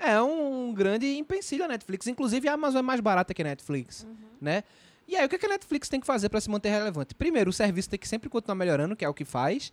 É 0.00 0.20
um 0.20 0.72
grande 0.74 1.06
empecilho 1.18 1.64
a 1.64 1.68
Netflix. 1.68 2.06
Inclusive, 2.06 2.48
a 2.48 2.54
Amazon 2.54 2.78
é 2.78 2.82
mais 2.82 3.00
barata 3.00 3.34
que 3.34 3.42
a 3.42 3.44
Netflix, 3.44 4.04
Uhum. 4.04 4.16
né? 4.40 4.64
E 5.06 5.16
aí, 5.16 5.26
o 5.26 5.28
que, 5.28 5.36
que 5.36 5.44
a 5.46 5.48
Netflix 5.48 5.88
tem 5.88 6.00
que 6.00 6.06
fazer 6.06 6.28
para 6.28 6.40
se 6.40 6.48
manter 6.48 6.70
relevante? 6.70 7.14
Primeiro, 7.14 7.50
o 7.50 7.52
serviço 7.52 7.90
tem 7.90 7.98
que 7.98 8.08
sempre 8.08 8.30
continuar 8.30 8.54
melhorando, 8.54 8.96
que 8.96 9.04
é 9.04 9.08
o 9.08 9.12
que 9.12 9.24
faz. 9.24 9.70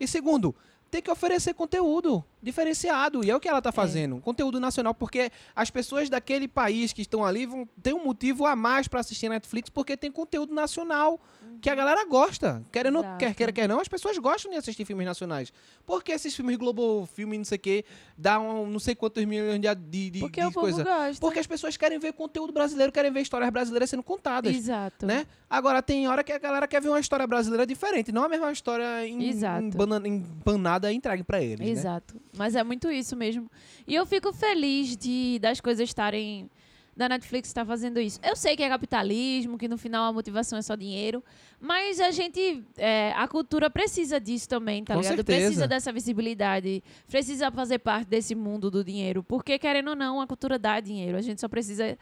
E 0.00 0.08
segundo, 0.08 0.54
tem 0.90 1.00
que 1.00 1.10
oferecer 1.10 1.54
conteúdo 1.54 2.24
diferenciado. 2.42 3.24
E 3.24 3.30
é 3.30 3.36
o 3.36 3.40
que 3.40 3.48
ela 3.48 3.58
está 3.58 3.70
fazendo. 3.70 4.18
Conteúdo 4.20 4.58
nacional, 4.58 4.94
porque 4.94 5.30
as 5.54 5.70
pessoas 5.70 6.08
daquele 6.08 6.48
país 6.48 6.92
que 6.92 7.02
estão 7.02 7.24
ali 7.24 7.46
vão 7.46 7.68
ter 7.82 7.94
um 7.94 8.02
motivo 8.04 8.46
a 8.46 8.56
mais 8.56 8.88
para 8.88 9.00
assistir 9.00 9.26
a 9.26 9.30
Netflix, 9.30 9.68
porque 9.70 9.96
tem 9.96 10.10
conteúdo 10.10 10.54
nacional 10.54 11.20
que 11.60 11.68
a 11.68 11.74
galera 11.74 12.04
gosta. 12.06 12.62
Querendo, 12.72 13.00
Exato. 13.00 13.18
quer, 13.18 13.34
quer, 13.34 13.52
quer 13.52 13.68
não, 13.68 13.78
as 13.80 13.88
pessoas 13.88 14.16
gostam 14.18 14.50
de 14.50 14.56
assistir 14.56 14.84
filmes 14.84 15.06
nacionais. 15.06 15.52
Porque 15.84 16.12
esses 16.12 16.34
filmes 16.34 16.56
Globo 16.56 17.06
Filme, 17.14 17.36
não 17.36 17.44
sei 17.44 17.56
o 17.56 17.60
quê, 17.60 17.84
dão 18.16 18.66
não 18.66 18.78
sei 18.78 18.94
quantos 18.94 19.22
milhões 19.24 19.60
de, 19.60 19.74
de, 19.74 20.10
de, 20.10 20.18
Porque 20.20 20.42
de 20.42 20.52
coisa. 20.52 20.82
gosta. 20.82 21.20
Porque 21.20 21.38
as 21.38 21.46
pessoas 21.46 21.76
querem 21.76 21.98
ver 21.98 22.12
conteúdo 22.14 22.52
brasileiro, 22.52 22.90
querem 22.90 23.12
ver 23.12 23.20
histórias 23.20 23.50
brasileiras 23.50 23.90
sendo 23.90 24.02
contadas. 24.02 24.54
Exato. 24.54 25.06
Né? 25.06 25.26
Agora, 25.48 25.82
tem 25.82 26.08
hora 26.08 26.24
que 26.24 26.32
a 26.32 26.38
galera 26.38 26.66
quer 26.66 26.80
ver 26.80 26.88
uma 26.88 27.00
história 27.00 27.26
brasileira 27.26 27.66
diferente, 27.66 28.10
não 28.12 28.24
a 28.24 28.28
mesma 28.28 28.50
história 28.50 29.06
em, 29.06 29.28
Exato. 29.28 29.64
embana- 29.66 30.00
empanada 30.08 30.79
e 30.88 30.94
entregue 30.94 31.24
pra 31.24 31.42
eles. 31.42 31.60
Né? 31.60 31.68
Exato. 31.68 32.20
Mas 32.36 32.54
é 32.54 32.62
muito 32.62 32.90
isso 32.90 33.16
mesmo. 33.16 33.50
E 33.86 33.94
eu 33.94 34.06
fico 34.06 34.32
feliz 34.32 34.96
de 34.96 35.38
das 35.40 35.60
coisas 35.60 35.88
estarem. 35.88 36.48
Da 36.96 37.08
Netflix 37.08 37.48
estar 37.48 37.64
fazendo 37.64 37.98
isso. 37.98 38.20
Eu 38.22 38.36
sei 38.36 38.54
que 38.56 38.62
é 38.62 38.68
capitalismo, 38.68 39.56
que 39.56 39.66
no 39.68 39.78
final 39.78 40.04
a 40.04 40.12
motivação 40.12 40.58
é 40.58 40.62
só 40.62 40.74
dinheiro, 40.74 41.24
mas 41.58 41.98
a 41.98 42.10
gente. 42.10 42.62
é, 42.76 43.12
a 43.16 43.26
cultura 43.26 43.70
precisa 43.70 44.20
disso 44.20 44.46
também, 44.46 44.84
tá 44.84 44.94
Com 44.94 45.00
ligado? 45.00 45.16
certeza. 45.16 45.38
Precisa 45.46 45.68
dessa 45.68 45.92
visibilidade, 45.92 46.82
precisa 47.08 47.50
fazer 47.50 47.78
parte 47.78 48.08
desse 48.08 48.34
mundo 48.34 48.70
do 48.70 48.84
dinheiro. 48.84 49.22
Porque, 49.22 49.58
querendo 49.58 49.88
ou 49.90 49.96
não, 49.96 50.20
a 50.20 50.26
cultura 50.26 50.58
dá 50.58 50.78
dinheiro. 50.78 51.16
A 51.16 51.22
gente 51.22 51.40
só 51.40 51.48
precisa 51.48 51.96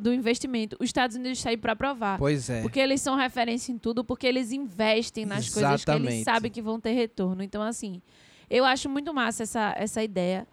do 0.00 0.12
investimento. 0.12 0.76
Os 0.80 0.86
Estados 0.86 1.16
Unidos 1.16 1.38
estão 1.38 1.50
aí 1.50 1.56
para 1.56 1.76
provar. 1.76 2.18
Pois 2.18 2.48
é. 2.48 2.62
Porque 2.62 2.80
eles 2.80 3.00
são 3.00 3.16
referência 3.16 3.72
em 3.72 3.78
tudo, 3.78 4.02
porque 4.04 4.26
eles 4.26 4.52
investem 4.52 5.26
nas 5.26 5.48
coisas 5.48 5.84
que 5.84 5.90
eles 5.90 6.02
Exatamente. 6.02 6.24
sabem 6.24 6.50
que 6.50 6.62
vão 6.62 6.80
ter 6.80 6.92
retorno. 6.92 7.42
Então, 7.42 7.62
assim, 7.62 8.00
eu 8.48 8.64
acho 8.64 8.88
muito 8.88 9.12
massa 9.12 9.42
essa, 9.42 9.74
essa 9.76 10.02
ideia. 10.02 10.46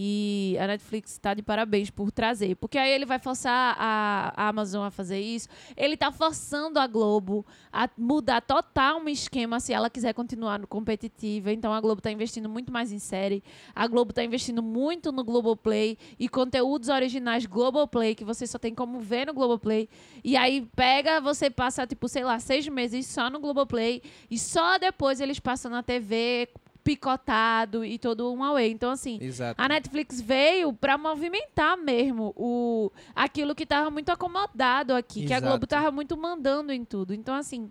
E 0.00 0.56
a 0.60 0.68
Netflix 0.68 1.10
está 1.10 1.34
de 1.34 1.42
parabéns 1.42 1.90
por 1.90 2.12
trazer. 2.12 2.54
Porque 2.54 2.78
aí 2.78 2.88
ele 2.88 3.04
vai 3.04 3.18
forçar 3.18 3.74
a, 3.76 4.48
Amazon 4.48 4.86
a 4.86 4.92
fazer 4.92 5.18
isso. 5.18 5.48
Ele 5.76 5.94
está 5.94 6.12
forçando 6.12 6.78
a 6.78 6.86
Globo 6.86 7.44
a 7.72 7.90
mudar 7.98 8.40
total 8.42 9.00
um 9.00 9.08
esquema 9.08 9.58
se 9.58 9.72
ela 9.72 9.90
quiser 9.90 10.14
continuar 10.14 10.56
no 10.60 10.68
competitiva. 10.68 11.50
Então 11.52 11.72
a 11.72 11.80
Globo 11.80 11.98
está 11.98 12.12
investindo 12.12 12.48
muito 12.48 12.72
mais 12.72 12.92
em 12.92 13.00
série. 13.00 13.42
A 13.74 13.88
Globo 13.88 14.12
está 14.12 14.22
investindo 14.22 14.62
muito 14.62 15.10
no 15.10 15.24
Globoplay 15.24 15.98
e 16.16 16.28
conteúdos 16.28 16.88
originais 16.88 17.44
Globoplay, 17.44 18.14
que 18.14 18.24
você 18.24 18.46
só 18.46 18.56
tem 18.56 18.72
como 18.72 19.00
ver 19.00 19.26
no 19.26 19.34
Globoplay. 19.34 19.88
E 20.22 20.36
aí 20.36 20.64
pega, 20.76 21.20
você 21.20 21.50
passa, 21.50 21.84
tipo, 21.88 22.06
sei 22.06 22.22
lá, 22.22 22.38
seis 22.38 22.68
meses 22.68 23.04
só 23.04 23.28
no 23.28 23.40
Globoplay 23.40 24.00
e 24.30 24.38
só 24.38 24.78
depois 24.78 25.20
eles 25.20 25.40
passam 25.40 25.72
na 25.72 25.82
TV 25.82 26.48
picotado 26.88 27.84
e 27.84 27.98
todo 27.98 28.32
um 28.32 28.42
away. 28.42 28.70
Então, 28.70 28.90
assim, 28.90 29.18
Exato. 29.20 29.60
a 29.60 29.68
Netflix 29.68 30.22
veio 30.22 30.72
pra 30.72 30.96
movimentar 30.96 31.76
mesmo 31.76 32.32
o 32.34 32.90
aquilo 33.14 33.54
que 33.54 33.66
tava 33.66 33.90
muito 33.90 34.08
acomodado 34.10 34.94
aqui, 34.94 35.26
que 35.26 35.32
a 35.34 35.36
Exato. 35.36 35.50
Globo 35.50 35.66
tava 35.66 35.90
muito 35.90 36.16
mandando 36.16 36.72
em 36.72 36.86
tudo. 36.86 37.12
Então, 37.12 37.34
assim, 37.34 37.70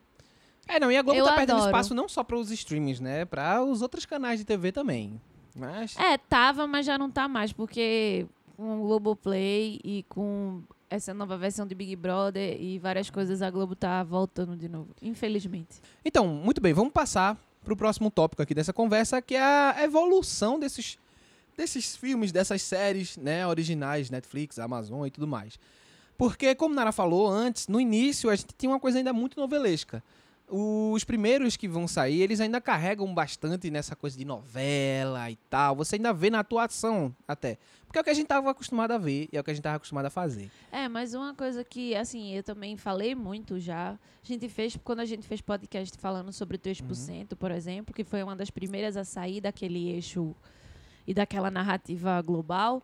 É, 0.67 0.79
não, 0.79 0.91
e 0.91 0.97
a 0.97 1.01
Globo 1.01 1.23
tá 1.23 1.33
perdendo 1.33 1.55
adoro. 1.55 1.69
espaço 1.69 1.95
não 1.95 2.07
só 2.07 2.23
para 2.23 2.37
os 2.37 2.51
streams, 2.51 3.01
né? 3.01 3.25
Para 3.25 3.63
os 3.63 3.81
outros 3.81 4.05
canais 4.05 4.37
de 4.39 4.45
TV 4.45 4.71
também. 4.71 5.19
Mas 5.55 5.97
é, 5.97 6.15
tava, 6.19 6.67
mas 6.67 6.85
já 6.85 6.95
não 6.99 7.09
tá 7.09 7.27
mais, 7.27 7.51
porque 7.51 8.27
com 8.55 8.81
o 8.81 8.83
Globoplay 8.87 9.79
e 9.83 10.03
com 10.07 10.61
essa 10.89 11.11
nova 11.13 11.35
versão 11.37 11.65
de 11.65 11.73
Big 11.73 11.95
Brother 11.95 12.61
e 12.61 12.77
várias 12.77 13.09
coisas, 13.09 13.41
a 13.41 13.49
Globo 13.49 13.75
tá 13.75 14.03
voltando 14.03 14.55
de 14.55 14.69
novo, 14.69 14.89
infelizmente. 15.01 15.81
Então, 16.05 16.27
muito 16.27 16.61
bem, 16.61 16.71
vamos 16.73 16.93
passar 16.93 17.35
para 17.67 17.73
o 17.73 17.77
próximo 17.77 18.09
tópico 18.09 18.41
aqui 18.41 18.55
dessa 18.55 18.71
conversa, 18.71 19.21
que 19.21 19.35
é 19.35 19.41
a 19.41 19.75
evolução 19.83 20.57
desses, 20.57 20.97
desses 21.57 21.97
filmes, 21.97 22.31
dessas 22.31 22.61
séries 22.61 23.17
né, 23.17 23.45
originais, 23.45 24.09
Netflix, 24.09 24.57
Amazon 24.57 25.05
e 25.05 25.11
tudo 25.11 25.27
mais. 25.27 25.59
Porque, 26.17 26.55
como 26.55 26.73
Nara 26.73 26.93
falou 26.93 27.27
antes, 27.27 27.67
no 27.67 27.81
início 27.81 28.29
a 28.29 28.35
gente 28.37 28.47
tinha 28.57 28.71
uma 28.71 28.79
coisa 28.79 28.99
ainda 28.99 29.11
muito 29.11 29.37
novelesca. 29.37 30.01
Os 30.49 31.03
primeiros 31.03 31.57
que 31.57 31.67
vão 31.67 31.87
sair, 31.87 32.21
eles 32.21 32.39
ainda 32.39 32.61
carregam 32.61 33.13
bastante 33.13 33.69
nessa 33.69 33.95
coisa 33.95 34.17
de 34.17 34.23
novela 34.23 35.29
e 35.29 35.35
tal. 35.49 35.75
Você 35.75 35.95
ainda 35.95 36.13
vê 36.13 36.29
na 36.29 36.39
atuação 36.39 37.13
até. 37.27 37.57
Porque 37.85 37.99
é 37.99 38.01
o 38.01 38.03
que 38.03 38.09
a 38.09 38.13
gente 38.13 38.27
tava 38.27 38.49
acostumado 38.49 38.91
a 38.91 38.97
ver 38.97 39.27
e 39.31 39.37
é 39.37 39.39
o 39.41 39.43
que 39.43 39.51
a 39.51 39.53
gente 39.53 39.63
tava 39.63 39.75
acostumado 39.75 40.05
a 40.05 40.09
fazer. 40.09 40.49
É, 40.71 40.87
mas 40.87 41.13
uma 41.13 41.33
coisa 41.33 41.63
que, 41.63 41.95
assim, 41.95 42.33
eu 42.33 42.43
também 42.43 42.77
falei 42.77 43.13
muito 43.13 43.59
já. 43.59 43.91
A 43.91 44.27
gente 44.27 44.47
fez, 44.47 44.77
quando 44.83 45.01
a 45.01 45.05
gente 45.05 45.27
fez 45.27 45.41
podcast 45.41 45.97
falando 45.97 46.31
sobre 46.31 46.57
3%, 46.57 47.35
por 47.35 47.51
exemplo, 47.51 47.93
que 47.93 48.03
foi 48.03 48.23
uma 48.23 48.35
das 48.35 48.49
primeiras 48.49 48.95
a 48.95 49.03
sair 49.03 49.41
daquele 49.41 49.89
eixo 49.89 50.33
e 51.05 51.13
daquela 51.13 51.51
narrativa 51.51 52.21
global, 52.21 52.81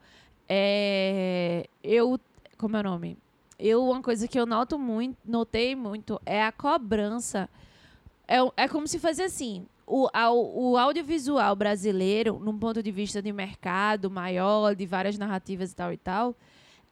é, 0.50 1.66
eu. 1.82 2.20
Como 2.58 2.78
é 2.78 2.80
o 2.82 2.84
nome? 2.84 3.18
Eu, 3.66 3.82
uma 3.90 4.02
coisa 4.02 4.28
que 4.28 4.38
eu 4.38 4.46
noto 4.46 4.78
muito, 4.78 5.18
notei 5.24 5.74
muito, 5.74 6.20
é 6.26 6.44
a 6.44 6.52
cobrança. 6.52 7.50
É, 8.28 8.38
é 8.58 8.68
como 8.68 8.86
se 8.90 9.00
fosse 9.00 9.22
assim. 9.22 9.66
O, 9.88 10.10
ao- 10.14 10.54
o 10.58 10.78
audiovisual 10.78 11.56
brasileiro, 11.56 12.38
num 12.40 12.60
ponto 12.60 12.84
de 12.84 12.92
vista 12.92 13.22
de 13.22 13.32
mercado 13.32 14.12
maior, 14.12 14.76
de 14.76 14.86
várias 14.86 15.18
narrativas 15.18 15.72
e 15.72 15.76
tal 15.76 15.94
e 15.94 15.98
tal, 15.98 16.36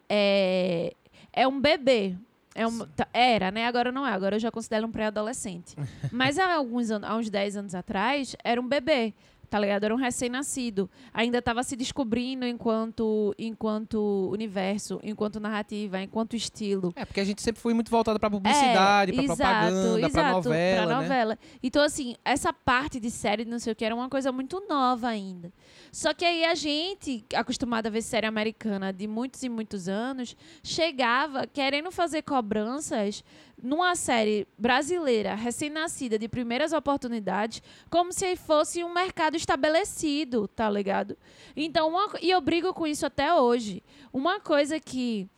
é, 0.07 0.93
é 1.33 1.45
um 1.47 1.59
bebê. 1.59 2.15
É 2.55 2.65
um, 2.67 2.79
tá- 2.79 3.07
era, 3.13 3.49
né? 3.51 3.65
Agora 3.65 3.91
não 3.91 4.05
é. 4.07 4.11
Agora 4.13 4.35
eu 4.35 4.39
já 4.39 4.49
considero 4.51 4.87
um 4.87 4.91
pré-adolescente. 4.91 5.75
Mas 6.11 6.39
há, 6.39 6.53
alguns 6.55 6.89
há 6.91 7.15
uns 7.17 7.29
10 7.29 7.57
anos 7.57 7.75
atrás, 7.75 8.33
era 8.43 8.59
um 8.61 8.67
bebê. 8.67 9.13
Tá 9.51 9.59
ligado? 9.59 9.83
Era 9.83 9.93
um 9.93 9.97
recém-nascido. 9.97 10.89
Ainda 11.13 11.39
estava 11.39 11.61
se 11.61 11.75
descobrindo 11.75 12.45
enquanto, 12.47 13.35
enquanto 13.37 14.29
universo, 14.31 14.97
enquanto 15.03 15.41
narrativa, 15.41 16.01
enquanto 16.01 16.37
estilo. 16.37 16.93
É, 16.95 17.03
porque 17.03 17.19
a 17.19 17.25
gente 17.25 17.41
sempre 17.41 17.61
foi 17.61 17.73
muito 17.73 17.91
voltado 17.91 18.17
pra 18.17 18.29
publicidade, 18.29 19.11
pra 19.11 19.23
É, 19.23 19.25
propaganda, 19.25 19.99
pra 19.99 20.07
exato, 20.07 20.35
novela, 20.35 20.87
pra 20.87 20.95
né? 20.95 21.01
novela. 21.01 21.39
Então, 21.61 21.83
assim, 21.83 22.15
essa 22.23 22.53
parte 22.53 22.97
de 22.97 23.11
série, 23.11 23.43
não 23.43 23.59
sei 23.59 23.73
o 23.73 23.75
que, 23.75 23.83
era 23.83 23.93
uma 23.93 24.07
coisa 24.07 24.31
muito 24.31 24.63
nova 24.69 25.09
ainda. 25.09 25.51
Só 25.91 26.13
que 26.13 26.23
aí 26.23 26.45
a 26.45 26.55
gente, 26.55 27.25
acostumada 27.35 27.89
a 27.89 27.91
ver 27.91 28.03
série 28.03 28.25
americana 28.27 28.93
de 28.93 29.05
muitos 29.05 29.43
e 29.43 29.49
muitos 29.49 29.89
anos, 29.89 30.33
chegava 30.63 31.45
querendo 31.45 31.91
fazer 31.91 32.21
cobranças 32.21 33.21
numa 33.61 33.95
série 33.95 34.47
brasileira, 34.57 35.35
recém-nascida, 35.35 36.17
de 36.17 36.27
primeiras 36.27 36.73
oportunidades, 36.73 37.61
como 37.89 38.11
se 38.11 38.35
fosse 38.35 38.83
um 38.83 38.93
mercado 38.93 39.37
estabelecido, 39.37 40.47
tá 40.47 40.69
ligado? 40.69 41.17
Então, 41.55 41.89
uma 41.89 42.17
e 42.21 42.31
eu 42.31 42.41
brigo 42.41 42.73
com 42.73 42.87
isso 42.87 43.05
até 43.05 43.33
hoje. 43.33 43.83
Uma 44.11 44.39
coisa 44.39 44.79
que 44.79 45.29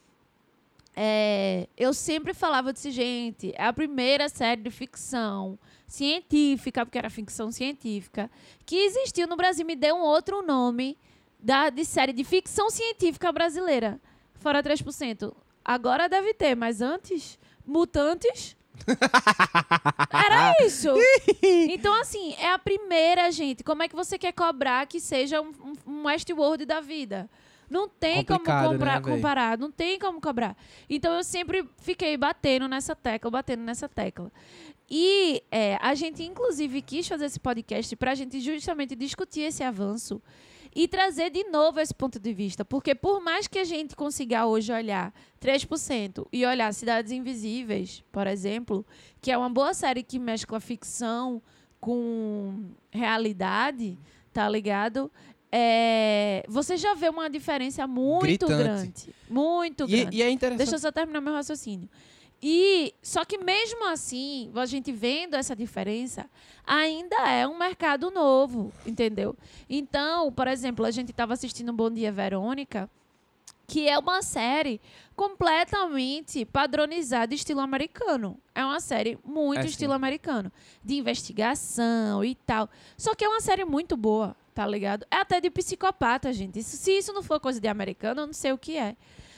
é, 0.95 1.67
eu 1.75 1.93
sempre 1.93 2.33
falava 2.33 2.71
desse 2.71 2.91
gente, 2.91 3.51
é 3.55 3.65
a 3.65 3.73
primeira 3.73 4.29
série 4.29 4.61
de 4.61 4.69
ficção 4.69 5.57
científica, 5.87 6.85
porque 6.85 6.97
era 6.97 7.09
ficção 7.09 7.51
científica, 7.51 8.29
que 8.65 8.75
existiu 8.75 9.27
no 9.27 9.35
Brasil. 9.35 9.65
Me 9.65 9.75
deu 9.75 9.95
um 9.95 10.01
outro 10.01 10.41
nome 10.41 10.97
da, 11.39 11.69
de 11.69 11.83
série 11.83 12.13
de 12.13 12.23
ficção 12.23 12.69
científica 12.69 13.31
brasileira. 13.31 13.99
Fora 14.35 14.63
3%. 14.63 15.33
Agora 15.65 16.09
deve 16.09 16.33
ter, 16.33 16.55
mas 16.55 16.81
antes, 16.81 17.39
Mutantes. 17.65 18.55
Era 20.11 20.55
isso. 20.65 20.89
Então, 21.43 21.93
assim, 21.99 22.33
é 22.39 22.51
a 22.51 22.59
primeira, 22.59 23.29
gente. 23.31 23.63
Como 23.63 23.83
é 23.83 23.87
que 23.87 23.95
você 23.95 24.17
quer 24.17 24.31
cobrar 24.31 24.85
que 24.85 24.99
seja 24.99 25.41
um, 25.41 25.51
um, 25.85 26.05
Westworld 26.05 26.65
da 26.65 26.79
vida? 26.79 27.29
Não 27.69 27.89
tem 27.89 28.23
como 28.23 28.39
Complicado, 28.39 28.63
né, 28.63 28.73
comprar, 28.73 29.01
véi? 29.01 29.15
comparar, 29.15 29.57
não 29.57 29.71
tem 29.71 29.99
como 29.99 30.21
cobrar. 30.21 30.55
Então 30.89 31.13
eu 31.13 31.23
sempre 31.23 31.67
fiquei 31.81 32.15
batendo 32.15 32.67
nessa 32.67 32.95
tecla, 32.95 33.31
batendo 33.31 33.63
nessa 33.63 33.89
tecla. 33.89 34.31
E 34.89 35.43
é, 35.51 35.77
a 35.81 35.95
gente, 35.95 36.23
inclusive, 36.23 36.81
quis 36.81 37.07
fazer 37.07 37.25
esse 37.25 37.39
podcast 37.39 37.95
para 37.95 38.11
a 38.11 38.15
gente 38.15 38.39
justamente 38.39 38.95
discutir 38.95 39.41
esse 39.41 39.63
avanço 39.63 40.21
e 40.75 40.87
trazer 40.87 41.29
de 41.29 41.43
novo 41.45 41.79
esse 41.79 41.93
ponto 41.93 42.19
de 42.19 42.33
vista. 42.33 42.63
Porque 42.65 42.93
por 42.95 43.21
mais 43.21 43.47
que 43.47 43.59
a 43.59 43.63
gente 43.63 43.95
consiga 43.95 44.45
hoje 44.45 44.71
olhar 44.73 45.13
3% 45.41 46.27
e 46.31 46.45
olhar 46.45 46.73
Cidades 46.73 47.11
Invisíveis, 47.11 48.03
por 48.11 48.27
exemplo, 48.27 48.85
que 49.21 49.31
é 49.31 49.37
uma 49.37 49.49
boa 49.49 49.73
série 49.73 50.03
que 50.03 50.17
mescla 50.19 50.59
ficção 50.59 51.41
com 51.79 52.65
realidade, 52.91 53.97
tá 54.31 54.47
ligado? 54.49 55.11
É, 55.51 56.43
você 56.47 56.75
já 56.77 56.95
vê 56.95 57.09
uma 57.09 57.29
diferença 57.29 57.85
muito 57.85 58.47
Gritante. 58.47 58.57
grande. 58.63 59.15
Muito 59.29 59.83
E, 59.83 59.87
grande. 60.01 60.17
e 60.17 60.21
é 60.23 60.29
interessante. 60.31 60.57
Deixa 60.57 60.75
eu 60.75 60.79
só 60.79 60.91
terminar 60.91 61.21
meu 61.21 61.33
raciocínio. 61.33 61.87
E 62.45 62.93
só 63.01 63.23
que 63.23 63.37
mesmo 63.37 63.87
assim, 63.87 64.51
a 64.53 64.65
gente 64.65 64.91
vendo 64.91 65.33
essa 65.35 65.55
diferença, 65.55 66.29
ainda 66.67 67.15
é 67.29 67.47
um 67.47 67.57
mercado 67.57 68.11
novo, 68.11 68.69
entendeu? 68.85 69.33
Então, 69.69 70.29
por 70.29 70.49
exemplo, 70.49 70.83
a 70.85 70.91
gente 70.91 71.11
estava 71.11 71.31
assistindo 71.33 71.71
Bom 71.71 71.89
Dia 71.89 72.11
Verônica, 72.11 72.89
que 73.65 73.87
é 73.87 73.97
uma 73.97 74.21
série 74.21 74.81
completamente 75.15 76.43
padronizada 76.43 77.33
estilo 77.33 77.61
americano. 77.61 78.37
É 78.53 78.63
uma 78.65 78.81
série 78.81 79.17
muito 79.23 79.59
É, 79.59 79.63
sim. 79.63 79.69
estilo 79.69 79.93
americano, 79.93 80.51
de 80.83 80.95
investigação 80.95 82.25
e 82.25 82.35
tal. 82.35 82.69
Só 82.97 83.15
que 83.15 83.23
é 83.23 83.29
uma 83.29 83.39
série 83.39 83.63
muito 83.63 83.95
boa, 83.95 84.35
tá 84.53 84.67
ligado? 84.67 85.05
É 85.09 85.15
até 85.17 85.39
de 85.39 85.49
psicopata, 85.49 86.33
gente. 86.33 86.59
Isso- 86.59 86.75
se 86.75 86.91
isso 86.97 87.13
não 87.13 87.23
for 87.23 87.39
coisa 87.39 87.61
de 87.61 87.67
americano, 87.69 88.21
eu 88.21 88.25
não 88.27 88.33
sei 88.33 88.51
o 88.51 88.57
que 88.57 88.77
é. 88.77 88.97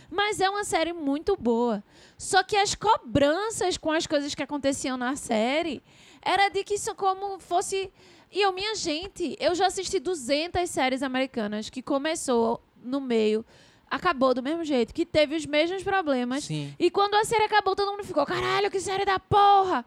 Mas 0.10 0.40
é 0.40 0.50
uma 0.50 0.64
série 0.64 0.94
muito 0.94 1.36
boa. 1.36 1.84
Só 2.18 2.44
que 2.44 2.56
as 2.56 2.76
cobranças 2.76 3.78
com 3.78 3.92
as 3.92 4.08
coisas 4.08 4.34
que 4.34 4.44
aconteciam 4.44 4.98
na 4.98 5.16
série 5.16 5.82
era 6.22 6.50
de 6.50 6.64
que 6.64 6.76
isso 6.76 6.94
como 6.96 7.40
fosse. 7.40 7.92
E 8.32 8.42
eu, 8.42 8.52
minha 8.52 8.76
gente, 8.76 9.36
eu 9.40 9.56
já 9.56 9.68
assisti 9.68 10.00
200 10.00 10.70
séries 10.70 11.04
americanas 11.04 11.70
que 11.70 11.82
começou 11.82 12.62
no 12.84 13.00
meio, 13.00 13.46
acabou 13.90 14.34
do 14.34 14.44
mesmo 14.44 14.64
jeito, 14.64 14.94
que 14.94 15.06
teve 15.06 15.36
os 15.36 15.46
mesmos 15.46 15.84
problemas. 15.84 16.44
Sim. 16.44 16.74
E 16.78 16.90
quando 16.92 17.16
a 17.16 17.24
série 17.24 17.44
acabou, 17.44 17.76
todo 17.76 17.92
mundo 17.92 18.04
ficou, 18.04 18.26
caralho, 18.26 18.70
que 18.70 18.80
série 18.80 19.06
da 19.06 19.20
porra! 19.20 19.86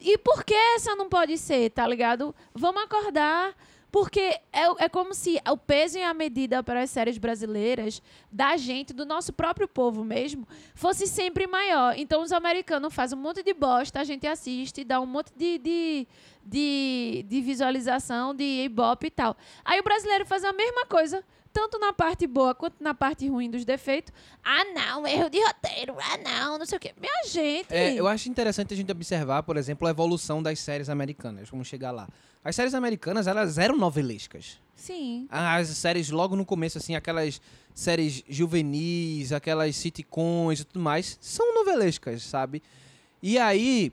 E 0.00 0.18
por 0.18 0.44
que 0.44 0.54
essa 0.54 0.94
não 0.96 1.08
pode 1.08 1.38
ser, 1.38 1.70
tá 1.70 1.86
ligado? 1.86 2.34
Vamos 2.52 2.82
acordar. 2.82 3.54
Porque 3.94 4.40
é, 4.52 4.64
é 4.80 4.88
como 4.88 5.14
se 5.14 5.40
o 5.48 5.56
peso 5.56 5.96
e 5.96 6.02
a 6.02 6.12
medida 6.12 6.64
para 6.64 6.82
as 6.82 6.90
séries 6.90 7.16
brasileiras, 7.16 8.02
da 8.28 8.56
gente, 8.56 8.92
do 8.92 9.06
nosso 9.06 9.32
próprio 9.32 9.68
povo 9.68 10.02
mesmo, 10.02 10.48
fosse 10.74 11.06
sempre 11.06 11.46
maior. 11.46 11.96
Então 11.96 12.20
os 12.20 12.32
americanos 12.32 12.92
fazem 12.92 13.16
um 13.16 13.22
monte 13.22 13.40
de 13.44 13.54
bosta, 13.54 14.00
a 14.00 14.02
gente 14.02 14.26
assiste, 14.26 14.82
dá 14.82 15.00
um 15.00 15.06
monte 15.06 15.30
de, 15.36 15.58
de, 15.58 16.08
de, 16.44 17.24
de 17.28 17.40
visualização, 17.40 18.34
de 18.34 18.64
ibope 18.64 19.06
e 19.06 19.10
tal. 19.10 19.36
Aí 19.64 19.78
o 19.78 19.84
brasileiro 19.84 20.26
faz 20.26 20.44
a 20.44 20.52
mesma 20.52 20.86
coisa, 20.86 21.24
tanto 21.54 21.78
na 21.78 21.92
parte 21.92 22.26
boa 22.26 22.52
quanto 22.52 22.82
na 22.82 22.92
parte 22.92 23.28
ruim 23.28 23.48
dos 23.48 23.64
defeitos. 23.64 24.12
Ah, 24.44 24.64
não, 24.74 25.06
erro 25.06 25.30
de 25.30 25.40
roteiro. 25.40 25.94
Ah, 26.00 26.18
não, 26.18 26.58
não 26.58 26.66
sei 26.66 26.76
o 26.76 26.80
quê. 26.80 26.92
Minha 27.00 27.24
gente. 27.28 27.72
É, 27.72 27.94
eu 27.94 28.08
acho 28.08 28.28
interessante 28.28 28.74
a 28.74 28.76
gente 28.76 28.90
observar, 28.90 29.44
por 29.44 29.56
exemplo, 29.56 29.86
a 29.86 29.90
evolução 29.92 30.42
das 30.42 30.58
séries 30.58 30.88
americanas. 30.88 31.48
Vamos 31.48 31.68
chegar 31.68 31.92
lá. 31.92 32.08
As 32.42 32.56
séries 32.56 32.74
americanas, 32.74 33.28
elas 33.28 33.56
eram 33.56 33.76
novelescas. 33.76 34.60
Sim. 34.74 35.28
As 35.30 35.68
séries 35.68 36.10
logo 36.10 36.34
no 36.34 36.44
começo, 36.44 36.76
assim, 36.76 36.96
aquelas 36.96 37.40
séries 37.72 38.24
juvenis, 38.28 39.32
aquelas 39.32 39.76
sitcoms 39.76 40.60
e 40.60 40.64
tudo 40.64 40.82
mais, 40.82 41.16
são 41.20 41.54
novelescas, 41.54 42.24
sabe? 42.24 42.60
E 43.22 43.38
aí, 43.38 43.92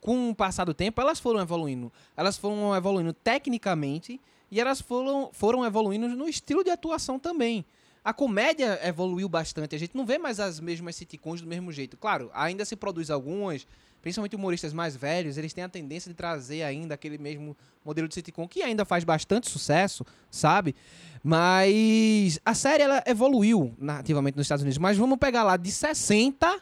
com 0.00 0.30
o 0.30 0.34
passar 0.34 0.64
do 0.64 0.72
tempo, 0.72 1.00
elas 1.02 1.20
foram 1.20 1.40
evoluindo. 1.40 1.92
Elas 2.16 2.38
foram 2.38 2.74
evoluindo 2.74 3.12
tecnicamente 3.12 4.18
e 4.52 4.60
elas 4.60 4.82
foram, 4.82 5.30
foram 5.32 5.64
evoluindo 5.64 6.06
no 6.10 6.28
estilo 6.28 6.62
de 6.62 6.68
atuação 6.68 7.18
também. 7.18 7.64
A 8.04 8.12
comédia 8.12 8.78
evoluiu 8.86 9.26
bastante. 9.26 9.74
A 9.74 9.78
gente 9.78 9.96
não 9.96 10.04
vê 10.04 10.18
mais 10.18 10.38
as 10.38 10.60
mesmas 10.60 10.94
sitcoms 10.94 11.40
do 11.40 11.46
mesmo 11.46 11.72
jeito. 11.72 11.96
Claro, 11.96 12.30
ainda 12.34 12.62
se 12.66 12.76
produz 12.76 13.10
algumas, 13.10 13.66
principalmente 14.02 14.36
humoristas 14.36 14.74
mais 14.74 14.94
velhos, 14.94 15.38
eles 15.38 15.54
têm 15.54 15.64
a 15.64 15.70
tendência 15.70 16.10
de 16.10 16.14
trazer 16.14 16.64
ainda 16.64 16.92
aquele 16.92 17.16
mesmo 17.16 17.56
modelo 17.82 18.06
de 18.06 18.14
sitcom 18.14 18.46
que 18.46 18.62
ainda 18.62 18.84
faz 18.84 19.04
bastante 19.04 19.48
sucesso, 19.48 20.04
sabe? 20.30 20.76
Mas 21.24 22.38
a 22.44 22.52
série 22.52 22.82
ela 22.82 23.02
evoluiu 23.06 23.74
narrativamente 23.78 24.36
nos 24.36 24.44
Estados 24.44 24.62
Unidos, 24.62 24.76
mas 24.76 24.98
vamos 24.98 25.18
pegar 25.18 25.44
lá 25.44 25.56
de 25.56 25.72
60 25.72 26.60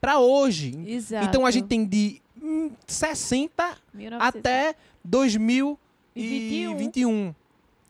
para 0.00 0.20
hoje. 0.20 0.78
Exato. 0.86 1.26
Então 1.26 1.44
a 1.44 1.50
gente 1.50 1.66
tem 1.66 1.84
de 1.84 2.22
hum, 2.40 2.70
60 2.86 3.78
até 4.20 4.76
2021. 5.04 5.89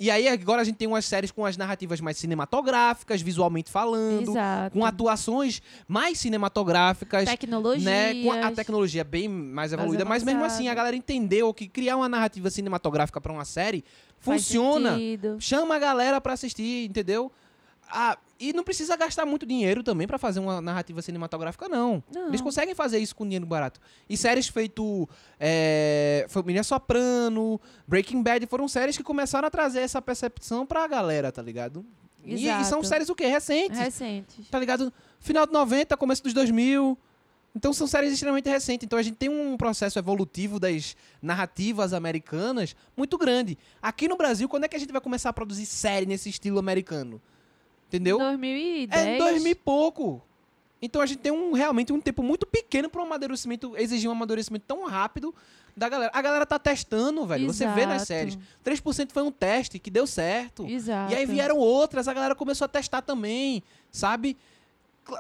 E 0.03 0.11
aí 0.11 0.27
agora 0.29 0.63
a 0.63 0.65
gente 0.65 0.77
tem 0.77 0.89
umas 0.89 1.05
séries 1.05 1.31
com 1.31 1.45
as 1.45 1.59
narrativas 1.59 2.01
mais 2.01 2.17
cinematográficas, 2.17 3.21
visualmente 3.21 3.71
falando, 3.71 4.31
Exato. 4.31 4.79
com 4.79 4.83
atuações 4.83 5.61
mais 5.87 6.19
cinematográficas, 6.19 7.27
Tecnologia. 7.27 7.85
né, 7.85 8.23
com 8.23 8.33
a 8.33 8.51
tecnologia 8.51 9.05
bem 9.05 9.29
mais 9.29 9.75
evoluída, 9.75 10.07
mas 10.07 10.23
mesmo 10.25 10.43
assim 10.43 10.69
a 10.69 10.75
galera 10.75 10.97
entendeu 10.97 11.53
que 11.53 11.69
criar 11.69 11.99
uma 11.99 12.09
narrativa 12.09 12.49
cinematográfica 12.49 13.21
para 13.21 13.31
uma 13.31 13.45
série 13.45 13.85
funciona, 14.19 14.97
chama 15.39 15.77
a 15.77 15.79
galera 15.79 16.19
pra 16.19 16.33
assistir, 16.33 16.89
entendeu? 16.89 17.31
Ah, 17.91 18.17
e 18.41 18.55
não 18.55 18.65
precisa 18.65 18.97
gastar 18.97 19.27
muito 19.27 19.45
dinheiro 19.45 19.83
também 19.85 20.07
pra 20.07 20.17
fazer 20.17 20.41
uma 20.41 20.63
narrativa 20.63 21.03
cinematográfica, 21.03 21.69
não. 21.69 22.03
Não. 22.13 22.29
Eles 22.29 22.41
conseguem 22.41 22.75
fazer 22.75 22.99
isso 22.99 23.15
com 23.15 23.25
dinheiro 23.25 23.45
barato. 23.45 23.79
E 24.09 24.17
séries 24.17 24.49
feito 24.49 25.07
é, 25.39 26.25
Família 26.29 26.65
Soprano, 26.65 27.61
Breaking 27.87 28.23
Bad, 28.23 28.47
foram 28.47 28.67
séries 28.67 28.97
que 28.97 29.03
começaram 29.03 29.47
a 29.47 29.51
trazer 29.51 29.81
essa 29.81 30.01
percepção 30.01 30.65
pra 30.65 30.87
galera, 30.89 31.31
tá 31.31 31.43
ligado? 31.43 31.85
E, 32.25 32.49
e 32.49 32.65
são 32.65 32.83
séries 32.83 33.11
o 33.11 33.15
quê? 33.15 33.27
Recentes, 33.27 33.79
Recentes. 33.79 34.49
tá 34.51 34.59
ligado? 34.59 34.93
Final 35.19 35.47
de 35.47 35.53
90, 35.53 35.95
começo 35.99 36.23
dos 36.23 36.33
2000. 36.33 36.97
Então 37.55 37.73
são 37.73 37.87
séries 37.87 38.13
extremamente 38.13 38.49
recentes. 38.49 38.87
Então 38.87 38.99
a 38.99 39.03
gente 39.03 39.17
tem 39.17 39.29
um 39.29 39.57
processo 39.57 39.99
evolutivo 39.99 40.59
das 40.59 40.97
narrativas 41.21 41.93
americanas 41.93 42.75
muito 42.97 43.19
grande. 43.19 43.59
Aqui 43.83 44.09
no 44.09 44.17
Brasil, 44.17 44.49
quando 44.49 44.65
é 44.65 44.69
que 44.69 44.77
a 44.77 44.79
gente 44.79 44.93
vai 44.93 45.01
começar 45.01 45.29
a 45.31 45.33
produzir 45.33 45.67
série 45.67 46.07
nesse 46.07 46.29
estilo 46.29 46.59
americano? 46.59 47.21
Entendeu? 47.91 48.19
2010. 48.19 49.07
É 49.07 49.19
2000 49.19 49.51
e 49.51 49.55
pouco. 49.57 50.23
Então 50.81 51.03
a 51.03 51.07
gente 51.07 51.19
tem 51.19 51.33
um, 51.33 51.53
realmente 51.53 51.93
um 51.93 52.01
tempo 52.01 52.23
muito 52.23 52.47
pequeno 52.47 52.89
para 52.89 53.03
um 53.03 53.05
amadurecimento, 53.05 53.77
exigir 53.77 54.09
um 54.09 54.13
amadurecimento 54.13 54.65
tão 54.67 54.87
rápido 54.87 55.35
da 55.77 55.89
galera. 55.89 56.13
A 56.15 56.23
galera 56.23 56.47
tá 56.47 56.59
testando, 56.59 57.27
velho. 57.27 57.47
Você 57.47 57.67
vê 57.67 57.85
nas 57.85 58.03
Exato. 58.03 58.07
séries. 58.07 58.39
3% 58.65 59.11
foi 59.13 59.23
um 59.25 59.33
teste 59.33 59.79
que 59.79 59.91
deu 59.91 60.07
certo. 60.07 60.65
Exato. 60.67 61.13
E 61.13 61.17
aí 61.17 61.27
vieram 61.27 61.59
outras, 61.59 62.07
a 62.07 62.15
galera 62.15 62.35
começou 62.35 62.65
a 62.65 62.69
testar 62.69 63.03
também, 63.03 63.63
sabe? 63.91 64.37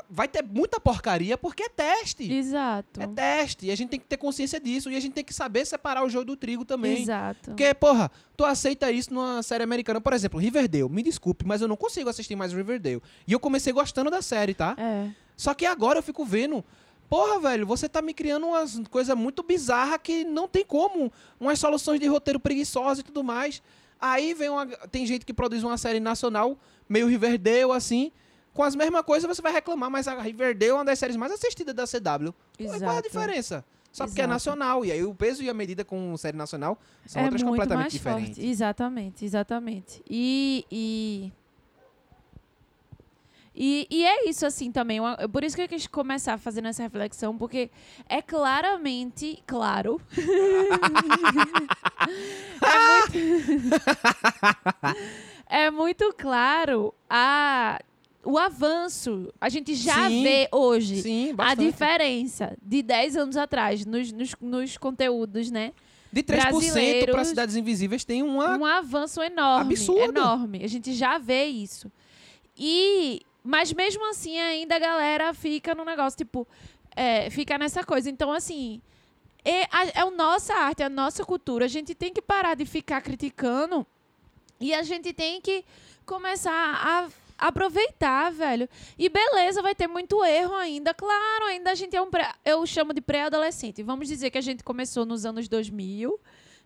Vai 0.08 0.28
ter 0.28 0.42
muita 0.42 0.80
porcaria 0.80 1.36
porque 1.36 1.64
é 1.64 1.68
teste. 1.68 2.32
Exato. 2.32 3.00
É 3.02 3.06
teste. 3.06 3.66
E 3.66 3.70
a 3.70 3.76
gente 3.76 3.90
tem 3.90 4.00
que 4.00 4.06
ter 4.06 4.16
consciência 4.16 4.60
disso. 4.60 4.90
E 4.90 4.96
a 4.96 5.00
gente 5.00 5.12
tem 5.12 5.24
que 5.24 5.34
saber 5.34 5.64
separar 5.66 6.04
o 6.04 6.08
joio 6.08 6.24
do 6.24 6.36
trigo 6.36 6.64
também. 6.64 7.02
Exato. 7.02 7.50
Porque, 7.50 7.72
porra, 7.74 8.10
tu 8.36 8.44
aceita 8.44 8.90
isso 8.90 9.12
numa 9.12 9.42
série 9.42 9.64
americana. 9.64 10.00
Por 10.00 10.12
exemplo, 10.12 10.38
Riverdale. 10.38 10.88
Me 10.88 11.02
desculpe, 11.02 11.46
mas 11.46 11.60
eu 11.60 11.68
não 11.68 11.76
consigo 11.76 12.08
assistir 12.08 12.36
mais 12.36 12.52
Riverdale. 12.52 13.02
E 13.26 13.32
eu 13.32 13.40
comecei 13.40 13.72
gostando 13.72 14.10
da 14.10 14.22
série, 14.22 14.54
tá? 14.54 14.74
É. 14.78 15.10
Só 15.36 15.54
que 15.54 15.66
agora 15.66 15.98
eu 15.98 16.02
fico 16.02 16.24
vendo. 16.24 16.64
Porra, 17.08 17.40
velho, 17.40 17.66
você 17.66 17.88
tá 17.88 18.00
me 18.00 18.14
criando 18.14 18.46
umas 18.46 18.78
coisas 18.88 19.16
muito 19.16 19.42
bizarras 19.42 19.98
que 20.02 20.22
não 20.24 20.46
tem 20.46 20.64
como. 20.64 21.12
Umas 21.40 21.58
soluções 21.58 21.98
de 21.98 22.06
roteiro 22.06 22.38
preguiçosas 22.38 23.00
e 23.00 23.02
tudo 23.02 23.24
mais. 23.24 23.60
Aí 24.00 24.32
vem 24.32 24.48
uma. 24.48 24.66
Tem 24.66 25.04
gente 25.04 25.26
que 25.26 25.34
produz 25.34 25.62
uma 25.62 25.76
série 25.76 26.00
nacional, 26.00 26.56
meio 26.88 27.06
Riverdale, 27.06 27.72
assim. 27.72 28.12
Com 28.52 28.62
as 28.62 28.74
mesmas 28.74 29.02
coisas 29.02 29.28
você 29.28 29.40
vai 29.40 29.52
reclamar, 29.52 29.90
mas 29.90 30.08
a 30.08 30.20
Riverdale 30.20 30.70
é 30.70 30.74
uma 30.74 30.84
das 30.84 30.98
séries 30.98 31.16
mais 31.16 31.32
assistidas 31.32 31.74
da 31.74 31.86
CW. 31.86 32.32
Qual 32.32 32.68
é 32.68 32.72
a 32.72 32.76
Exato. 32.76 33.02
diferença? 33.02 33.64
Só 33.92 34.06
porque 34.06 34.20
é 34.20 34.24
Exato. 34.24 34.34
nacional. 34.34 34.84
E 34.84 34.92
aí 34.92 35.04
o 35.04 35.14
peso 35.14 35.42
e 35.42 35.50
a 35.50 35.54
medida 35.54 35.84
com 35.84 36.16
série 36.16 36.36
nacional 36.36 36.78
são 37.06 37.22
é 37.22 37.24
outras 37.24 37.42
completamente 37.42 37.92
diferentes. 37.92 38.36
forte. 38.36 38.46
Exatamente, 38.46 39.24
exatamente. 39.24 40.02
E, 40.08 40.64
e, 40.70 41.32
e, 43.54 43.86
e 43.90 44.04
é 44.04 44.28
isso, 44.28 44.46
assim, 44.46 44.70
também. 44.70 45.00
Por 45.32 45.42
isso 45.42 45.56
que 45.56 45.62
eu 45.62 45.68
quis 45.68 45.86
começar 45.86 46.38
fazendo 46.38 46.68
essa 46.68 46.82
reflexão, 46.82 47.36
porque 47.36 47.70
é 48.08 48.22
claramente, 48.22 49.42
claro... 49.46 50.00
é, 52.62 53.10
muito, 53.10 53.84
é 55.46 55.70
muito 55.70 56.14
claro 56.16 56.94
a, 57.08 57.80
o 58.24 58.38
avanço. 58.38 59.32
A 59.40 59.48
gente 59.48 59.74
já 59.74 60.08
Sim. 60.08 60.22
vê 60.22 60.48
hoje 60.52 61.02
Sim, 61.02 61.34
a 61.38 61.54
diferença 61.54 62.56
de 62.62 62.82
10 62.82 63.16
anos 63.16 63.36
atrás 63.36 63.84
nos, 63.84 64.12
nos, 64.12 64.34
nos 64.40 64.76
conteúdos, 64.76 65.50
né? 65.50 65.72
De 66.12 66.22
3% 66.22 67.10
para 67.10 67.24
Cidades 67.24 67.54
Invisíveis 67.54 68.04
tem 68.04 68.22
uma... 68.22 68.58
um 68.58 68.66
avanço 68.66 69.22
enorme. 69.22 69.74
absurdo. 69.74 70.18
Enorme. 70.18 70.64
A 70.64 70.66
gente 70.66 70.92
já 70.92 71.18
vê 71.18 71.44
isso. 71.46 71.90
E. 72.56 73.22
Mas 73.42 73.72
mesmo 73.72 74.08
assim, 74.10 74.38
ainda 74.38 74.76
a 74.76 74.78
galera 74.78 75.32
fica 75.32 75.74
no 75.74 75.82
negócio, 75.82 76.18
tipo, 76.18 76.46
é, 76.94 77.30
fica 77.30 77.56
nessa 77.56 77.84
coisa. 77.84 78.10
Então, 78.10 78.32
assim. 78.32 78.80
É 79.42 79.62
a, 79.72 79.86
é 79.86 80.00
a 80.00 80.10
nossa 80.10 80.52
arte, 80.52 80.82
é 80.82 80.86
a 80.86 80.90
nossa 80.90 81.24
cultura. 81.24 81.64
A 81.64 81.68
gente 81.68 81.94
tem 81.94 82.12
que 82.12 82.20
parar 82.20 82.54
de 82.54 82.66
ficar 82.66 83.00
criticando 83.00 83.86
e 84.60 84.74
a 84.74 84.82
gente 84.82 85.14
tem 85.14 85.40
que 85.40 85.64
começar 86.04 86.52
a 86.52 87.08
aproveitar, 87.40 88.30
velho. 88.30 88.68
E 88.98 89.08
beleza, 89.08 89.62
vai 89.62 89.74
ter 89.74 89.86
muito 89.86 90.24
erro 90.24 90.54
ainda. 90.54 90.92
Claro, 90.94 91.46
ainda 91.46 91.70
a 91.70 91.74
gente 91.74 91.94
é 91.96 92.00
um 92.02 92.10
pré, 92.10 92.32
eu 92.44 92.64
chamo 92.66 92.92
de 92.94 93.00
pré-adolescente. 93.00 93.82
Vamos 93.82 94.08
dizer 94.08 94.30
que 94.30 94.38
a 94.38 94.42
gente 94.42 94.62
começou 94.62 95.04
nos 95.06 95.24
anos 95.26 95.48
2000, 95.48 96.18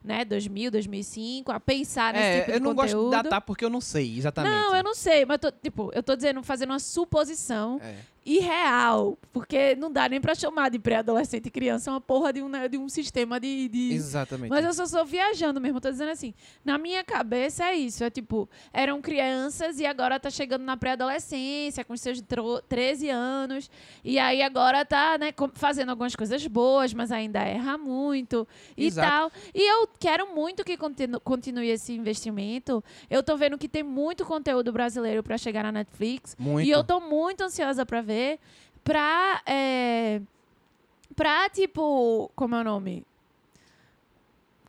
né? 0.02 0.24
2000, 0.24 0.70
2005, 0.70 1.50
a 1.52 1.58
pensar 1.60 2.12
nesse 2.12 2.24
É, 2.24 2.38
tipo 2.40 2.50
de 2.52 2.56
eu 2.58 2.60
não 2.60 2.74
conteúdo. 2.74 3.10
gosto 3.10 3.16
de 3.16 3.22
datar 3.22 3.40
porque 3.40 3.64
eu 3.64 3.70
não 3.70 3.80
sei 3.80 4.18
exatamente. 4.18 4.52
Não, 4.52 4.74
eu 4.76 4.82
não 4.82 4.94
sei, 4.94 5.24
mas 5.24 5.38
tô, 5.38 5.50
tipo, 5.50 5.90
eu 5.94 6.02
tô 6.02 6.14
dizendo, 6.14 6.42
fazendo 6.42 6.70
uma 6.70 6.78
suposição 6.78 7.80
É. 7.82 7.96
irreal, 8.24 9.18
porque 9.32 9.74
não 9.76 9.90
dá 9.90 10.08
nem 10.08 10.20
pra 10.20 10.34
chamar 10.34 10.70
de 10.70 10.78
pré-adolescente 10.78 11.46
e 11.46 11.50
criança 11.50 11.90
uma 11.90 12.00
porra 12.00 12.32
de 12.32 12.42
um, 12.42 12.50
de 12.70 12.78
um 12.78 12.88
sistema 12.88 13.38
de, 13.38 13.68
de, 13.68 13.92
Exatamente. 13.92 14.50
mas 14.50 14.64
eu 14.64 14.72
só 14.72 14.86
sou 14.86 15.04
viajando 15.04 15.60
mesmo, 15.60 15.80
tô 15.80 15.90
dizendo 15.90 16.10
assim. 16.10 16.32
Na 16.64 16.78
minha 16.78 17.04
cabeça 17.04 17.64
é 17.64 17.74
isso. 17.76 18.02
É 18.04 18.10
tipo, 18.10 18.48
eram 18.72 19.00
crianças 19.02 19.78
e 19.80 19.86
agora 19.86 20.18
tá 20.18 20.30
chegando 20.30 20.62
na 20.62 20.76
pré-adolescência, 20.76 21.84
com 21.84 21.96
seus 21.96 22.20
tro- 22.20 22.62
13 22.62 23.08
anos. 23.10 23.70
E 24.02 24.18
aí 24.18 24.42
agora 24.42 24.84
tá, 24.84 25.18
né, 25.18 25.32
fazendo 25.54 25.90
algumas 25.90 26.14
coisas 26.16 26.46
boas, 26.46 26.94
mas 26.94 27.12
ainda 27.12 27.40
erra 27.40 27.76
muito 27.78 28.46
e 28.76 28.86
Exato. 28.86 29.08
tal. 29.08 29.32
E 29.54 29.60
eu 29.72 29.88
quero 29.98 30.34
muito 30.34 30.64
que 30.64 30.76
continu- 30.76 31.20
continue 31.20 31.68
esse 31.68 31.92
investimento. 31.92 32.82
Eu 33.10 33.22
tô 33.22 33.36
vendo 33.36 33.58
que 33.58 33.68
tem 33.68 33.82
muito 33.82 34.24
conteúdo 34.24 34.72
brasileiro 34.72 35.22
pra 35.22 35.36
chegar 35.36 35.62
na 35.62 35.72
Netflix. 35.72 36.36
Muito. 36.38 36.66
E 36.66 36.70
eu 36.70 36.82
tô 36.84 37.00
muito 37.00 37.42
ansiosa 37.44 37.84
pra 37.84 38.00
ver. 38.00 38.13
Pra. 38.82 39.42
É, 39.46 40.20
pra, 41.16 41.48
tipo. 41.50 42.30
Como 42.34 42.54
é 42.54 42.60
o 42.60 42.64
nome? 42.64 43.04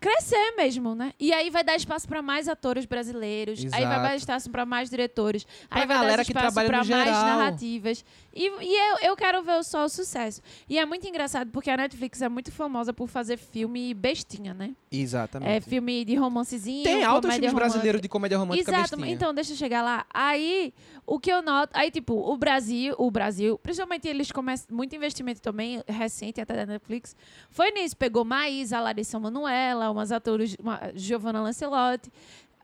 Crescer 0.05 0.53
mesmo, 0.55 0.93
né? 0.93 1.13
E 1.19 1.33
aí 1.33 1.49
vai 1.49 1.63
dar 1.63 1.75
espaço 1.75 2.07
pra 2.07 2.21
mais 2.21 2.47
atores 2.47 2.85
brasileiros. 2.85 3.59
Aí 3.65 3.69
vai 3.69 3.81
Exato. 3.81 4.01
dar 4.03 4.15
espaço 4.15 4.49
pra 4.51 4.63
mais 4.63 4.87
diretores. 4.87 5.43
Pra 5.43 5.81
aí 5.81 5.87
vai 5.87 5.97
galera 5.97 6.17
dar 6.17 6.21
espaço 6.21 6.61
no 6.61 6.71
mais 6.71 6.87
geral. 6.87 7.25
narrativas. 7.25 8.05
E, 8.31 8.47
e 8.47 8.91
eu, 8.91 9.09
eu 9.09 9.15
quero 9.15 9.41
ver 9.41 9.63
só 9.63 9.85
o 9.85 9.89
sucesso. 9.89 10.43
E 10.69 10.77
é 10.77 10.85
muito 10.85 11.07
engraçado 11.07 11.49
porque 11.49 11.71
a 11.71 11.77
Netflix 11.77 12.21
é 12.21 12.29
muito 12.29 12.51
famosa 12.51 12.93
por 12.93 13.07
fazer 13.07 13.37
filme 13.37 13.95
bestinha, 13.95 14.53
né? 14.53 14.75
Exatamente. 14.91 15.49
É 15.49 15.59
filme 15.61 16.05
de 16.05 16.15
romancezinho. 16.15 16.83
Tem 16.83 17.03
altos 17.03 17.33
filmes 17.33 17.53
brasileiros 17.53 17.99
de 17.99 18.07
comédia 18.07 18.37
romântica 18.37 18.69
Exato, 18.69 18.97
bestinha. 18.97 19.15
então 19.15 19.33
deixa 19.33 19.53
eu 19.53 19.57
chegar 19.57 19.81
lá. 19.81 20.05
Aí, 20.13 20.71
o 21.07 21.19
que 21.19 21.31
eu 21.31 21.41
noto, 21.41 21.71
aí 21.73 21.89
tipo, 21.89 22.13
o 22.13 22.37
Brasil, 22.37 22.93
o 22.97 23.09
Brasil, 23.09 23.57
principalmente 23.57 24.07
eles 24.07 24.31
começam 24.31 24.75
muito 24.75 24.95
investimento 24.95 25.41
também 25.41 25.81
recente 25.87 26.41
até 26.41 26.53
da 26.53 26.65
Netflix. 26.65 27.15
Foi 27.49 27.71
nisso, 27.71 27.95
pegou 27.95 28.25
Maísa, 28.25 28.79
Larissa 28.79 29.19
Manoela, 29.19 29.94
umas 29.95 30.12
atores, 30.12 30.55
uma, 30.60 30.91
Giovanna 30.93 31.41
Lancelotti, 31.41 32.12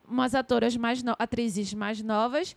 umas 0.08 0.36
atoras 0.36 0.76
mais 0.76 1.02
no, 1.02 1.16
atrizes 1.18 1.74
mais 1.74 2.02
novas 2.02 2.56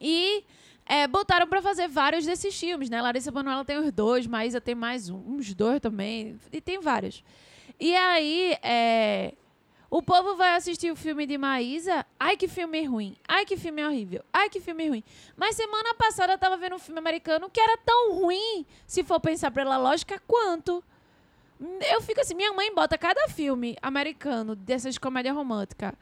e 0.00 0.44
é, 0.86 1.06
botaram 1.06 1.46
pra 1.46 1.60
fazer 1.60 1.88
vários 1.88 2.24
desses 2.24 2.58
filmes, 2.58 2.88
né? 2.88 3.00
Larissa 3.00 3.30
Manoela 3.30 3.64
tem 3.64 3.78
os 3.78 3.92
dois, 3.92 4.26
Maísa 4.26 4.60
tem 4.60 4.74
mais 4.74 5.08
um, 5.10 5.16
uns 5.16 5.52
dois 5.54 5.80
também, 5.80 6.38
e 6.52 6.60
tem 6.60 6.80
vários. 6.80 7.22
E 7.78 7.94
aí, 7.94 8.56
é, 8.62 9.34
o 9.90 10.02
povo 10.02 10.36
vai 10.36 10.54
assistir 10.54 10.90
o 10.90 10.96
filme 10.96 11.26
de 11.26 11.36
Maísa. 11.36 12.06
Ai, 12.18 12.36
que 12.36 12.48
filme 12.48 12.84
ruim. 12.84 13.16
Ai, 13.28 13.44
que 13.44 13.56
filme 13.56 13.84
horrível. 13.84 14.24
Ai, 14.32 14.48
que 14.48 14.60
filme 14.60 14.88
ruim. 14.88 15.04
Mas 15.36 15.56
semana 15.56 15.94
passada 15.94 16.32
eu 16.32 16.38
tava 16.38 16.56
vendo 16.56 16.76
um 16.76 16.78
filme 16.78 16.98
americano 16.98 17.50
que 17.50 17.60
era 17.60 17.76
tão 17.78 18.14
ruim, 18.14 18.64
se 18.86 19.02
for 19.02 19.20
pensar 19.20 19.50
pela 19.50 19.76
lógica, 19.76 20.20
quanto. 20.26 20.82
Eu 21.92 22.00
fico 22.00 22.20
assim, 22.20 22.34
minha 22.34 22.52
mãe 22.52 22.74
bota 22.74 22.98
cada 22.98 23.28
filme 23.28 23.76
americano 23.80 24.56
dessas 24.56 24.98
comédia 24.98 25.32
romântica 25.32 25.94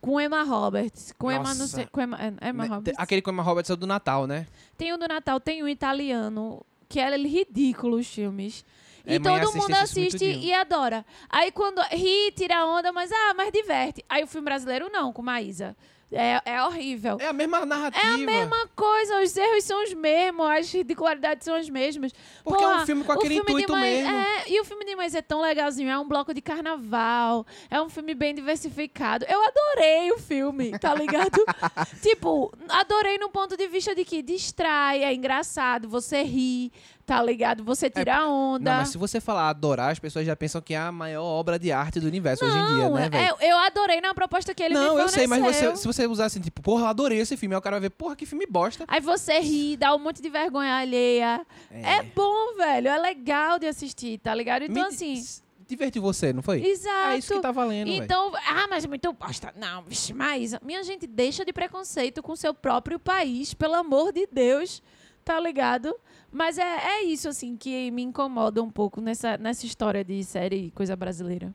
com 0.00 0.20
Emma 0.20 0.42
Roberts, 0.42 1.14
com 1.16 1.32
Emma, 1.32 1.54
não 1.54 1.60
Nossa. 1.60 1.76
sei, 1.76 1.86
com 1.86 2.00
Emma, 2.00 2.18
é, 2.20 2.50
Emma 2.50 2.64
Né, 2.64 2.68
Roberts. 2.68 3.00
Aquele 3.00 3.22
com 3.22 3.30
Emma 3.30 3.42
Roberts 3.42 3.70
é 3.70 3.72
o 3.72 3.76
do 3.76 3.86
Natal, 3.86 4.26
né? 4.26 4.46
Tem 4.76 4.92
o 4.92 4.98
do 4.98 5.08
Natal, 5.08 5.40
tem 5.40 5.62
o 5.62 5.68
italiano, 5.68 6.64
que 6.88 7.00
é 7.00 7.16
ridículo 7.16 7.96
os 7.96 8.06
filmes. 8.06 8.64
É, 9.06 9.14
e 9.14 9.20
todo 9.20 9.54
mundo 9.54 9.74
assiste 9.74 10.24
e 10.24 10.52
adora. 10.52 11.06
Aí 11.28 11.50
quando 11.52 11.80
ri, 11.90 12.32
tira 12.32 12.66
onda, 12.66 12.92
mas 12.92 13.10
ah, 13.12 13.34
mas 13.34 13.50
diverte. 13.52 14.04
Aí 14.08 14.22
o 14.22 14.26
filme 14.26 14.44
brasileiro 14.44 14.90
não, 14.90 15.12
com 15.12 15.22
Maísa. 15.22 15.76
É, 16.12 16.40
é 16.44 16.62
horrível. 16.62 17.18
É 17.20 17.28
a 17.28 17.32
mesma 17.32 17.64
narrativa. 17.66 18.06
É 18.06 18.14
a 18.14 18.18
mesma 18.18 18.68
coisa, 18.74 19.20
os 19.22 19.36
erros 19.36 19.64
são 19.64 19.82
os 19.82 19.92
mesmos, 19.94 20.46
as 20.46 20.72
ridicularidades 20.72 21.44
são 21.44 21.54
as 21.54 21.68
mesmas. 21.68 22.12
Porque 22.42 22.62
é 22.62 22.66
um 22.66 22.72
Porra, 22.72 22.86
filme 22.86 23.04
com 23.04 23.12
aquele 23.12 23.34
filme 23.34 23.52
intuito 23.52 23.76
mesmo. 23.76 24.10
É, 24.10 24.48
e 24.48 24.60
o 24.60 24.64
filme 24.64 24.84
de 24.84 24.94
Mães 24.94 25.14
é 25.14 25.22
tão 25.22 25.40
legalzinho, 25.40 25.90
é 25.90 25.98
um 25.98 26.06
bloco 26.06 26.32
de 26.32 26.40
carnaval, 26.40 27.46
é 27.70 27.80
um 27.80 27.88
filme 27.88 28.14
bem 28.14 28.34
diversificado. 28.34 29.24
Eu 29.28 29.40
adorei 29.42 30.12
o 30.12 30.18
filme, 30.18 30.78
tá 30.78 30.94
ligado? 30.94 31.44
tipo, 32.02 32.52
adorei 32.68 33.18
no 33.18 33.28
ponto 33.30 33.56
de 33.56 33.66
vista 33.66 33.94
de 33.94 34.04
que 34.04 34.22
distrai, 34.22 35.02
é 35.02 35.12
engraçado, 35.12 35.88
você 35.88 36.22
ri, 36.22 36.72
tá 37.06 37.22
ligado? 37.22 37.62
Você 37.64 37.90
tira 37.90 38.26
onda. 38.26 38.70
Não, 38.70 38.78
mas 38.78 38.88
se 38.90 38.98
você 38.98 39.20
falar 39.20 39.48
adorar, 39.50 39.90
as 39.92 39.98
pessoas 39.98 40.26
já 40.26 40.34
pensam 40.34 40.60
que 40.60 40.74
é 40.74 40.78
a 40.78 40.90
maior 40.92 41.22
obra 41.24 41.58
de 41.58 41.70
arte 41.70 42.00
do 42.00 42.06
universo 42.06 42.44
hoje 42.44 42.56
em 42.56 42.66
dia, 42.66 42.84
Não, 42.88 42.94
né, 42.94 43.06
é- 43.06 43.08
velho? 43.10 43.36
eu 43.40 43.58
adorei 43.58 44.00
na 44.00 44.14
proposta 44.14 44.54
que 44.54 44.62
ele 44.62 44.74
me 44.74 44.80
Não, 44.80 44.98
eu 44.98 45.08
sei, 45.08 45.26
mas 45.26 45.42
você, 45.42 45.76
se 45.76 45.86
você 45.86 46.06
usar 46.06 46.26
assim, 46.26 46.40
tipo, 46.40 46.62
porra, 46.62 46.82
eu 46.82 46.86
adorei 46.88 47.18
esse 47.18 47.36
filme, 47.36 47.54
aí 47.54 47.58
o 47.58 47.62
cara 47.62 47.76
vai 47.76 47.82
ver, 47.82 47.90
porra, 47.90 48.16
que 48.16 48.24
filme 48.26 48.46
bosta. 48.46 48.84
Aí 48.88 49.00
você 49.00 49.38
ri, 49.40 49.76
dá 49.76 49.94
um 49.94 49.98
monte 49.98 50.22
de 50.22 50.28
vergonha 50.30 50.74
alheia. 50.76 51.46
É, 51.70 52.02
bom, 52.02 52.54
velho. 52.56 52.88
É 52.88 52.98
legal 52.98 53.58
de 53.58 53.66
assistir, 53.66 54.18
tá 54.18 54.34
ligado? 54.34 54.62
Então, 54.64 54.82
Me- 54.82 54.88
assim. 54.88 55.22
Divertiu 55.66 56.02
você, 56.02 56.30
não 56.30 56.42
foi? 56.42 56.62
Exato. 56.62 57.08
É 57.12 57.16
isso 57.16 57.32
que 57.34 57.40
tá 57.40 57.50
valendo. 57.50 57.88
Então, 57.88 58.32
ah, 58.36 58.66
mas 58.68 58.84
muito 58.84 59.10
bosta. 59.14 59.50
Não, 59.56 59.82
vixe, 59.82 60.12
Maísa. 60.12 60.60
Minha 60.62 60.82
gente, 60.84 61.06
deixa 61.06 61.42
de 61.42 61.54
preconceito 61.54 62.22
com 62.22 62.36
seu 62.36 62.52
próprio 62.52 62.98
país, 62.98 63.54
pelo 63.54 63.74
amor 63.74 64.12
de 64.12 64.26
Deus, 64.30 64.82
tá 65.24 65.40
ligado? 65.40 65.94
Mas 66.30 66.58
é, 66.58 66.62
é 66.62 67.02
isso, 67.04 67.28
assim, 67.28 67.56
que 67.56 67.90
me 67.90 68.02
incomoda 68.02 68.62
um 68.62 68.70
pouco 68.70 69.00
nessa, 69.00 69.38
nessa 69.38 69.64
história 69.66 70.04
de 70.04 70.22
série 70.24 70.70
coisa 70.72 70.94
brasileira. 70.94 71.54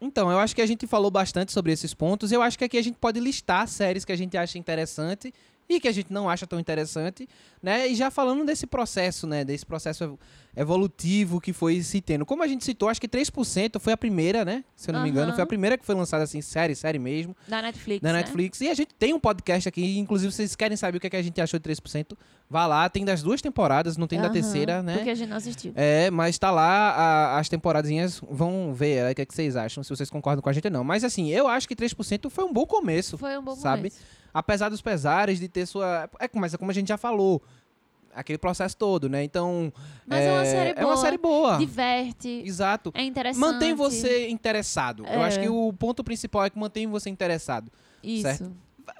Então, 0.00 0.30
eu 0.30 0.38
acho 0.38 0.54
que 0.54 0.60
a 0.60 0.66
gente 0.66 0.86
falou 0.86 1.10
bastante 1.10 1.52
sobre 1.52 1.72
esses 1.72 1.94
pontos. 1.94 2.30
Eu 2.30 2.42
acho 2.42 2.58
que 2.58 2.64
aqui 2.64 2.76
a 2.76 2.82
gente 2.82 2.98
pode 2.98 3.18
listar 3.18 3.66
séries 3.66 4.04
que 4.04 4.12
a 4.12 4.16
gente 4.16 4.36
acha 4.36 4.58
interessante 4.58 5.32
e 5.68 5.80
que 5.80 5.88
a 5.88 5.92
gente 5.92 6.12
não 6.12 6.28
acha 6.28 6.46
tão 6.46 6.60
interessante, 6.60 7.28
né? 7.66 7.88
E 7.88 7.94
já 7.96 8.10
falando 8.10 8.44
desse 8.46 8.66
processo, 8.66 9.26
né? 9.26 9.44
Desse 9.44 9.66
processo 9.66 10.04
ev- 10.04 10.14
evolutivo 10.56 11.40
que 11.40 11.52
foi 11.52 11.82
se 11.82 12.00
tendo. 12.00 12.24
Como 12.26 12.42
a 12.42 12.46
gente 12.46 12.64
citou, 12.64 12.88
acho 12.88 13.00
que 13.00 13.08
3% 13.08 13.78
foi 13.80 13.92
a 13.92 13.96
primeira, 13.96 14.44
né? 14.44 14.64
Se 14.74 14.90
eu 14.90 14.92
não 14.94 15.02
me 15.02 15.08
engano, 15.10 15.32
foi 15.32 15.42
a 15.42 15.46
primeira 15.46 15.76
que 15.78 15.84
foi 15.84 15.94
lançada 15.94 16.24
assim, 16.24 16.40
série, 16.40 16.74
série 16.74 16.98
mesmo, 16.98 17.36
Da 17.48 17.62
Netflix, 17.62 18.00
da 18.02 18.12
né? 18.12 18.18
Netflix. 18.20 18.60
E 18.60 18.68
a 18.68 18.74
gente 18.74 18.94
tem 18.94 19.14
um 19.14 19.20
podcast 19.20 19.68
aqui, 19.68 19.98
inclusive, 19.98 20.32
se 20.32 20.36
vocês 20.38 20.56
querem 20.56 20.76
saber 20.76 20.98
o 20.98 21.00
que, 21.00 21.06
é 21.06 21.10
que 21.10 21.16
a 21.16 21.22
gente 21.22 21.40
achou 21.40 21.58
de 21.58 21.68
3%, 21.68 22.16
vá 22.48 22.66
lá. 22.66 22.88
Tem 22.88 23.04
das 23.04 23.22
duas 23.22 23.40
temporadas, 23.42 23.96
não 23.96 24.06
tem 24.06 24.18
da 24.18 24.26
Aham, 24.26 24.32
terceira, 24.32 24.82
né? 24.82 24.94
Porque 24.96 25.10
a 25.10 25.14
gente 25.14 25.28
não 25.28 25.36
assistiu. 25.36 25.72
É, 25.74 26.10
mas 26.10 26.38
tá 26.38 26.50
lá, 26.50 26.90
a- 26.90 27.38
as 27.38 27.48
temporadinhas, 27.48 28.20
vão 28.30 28.72
ver 28.74 29.04
aí 29.06 29.12
o 29.12 29.14
que, 29.14 29.22
é 29.22 29.26
que 29.26 29.34
vocês 29.34 29.56
acham, 29.56 29.82
se 29.82 29.90
vocês 29.90 30.08
concordam 30.10 30.42
com 30.42 30.48
a 30.48 30.52
gente 30.52 30.66
ou 30.66 30.70
não. 30.72 30.84
Mas 30.84 31.04
assim, 31.04 31.30
eu 31.30 31.48
acho 31.48 31.66
que 31.68 31.74
3% 31.76 32.30
foi 32.30 32.44
um 32.44 32.52
bom 32.52 32.64
começo, 32.66 33.18
Foi 33.18 33.36
um 33.38 33.42
bom 33.42 33.56
sabe? 33.56 33.78
começo. 33.90 33.98
apesar 34.32 34.68
dos 34.68 34.80
pesares 34.82 35.38
de 35.40 35.48
ter 35.48 35.64
sua... 35.66 36.08
É, 36.20 36.28
mas 36.34 36.52
é 36.54 36.58
como 36.58 36.70
a 36.70 36.74
gente 36.74 36.88
já 36.88 36.96
falou, 36.98 37.42
aquele 38.16 38.38
processo 38.38 38.76
todo, 38.76 39.08
né? 39.08 39.22
Então, 39.22 39.72
Mas 40.06 40.20
é, 40.24 40.32
uma 40.32 40.44
série 40.44 40.74
boa. 40.74 40.82
é 40.82 40.86
uma 40.86 40.96
série 40.96 41.18
boa. 41.18 41.56
Diverte. 41.58 42.42
Exato. 42.44 42.90
É 42.94 43.02
interessante. 43.02 43.40
Mantém 43.40 43.74
você 43.74 44.28
interessado. 44.28 45.04
Eu 45.06 45.20
É. 45.20 45.24
acho 45.24 45.38
que 45.40 45.48
o 45.48 45.72
ponto 45.72 46.02
principal 46.02 46.44
é 46.44 46.50
que 46.50 46.58
mantém 46.58 46.86
você 46.86 47.10
interessado. 47.10 47.70
Isso. 48.02 48.22
certo. 48.22 48.52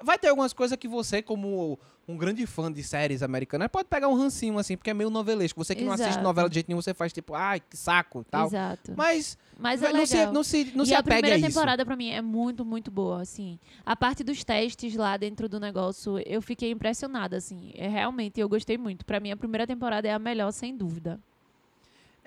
Vai 0.03 0.17
ter 0.17 0.29
algumas 0.29 0.53
coisas 0.53 0.77
que 0.77 0.87
você, 0.87 1.21
como 1.21 1.79
um 2.07 2.15
grande 2.17 2.45
fã 2.45 2.71
de 2.71 2.81
séries 2.83 3.21
americanas, 3.21 3.67
pode 3.67 3.89
pegar 3.89 4.07
um 4.07 4.15
rancinho, 4.15 4.57
assim, 4.57 4.77
porque 4.77 4.89
é 4.89 4.93
meio 4.93 5.09
novelesco. 5.09 5.61
Você 5.63 5.75
que 5.75 5.83
não 5.83 5.91
assiste 5.91 6.11
Exato. 6.11 6.23
novela 6.23 6.47
de 6.47 6.55
jeito 6.55 6.67
nenhum, 6.69 6.81
você 6.81 6.93
faz 6.93 7.11
tipo, 7.11 7.33
ai, 7.33 7.59
que 7.59 7.75
saco, 7.75 8.25
tal. 8.29 8.47
Exato. 8.47 8.93
Mas 8.95 9.37
Mas 9.59 9.83
é 9.83 9.91
não, 9.91 10.05
se, 10.05 10.25
não 10.27 10.43
se, 10.43 10.71
não 10.73 10.83
e 10.83 10.87
se 10.87 10.93
a 10.95 10.99
apegue 10.99 11.15
a 11.15 11.19
primeira 11.19 11.37
isso. 11.37 11.47
temporada, 11.47 11.85
pra 11.85 11.95
mim, 11.97 12.09
é 12.09 12.21
muito, 12.21 12.63
muito 12.63 12.89
boa, 12.89 13.21
assim. 13.21 13.59
A 13.85 13.95
parte 13.95 14.23
dos 14.23 14.43
testes 14.43 14.95
lá 14.95 15.17
dentro 15.17 15.49
do 15.49 15.59
negócio, 15.59 16.17
eu 16.19 16.41
fiquei 16.41 16.71
impressionada, 16.71 17.35
assim. 17.35 17.73
É, 17.75 17.87
realmente, 17.89 18.39
eu 18.39 18.47
gostei 18.47 18.77
muito. 18.77 19.05
Pra 19.05 19.19
mim, 19.19 19.31
a 19.31 19.37
primeira 19.37 19.67
temporada 19.67 20.07
é 20.07 20.13
a 20.13 20.19
melhor, 20.19 20.51
sem 20.51 20.75
dúvida. 20.77 21.19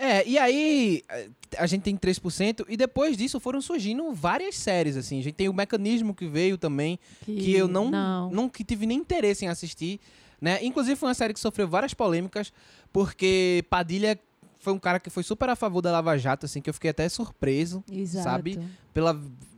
É, 0.02 0.26
e 0.26 0.38
aí 0.38 1.02
eh, 1.10 1.28
a 1.58 1.66
gente 1.66 1.82
tem 1.82 1.94
3%, 1.94 2.64
e 2.70 2.74
depois 2.74 3.18
disso 3.18 3.38
foram 3.38 3.60
surgindo 3.60 4.10
várias 4.14 4.56
séries, 4.56 4.96
assim. 4.96 5.18
A 5.20 5.22
gente 5.22 5.34
tem 5.34 5.46
o 5.46 5.52
Mecanismo 5.52 6.14
que 6.14 6.26
veio 6.26 6.56
também, 6.56 6.98
que 7.26 7.52
eu 7.54 7.68
não, 7.68 7.90
Não. 7.90 8.30
não 8.30 8.48
que 8.48 8.64
tive 8.64 8.86
nem 8.86 8.96
interesse 8.96 9.44
em 9.44 9.48
assistir, 9.48 10.00
né? 10.40 10.58
Inclusive 10.64 10.96
foi 10.96 11.08
uma 11.10 11.14
série 11.14 11.34
que 11.34 11.40
sofreu 11.40 11.68
várias 11.68 11.92
polêmicas, 11.92 12.50
porque 12.90 13.62
Padilha 13.68 14.18
foi 14.58 14.72
um 14.72 14.78
cara 14.78 14.98
que 14.98 15.10
foi 15.10 15.22
super 15.22 15.50
a 15.50 15.54
favor 15.54 15.82
da 15.82 15.92
Lava 15.92 16.16
Jato, 16.16 16.46
assim, 16.46 16.62
que 16.62 16.70
eu 16.70 16.74
fiquei 16.74 16.90
até 16.90 17.06
surpreso 17.06 17.84
Exato. 17.92 18.24
sabe? 18.24 18.58
pela 18.94 19.12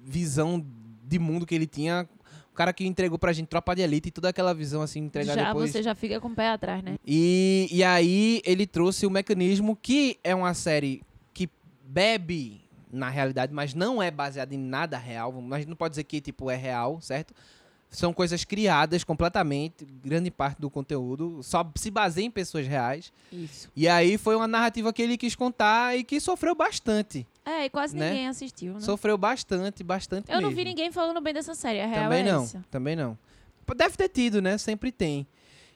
visão 0.05 0.65
de 1.05 1.19
mundo 1.21 1.47
que 1.47 1.55
ele 1.55 1.69
tinha. 1.69 2.09
O 2.53 2.55
cara 2.55 2.73
que 2.73 2.87
entregou 2.87 3.19
pra 3.19 3.33
gente 3.33 3.47
Tropa 3.47 3.75
de 3.75 3.81
Elite 3.81 4.11
e 4.11 4.13
toda 4.13 4.29
aquela 4.29 4.53
visão, 4.53 4.83
assim, 4.83 5.01
entregar 5.01 5.35
Já, 5.35 5.47
depois. 5.47 5.71
você 5.71 5.83
já 5.83 5.95
fica 5.95 6.21
com 6.21 6.29
o 6.29 6.35
pé 6.35 6.51
atrás, 6.51 6.83
né? 6.83 6.97
E, 7.07 7.67
e 7.71 7.83
aí 7.83 8.43
ele 8.45 8.67
trouxe 8.67 9.07
o 9.07 9.11
mecanismo 9.11 9.75
que 9.75 10.19
é 10.23 10.35
uma 10.35 10.53
série 10.53 11.03
que 11.33 11.49
bebe 11.83 12.61
na 12.93 13.09
realidade, 13.09 13.55
mas 13.55 13.73
não 13.73 14.03
é 14.03 14.11
baseada 14.11 14.55
em 14.55 14.59
nada 14.59 14.99
real. 14.99 15.33
Mas 15.33 15.65
não 15.65 15.75
pode 15.75 15.93
dizer 15.93 16.05
que 16.05 16.21
tipo 16.21 16.51
é 16.51 16.57
real, 16.57 17.01
certo? 17.01 17.33
São 17.95 18.11
coisas 18.13 18.43
criadas 18.43 19.05
completamente, 19.05 19.85
grande 20.03 20.31
parte 20.31 20.59
do 20.59 20.71
conteúdo 20.71 21.43
só 21.43 21.71
se 21.77 21.91
baseia 21.91 22.25
em 22.25 22.31
pessoas 22.31 22.67
reais. 22.67 23.13
Isso. 23.31 23.71
E 23.77 23.87
aí 23.87 24.17
foi 24.17 24.35
uma 24.35 24.49
narrativa 24.49 24.91
que 24.95 25.03
ele 25.03 25.19
quis 25.19 25.35
contar 25.37 25.95
e 25.95 26.03
que 26.03 26.19
sofreu 26.19 26.55
bastante. 26.55 27.27
É, 27.45 27.67
e 27.67 27.71
quase 27.71 27.95
Né? 27.95 28.09
ninguém 28.09 28.29
assistiu, 28.29 28.73
né? 28.75 28.81
Sofreu 28.81 29.19
bastante, 29.19 29.85
bastante 29.85 30.31
Eu 30.33 30.41
não 30.41 30.49
mesmo. 30.49 30.57
vi 30.57 30.65
ninguém 30.65 30.91
falando 30.91 31.21
bem 31.21 31.35
dessa 31.35 31.55
série. 31.55 31.81
A 31.83 31.87
real 31.87 32.05
Também 32.05 32.21
é 32.21 32.33
não, 32.33 32.43
essa. 32.45 32.65
também 32.71 32.97
não. 32.97 33.19
Deve 33.77 33.97
ter 33.97 34.09
tido, 34.09 34.41
né? 34.41 34.57
Sempre 34.57 34.91
tem. 34.91 35.27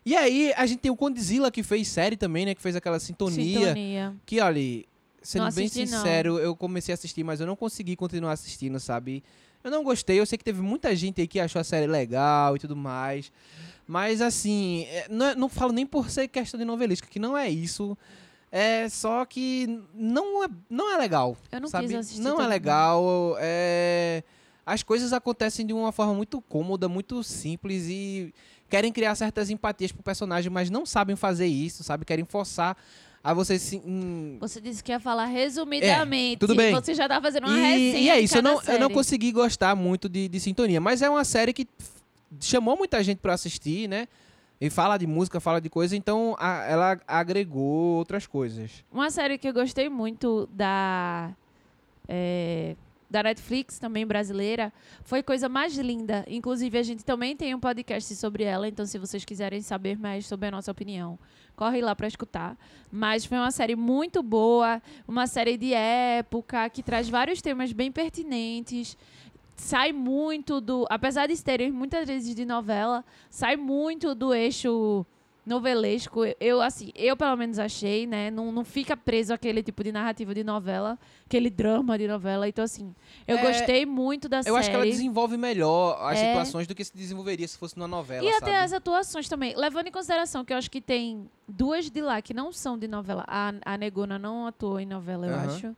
E 0.04 0.16
aí, 0.16 0.52
a 0.56 0.64
gente 0.66 0.78
tem 0.80 0.90
o 0.90 0.96
Condzilla 0.96 1.50
que 1.50 1.62
fez 1.62 1.86
série 1.88 2.16
também, 2.16 2.46
né? 2.46 2.54
Que 2.54 2.62
fez 2.62 2.76
aquela 2.76 2.98
sintonia. 2.98 3.58
Sintonia. 3.60 4.14
Que, 4.24 4.40
olha, 4.40 4.84
sendo 5.20 5.44
Não 5.44 5.52
bem 5.52 5.66
assisti, 5.66 5.90
não. 5.90 5.98
sincero, 5.98 6.38
eu 6.38 6.54
comecei 6.56 6.92
a 6.92 6.94
assistir, 6.94 7.24
mas 7.24 7.40
eu 7.40 7.46
não 7.46 7.56
consegui 7.56 7.94
continuar 7.96 8.32
assistindo, 8.32 8.78
sabe? 8.80 9.22
Eu 9.66 9.72
não 9.72 9.82
gostei, 9.82 10.20
eu 10.20 10.24
sei 10.24 10.38
que 10.38 10.44
teve 10.44 10.62
muita 10.62 10.94
gente 10.94 11.20
aí 11.20 11.26
que 11.26 11.40
achou 11.40 11.60
a 11.60 11.64
série 11.64 11.88
legal 11.88 12.54
e 12.54 12.58
tudo 12.60 12.76
mais. 12.76 13.32
Mas, 13.84 14.20
assim, 14.20 14.84
é, 14.84 15.06
não, 15.10 15.26
é- 15.26 15.34
não 15.34 15.48
falo 15.48 15.72
nem 15.72 15.84
por 15.84 16.08
ser 16.08 16.28
questão 16.28 16.56
de 16.56 16.64
novelística, 16.64 17.08
que 17.08 17.18
não 17.18 17.36
é 17.36 17.48
isso. 17.48 17.98
É 18.50 18.88
só 18.88 19.24
que 19.24 19.82
não 19.92 20.44
é, 20.44 20.48
não 20.70 20.94
é 20.94 20.96
legal. 20.96 21.36
Eu 21.50 21.60
não 21.60 21.68
sabe? 21.68 21.88
quis 21.88 21.96
assistir. 21.96 22.20
Não 22.22 22.40
é 22.40 22.46
legal. 22.46 23.36
É... 23.40 24.22
As 24.64 24.84
coisas 24.84 25.12
acontecem 25.12 25.66
de 25.66 25.72
uma 25.72 25.90
forma 25.90 26.14
muito 26.14 26.40
cômoda, 26.40 26.88
muito 26.88 27.22
simples 27.24 27.86
e 27.88 28.32
querem 28.68 28.92
criar 28.92 29.16
certas 29.16 29.50
empatias 29.50 29.90
pro 29.90 30.02
personagem, 30.02 30.50
mas 30.50 30.70
não 30.70 30.86
sabem 30.86 31.16
fazer 31.16 31.46
isso, 31.46 31.82
sabe? 31.82 32.04
Querem 32.04 32.24
forçar 32.24 32.76
a 33.30 33.34
você 33.34 33.58
se. 33.58 33.82
hum, 33.84 34.36
Você 34.40 34.60
disse 34.60 34.82
que 34.84 34.92
ia 34.92 35.00
falar 35.00 35.24
resumidamente. 35.26 36.34
É, 36.36 36.38
tudo 36.38 36.54
bem. 36.54 36.72
Você 36.74 36.94
já 36.94 37.08
tá 37.08 37.20
fazendo 37.20 37.46
uma 37.46 37.58
E, 37.58 37.60
resenha 37.62 37.98
e 37.98 38.08
é 38.10 38.20
isso, 38.20 38.36
eu 38.38 38.42
não, 38.42 38.52
eu 38.52 38.56
não 38.56 38.62
série. 38.62 38.94
consegui 38.94 39.32
gostar 39.32 39.74
muito 39.74 40.08
de, 40.08 40.28
de 40.28 40.38
Sintonia, 40.40 40.80
mas 40.80 41.02
é 41.02 41.10
uma 41.10 41.24
série 41.24 41.52
que 41.52 41.66
chamou 42.40 42.76
muita 42.76 43.02
gente 43.02 43.18
pra 43.18 43.34
assistir, 43.34 43.88
né? 43.88 44.06
E 44.60 44.70
fala 44.70 44.96
de 44.96 45.06
música, 45.06 45.38
fala 45.40 45.60
de 45.60 45.68
coisa, 45.68 45.94
então 45.96 46.34
a- 46.38 46.64
ela 46.66 47.00
agregou 47.06 47.96
outras 47.98 48.26
coisas. 48.26 48.84
Uma 48.92 49.10
série 49.10 49.36
que 49.38 49.48
eu 49.48 49.52
gostei 49.52 49.88
muito 49.88 50.48
da. 50.52 51.30
é, 52.08 52.74
da 53.08 53.22
Netflix, 53.22 53.78
também 53.78 54.06
brasileira, 54.06 54.72
foi 55.02 55.22
Coisa 55.22 55.48
Mais 55.48 55.76
Linda. 55.76 56.24
Inclusive, 56.28 56.78
a 56.78 56.82
gente 56.82 57.04
também 57.04 57.36
tem 57.36 57.54
um 57.54 57.60
podcast 57.60 58.14
sobre 58.16 58.44
ela, 58.44 58.68
então 58.68 58.84
se 58.84 58.98
vocês 58.98 59.24
quiserem 59.24 59.60
saber 59.60 59.98
mais 59.98 60.26
sobre 60.26 60.48
a 60.48 60.50
nossa 60.50 60.70
opinião, 60.70 61.18
corre 61.54 61.80
lá 61.80 61.94
para 61.94 62.06
escutar. 62.08 62.56
Mas 62.90 63.24
foi 63.24 63.38
uma 63.38 63.50
série 63.50 63.76
muito 63.76 64.22
boa, 64.22 64.82
uma 65.06 65.26
série 65.26 65.56
de 65.56 65.72
época, 65.72 66.68
que 66.68 66.82
traz 66.82 67.08
vários 67.08 67.40
temas 67.40 67.72
bem 67.72 67.90
pertinentes. 67.90 68.96
Sai 69.56 69.92
muito 69.92 70.60
do. 70.60 70.86
Apesar 70.90 71.26
de 71.28 71.42
terem 71.42 71.72
muitas 71.72 72.06
vezes 72.06 72.34
de 72.34 72.44
novela, 72.44 73.04
sai 73.30 73.56
muito 73.56 74.14
do 74.14 74.34
eixo 74.34 75.06
novelesco. 75.46 76.20
Eu, 76.40 76.60
assim, 76.60 76.90
eu 76.94 77.16
pelo 77.16 77.36
menos 77.36 77.58
achei, 77.58 78.06
né? 78.06 78.30
Não, 78.30 78.50
não 78.50 78.64
fica 78.64 78.96
preso 78.96 79.32
aquele 79.32 79.62
tipo 79.62 79.82
de 79.84 79.92
narrativa 79.92 80.34
de 80.34 80.42
novela, 80.42 80.98
aquele 81.24 81.48
drama 81.48 81.96
de 81.96 82.08
novela. 82.08 82.48
Então, 82.48 82.64
assim, 82.64 82.92
eu 83.26 83.38
É, 83.38 83.42
gostei 83.42 83.86
muito 83.86 84.28
da 84.28 84.38
Eu 84.38 84.42
série. 84.42 84.56
acho 84.58 84.70
que 84.70 84.76
ela 84.76 84.84
desenvolve 84.84 85.36
melhor 85.36 85.96
as 86.02 86.18
É. 86.18 86.26
situações 86.28 86.66
do 86.66 86.74
que 86.74 86.84
se 86.84 86.94
desenvolveria 86.94 87.46
se 87.46 87.56
fosse 87.56 87.76
numa 87.78 87.88
novela. 87.88 88.26
E 88.26 88.32
sabe? 88.32 88.44
até 88.44 88.58
as 88.58 88.72
atuações 88.72 89.28
também. 89.28 89.54
Levando 89.56 89.86
em 89.86 89.92
consideração 89.92 90.44
que 90.44 90.52
eu 90.52 90.56
acho 90.58 90.70
que 90.70 90.80
tem 90.80 91.30
duas 91.48 91.88
de 91.88 92.00
lá 92.02 92.20
que 92.20 92.34
não 92.34 92.52
são 92.52 92.76
de 92.76 92.88
novela. 92.88 93.24
A, 93.28 93.52
a 93.64 93.78
Negona 93.78 94.18
não 94.18 94.46
atuou 94.46 94.80
em 94.80 94.86
novela, 94.86 95.26
eu 95.26 95.34
Aham. 95.34 95.46
acho. 95.46 95.76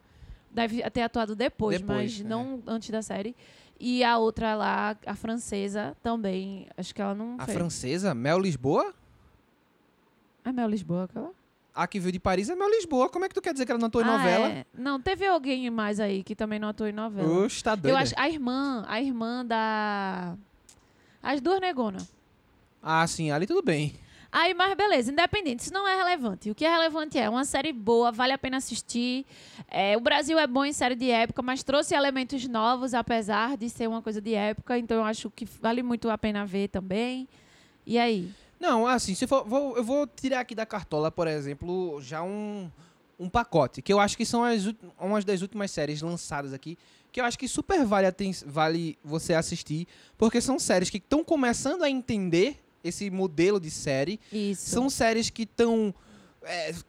Deve 0.51 0.83
ter 0.91 1.03
atuado 1.03 1.37
depois, 1.37 1.79
Depois, 1.79 1.99
mas 2.19 2.21
é. 2.21 2.25
não 2.29 2.63
antes 2.67 2.89
da 2.89 3.03
série. 3.03 3.37
E 3.79 4.03
a 4.03 4.17
outra 4.19 4.57
lá, 4.57 4.97
a 5.07 5.15
francesa, 5.15 5.95
também. 6.03 6.67
Acho 6.77 6.93
que 6.95 7.01
ela 7.03 7.15
não 7.15 7.37
A 7.39 7.45
fez. 7.45 7.57
francesa, 7.57 8.15
Mel 8.15 8.39
Lisboa? 8.41 8.93
É 10.45 10.53
Mel 10.53 10.69
Lisboa, 10.69 11.05
aquela? 11.05 11.31
A 11.75 11.87
que 11.87 12.01
veio 12.01 12.13
de 12.13 12.19
Paris 12.19 12.49
é 12.49 12.57
Mel 12.57 12.69
Lisboa. 12.71 13.09
Como 13.09 13.25
é 13.25 13.29
que 13.29 13.35
tu 13.35 13.41
quer 13.41 13.53
dizer 13.53 13.65
que 13.65 13.71
ela 13.71 13.79
não 13.79 13.87
atuou 13.87 14.03
em 14.05 14.09
Ah, 14.09 14.19
novela? 14.19 14.49
é. 14.49 14.67
Não, 14.75 15.01
teve 15.01 15.27
alguém 15.27 15.71
mais 15.71 16.01
aí 16.01 16.23
que 16.25 16.35
também 16.35 16.59
não 16.59 16.69
atuou 16.69 16.89
em 16.89 16.93
novela. 16.93 17.45
Oxe, 17.45 17.63
tá 17.63 17.79
eu 17.85 17.97
acho 17.97 18.15
a 18.17 18.29
irmã, 18.29 18.85
a 18.89 19.01
irmã 19.01 19.45
da. 19.45 20.37
As 21.23 21.41
duas 21.41 21.61
negonas. 21.61 22.11
Ah, 22.83 23.07
sim, 23.07 23.31
ali 23.31 23.47
tudo 23.47 23.63
bem. 23.63 23.95
Aí, 24.31 24.53
mas 24.53 24.75
beleza, 24.77 25.11
independente, 25.11 25.61
isso 25.61 25.73
não 25.73 25.89
é 25.89 25.97
relevante. 25.97 26.51
O 26.51 26.55
que 26.55 26.65
é 26.65 26.69
relevante 26.71 27.19
é 27.19 27.31
uma 27.31 27.45
série 27.47 27.73
boa, 27.73 28.13
vale 28.13 28.33
a 28.33 28.39
pena 28.39 28.59
assistir. 28.59 29.25
É, 29.69 29.97
o 29.97 30.01
Brasil 30.01 30.39
é 30.39 30.47
bom 30.47 30.65
em 30.67 30.73
série 30.73 30.95
de 30.95 31.11
época, 31.11 31.41
mas 31.43 31.63
trouxe 31.63 31.95
elementos 31.95 32.47
novos, 32.47 32.93
apesar 32.93 33.57
de 33.57 33.71
ser 33.71 33.89
uma 33.89 34.03
coisa 34.03 34.21
de 34.21 34.35
época. 34.35 34.77
Então, 34.79 34.99
eu 34.99 35.05
acho 35.05 35.31
que 35.31 35.47
vale 35.47 35.83
muito 35.83 36.11
a 36.11 36.19
pena 36.19 36.45
ver 36.45 36.69
também. 36.69 37.27
E 37.87 37.99
aí? 37.99 38.31
Não, 38.61 38.87
assim, 38.87 39.15
se 39.15 39.27
for, 39.27 39.45
vou- 39.45 39.77
eu 39.77 39.85
vou 39.85 40.07
tirar 40.07 40.41
aqui 40.41 40.55
da 40.55 40.67
cartola, 40.67 41.11
por 41.11 41.27
exemplo, 41.29 42.01
já 42.03 42.23
um, 42.23 42.71
um 43.19 43.29
pacote, 43.29 43.81
que 43.83 43.93
eu 43.93 44.01
acho 44.01 44.17
que 44.17 44.25
são 44.25 44.43
as, 44.45 44.65
umas 45.01 45.25
das 45.25 45.43
últimas 45.43 45.71
séries 45.71 46.03
lançadas 46.03 46.53
aqui, 46.53 46.77
que 47.13 47.21
eu 47.21 47.25
acho 47.25 47.39
que 47.39 47.47
super 47.49 47.85
vale, 47.85 48.09
vale 48.47 48.99
você 49.05 49.35
assistir, 49.35 49.87
porque 50.17 50.41
são 50.41 50.59
séries 50.59 50.91
que 50.91 50.99
estão 50.99 51.23
começando 51.25 51.83
a 51.83 51.91
entender 51.91 52.61
esse 52.83 53.11
modelo 53.11 53.59
de 53.61 53.71
série, 53.71 54.21
Isso. 54.33 54.71
são 54.71 54.89
séries 54.91 55.31
que 55.31 55.43
estão 55.43 55.95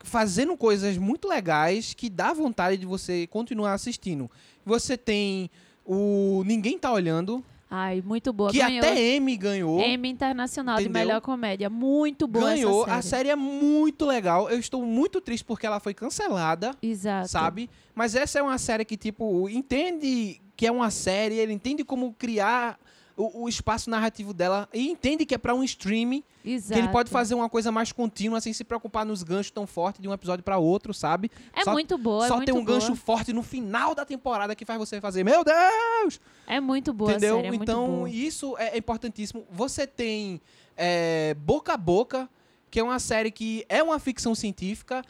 fazendo 0.03 0.55
coisas 0.55 0.97
muito 0.97 1.27
legais 1.27 1.93
que 1.93 2.09
dá 2.09 2.33
vontade 2.33 2.77
de 2.77 2.85
você 2.85 3.27
continuar 3.27 3.73
assistindo. 3.73 4.29
Você 4.65 4.97
tem 4.97 5.49
o 5.85 6.43
Ninguém 6.45 6.77
Tá 6.77 6.91
Olhando, 6.91 7.43
Ai, 7.71 8.01
muito 8.03 8.33
boa. 8.33 8.49
que 8.51 8.57
Ganhou 8.57 8.79
até 8.79 8.99
M 8.99 9.37
ganhou. 9.37 9.79
M 9.79 10.09
Internacional 10.09 10.77
de 10.77 10.83
Entendeu? 10.85 11.01
Melhor 11.01 11.21
Comédia. 11.21 11.69
Muito 11.69 12.27
boa 12.27 12.45
ganhou. 12.55 12.83
essa 12.83 12.95
A 12.95 13.01
série. 13.01 13.09
série 13.09 13.29
é 13.29 13.35
muito 13.35 14.05
legal. 14.05 14.49
Eu 14.49 14.57
estou 14.59 14.83
muito 14.83 15.21
triste 15.21 15.43
porque 15.45 15.67
ela 15.67 15.79
foi 15.79 15.93
cancelada, 15.93 16.71
Exato. 16.81 17.27
sabe? 17.27 17.69
Mas 17.93 18.15
essa 18.15 18.39
é 18.39 18.41
uma 18.41 18.57
série 18.57 18.83
que, 18.83 18.97
tipo, 18.97 19.47
entende 19.49 20.41
que 20.55 20.65
é 20.65 20.71
uma 20.71 20.89
série, 20.89 21.35
ele 21.35 21.53
entende 21.53 21.83
como 21.85 22.11
criar 22.13 22.77
o, 23.21 23.43
o 23.43 23.49
espaço 23.49 23.89
narrativo 23.89 24.33
dela 24.33 24.69
e 24.73 24.89
entende 24.89 25.25
que 25.25 25.35
é 25.35 25.37
pra 25.37 25.53
um 25.53 25.61
streaming, 25.63 26.23
Exato. 26.43 26.73
que 26.73 26.79
ele 26.79 26.87
pode 26.87 27.09
fazer 27.09 27.35
uma 27.35 27.49
coisa 27.49 27.69
mais 27.71 27.91
contínua, 27.91 28.39
sem 28.39 28.53
se 28.53 28.63
preocupar 28.63 29.05
nos 29.05 29.23
ganchos 29.23 29.51
tão 29.51 29.67
fortes 29.67 30.01
de 30.01 30.07
um 30.07 30.13
episódio 30.13 30.43
pra 30.43 30.57
outro, 30.57 30.93
sabe? 30.93 31.29
É 31.53 31.63
só- 31.65 31.73
muito 31.73 31.97
boa, 31.97 32.27
Só 32.29 32.41
é 32.41 32.45
tem 32.45 32.53
um 32.55 32.63
boa. 32.63 32.79
gancho 32.79 32.95
forte 32.95 33.33
no 33.33 33.43
final 33.43 33.93
da 33.93 34.05
temporada 34.05 34.55
que 34.55 34.63
faz 34.63 34.79
você 34.79 35.01
fazer, 35.01 35.23
meu 35.25 35.43
Deus! 35.43 36.21
É 36.47 36.59
muito 36.61 36.93
boa 36.93 37.11
Entendeu? 37.11 37.35
série, 37.41 37.47
é 37.47 37.55
então, 37.55 38.07
isso 38.07 38.55
é 38.57 38.77
importantíssimo. 38.77 39.45
Você 39.51 39.85
tem 39.85 40.39
é, 40.77 41.33
Boca 41.33 41.73
a 41.73 41.77
Boca, 41.77 42.29
que 42.71 42.79
é 42.79 42.83
uma 42.83 42.99
série 42.99 43.31
que 43.31 43.65
é 43.67 43.83
uma 43.83 43.99
ficção 43.99 44.33
científica, 44.33 45.03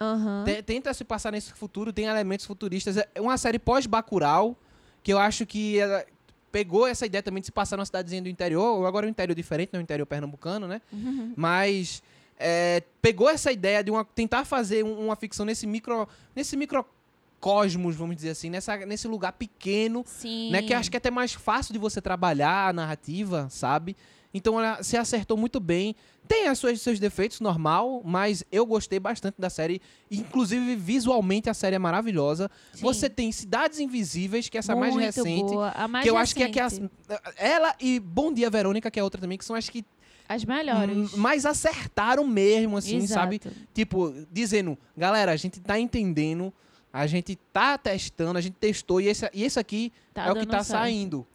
te- 0.46 0.64
tenta 0.64 0.94
se 0.94 1.04
passar 1.04 1.32
nesse 1.32 1.54
futuro, 1.54 1.94
tem 1.94 2.06
elementos 2.06 2.46
futuristas. 2.46 2.98
É 2.98 3.22
uma 3.22 3.38
série 3.38 3.60
pós-Bacurau, 3.60 4.58
que 5.04 5.14
eu 5.14 5.20
acho 5.20 5.46
que 5.46 5.78
ela 5.78 6.04
pegou 6.52 6.88
essa 6.88 7.06
ideia 7.06 7.22
também 7.24 7.42
de 7.42 7.46
se 7.48 7.52
passar 7.52 7.78
numa 7.78 7.86
cidadezinha 7.86 8.22
do 8.22 8.30
interior, 8.30 8.78
ou 8.78 8.86
agora 8.86 9.06
um 9.06 9.10
interior 9.10 9.36
diferente, 9.36 9.70
não 9.74 9.80
um 9.80 9.84
interior 9.84 10.06
pernambucano, 10.06 10.68
né? 10.68 10.82
Uhum. 10.92 11.34
Mas 11.36 12.02
é, 12.40 12.84
pegou 13.02 13.30
essa 13.30 13.52
ideia 13.52 13.84
de 13.84 13.92
uma, 13.92 14.04
tentar 14.06 14.46
fazer 14.46 14.84
um- 14.86 15.06
uma 15.06 15.16
ficção 15.16 15.46
nesse 15.46 15.68
micro 15.68 16.08
nesse 16.36 16.56
microcosmos, 16.56 17.96
vamos 17.96 18.16
dizer 18.16 18.32
assim, 18.32 18.50
nessa, 18.50 18.78
nesse 18.86 19.08
lugar 19.08 19.34
pequeno, 19.34 20.04
Sim. 20.06 20.52
né? 20.52 20.62
Que 20.62 20.74
acho 20.74 20.90
que 20.90 20.98
é 20.98 21.00
até 21.00 21.12
mais 21.12 21.34
fácil 21.34 21.74
de 21.74 21.80
você 21.80 22.02
trabalhar 22.02 22.70
a 22.70 22.74
narrativa, 22.74 23.48
sabe? 23.50 23.96
Então 24.34 24.60
ela 24.60 24.84
se 24.84 24.96
acertou 24.96 25.36
muito 25.36 25.60
bem. 25.60 25.96
Tem 26.28 26.48
as 26.48 26.60
suas, 26.60 26.80
seus 26.82 27.00
defeitos, 27.00 27.40
normal, 27.40 28.02
mas 28.06 28.44
eu 28.52 28.64
gostei 28.66 29.00
bastante 29.00 29.36
da 29.40 29.50
série. 29.50 29.82
Inclusive, 30.12 30.76
visualmente, 30.76 31.50
a 31.50 31.54
série 31.56 31.76
é 31.76 31.80
maravilhosa. 31.80 32.52
Sim. 32.74 32.82
Você 32.84 33.10
tem 33.10 33.32
Cidades 33.32 33.80
Invisíveis, 33.80 34.48
que 34.48 34.58
é 34.58 34.60
essa 34.60 34.76
mais 34.76 34.94
Muito 34.94 35.06
recente. 35.06 35.52
boa. 35.52 35.70
A 35.70 35.88
mais 35.88 36.04
Que 36.04 36.10
eu 36.12 36.18
acho 36.18 36.36
que 36.36 36.44
é 36.44 36.50
que 36.50 36.60
as, 36.60 36.74
recente. 36.74 36.92
ela 37.38 37.74
e 37.80 38.00
Bom 38.00 38.32
Dia 38.32 38.50
Verônica, 38.52 38.92
que 38.92 39.00
é 39.00 39.04
outra 39.04 39.20
também, 39.20 39.38
que 39.40 39.46
são 39.46 39.56
as 39.56 39.68
que 39.68 39.84
As 40.28 40.46
melhores. 40.46 41.16
mais 41.16 41.48
acertaram 41.48 42.28
mesmo, 42.28 42.78
assim, 42.78 42.98
Exato. 42.98 43.14
sabe? 43.22 43.42
Tipo, 43.74 44.14
dizendo, 44.32 44.78
galera, 44.96 45.32
a 45.32 45.36
gente 45.36 45.60
tá 45.60 45.80
entendendo, 45.80 46.54
a 46.94 47.08
gente 47.08 47.36
tá 47.52 47.76
testando, 47.80 48.38
a 48.38 48.42
gente 48.42 48.54
testou, 48.54 49.02
e 49.02 49.08
esse, 49.08 49.28
e 49.34 49.44
esse 49.44 49.60
aqui 49.60 49.92
Tá 50.14 50.28
é 50.28 50.32
o 50.32 50.36
que 50.36 50.46
tá 50.46 50.64
certo. 50.64 50.82
saindo. 50.84 51.26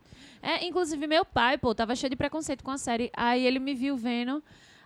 É, 0.45 0.67
inclusive 0.67 1.07
meu 1.07 1.25
pai, 1.25 1.57
pô, 1.57 1.75
tava 1.75 1.97
cheio 1.97 2.11
de 2.11 2.17
preconceito 2.17 2.63
com 2.63 2.71
a 2.71 2.77
série. 2.77 3.11
Aí 3.17 3.47
ele 3.47 3.59
me 3.59 3.75
viu 3.75 3.97
vendo. 3.97 4.43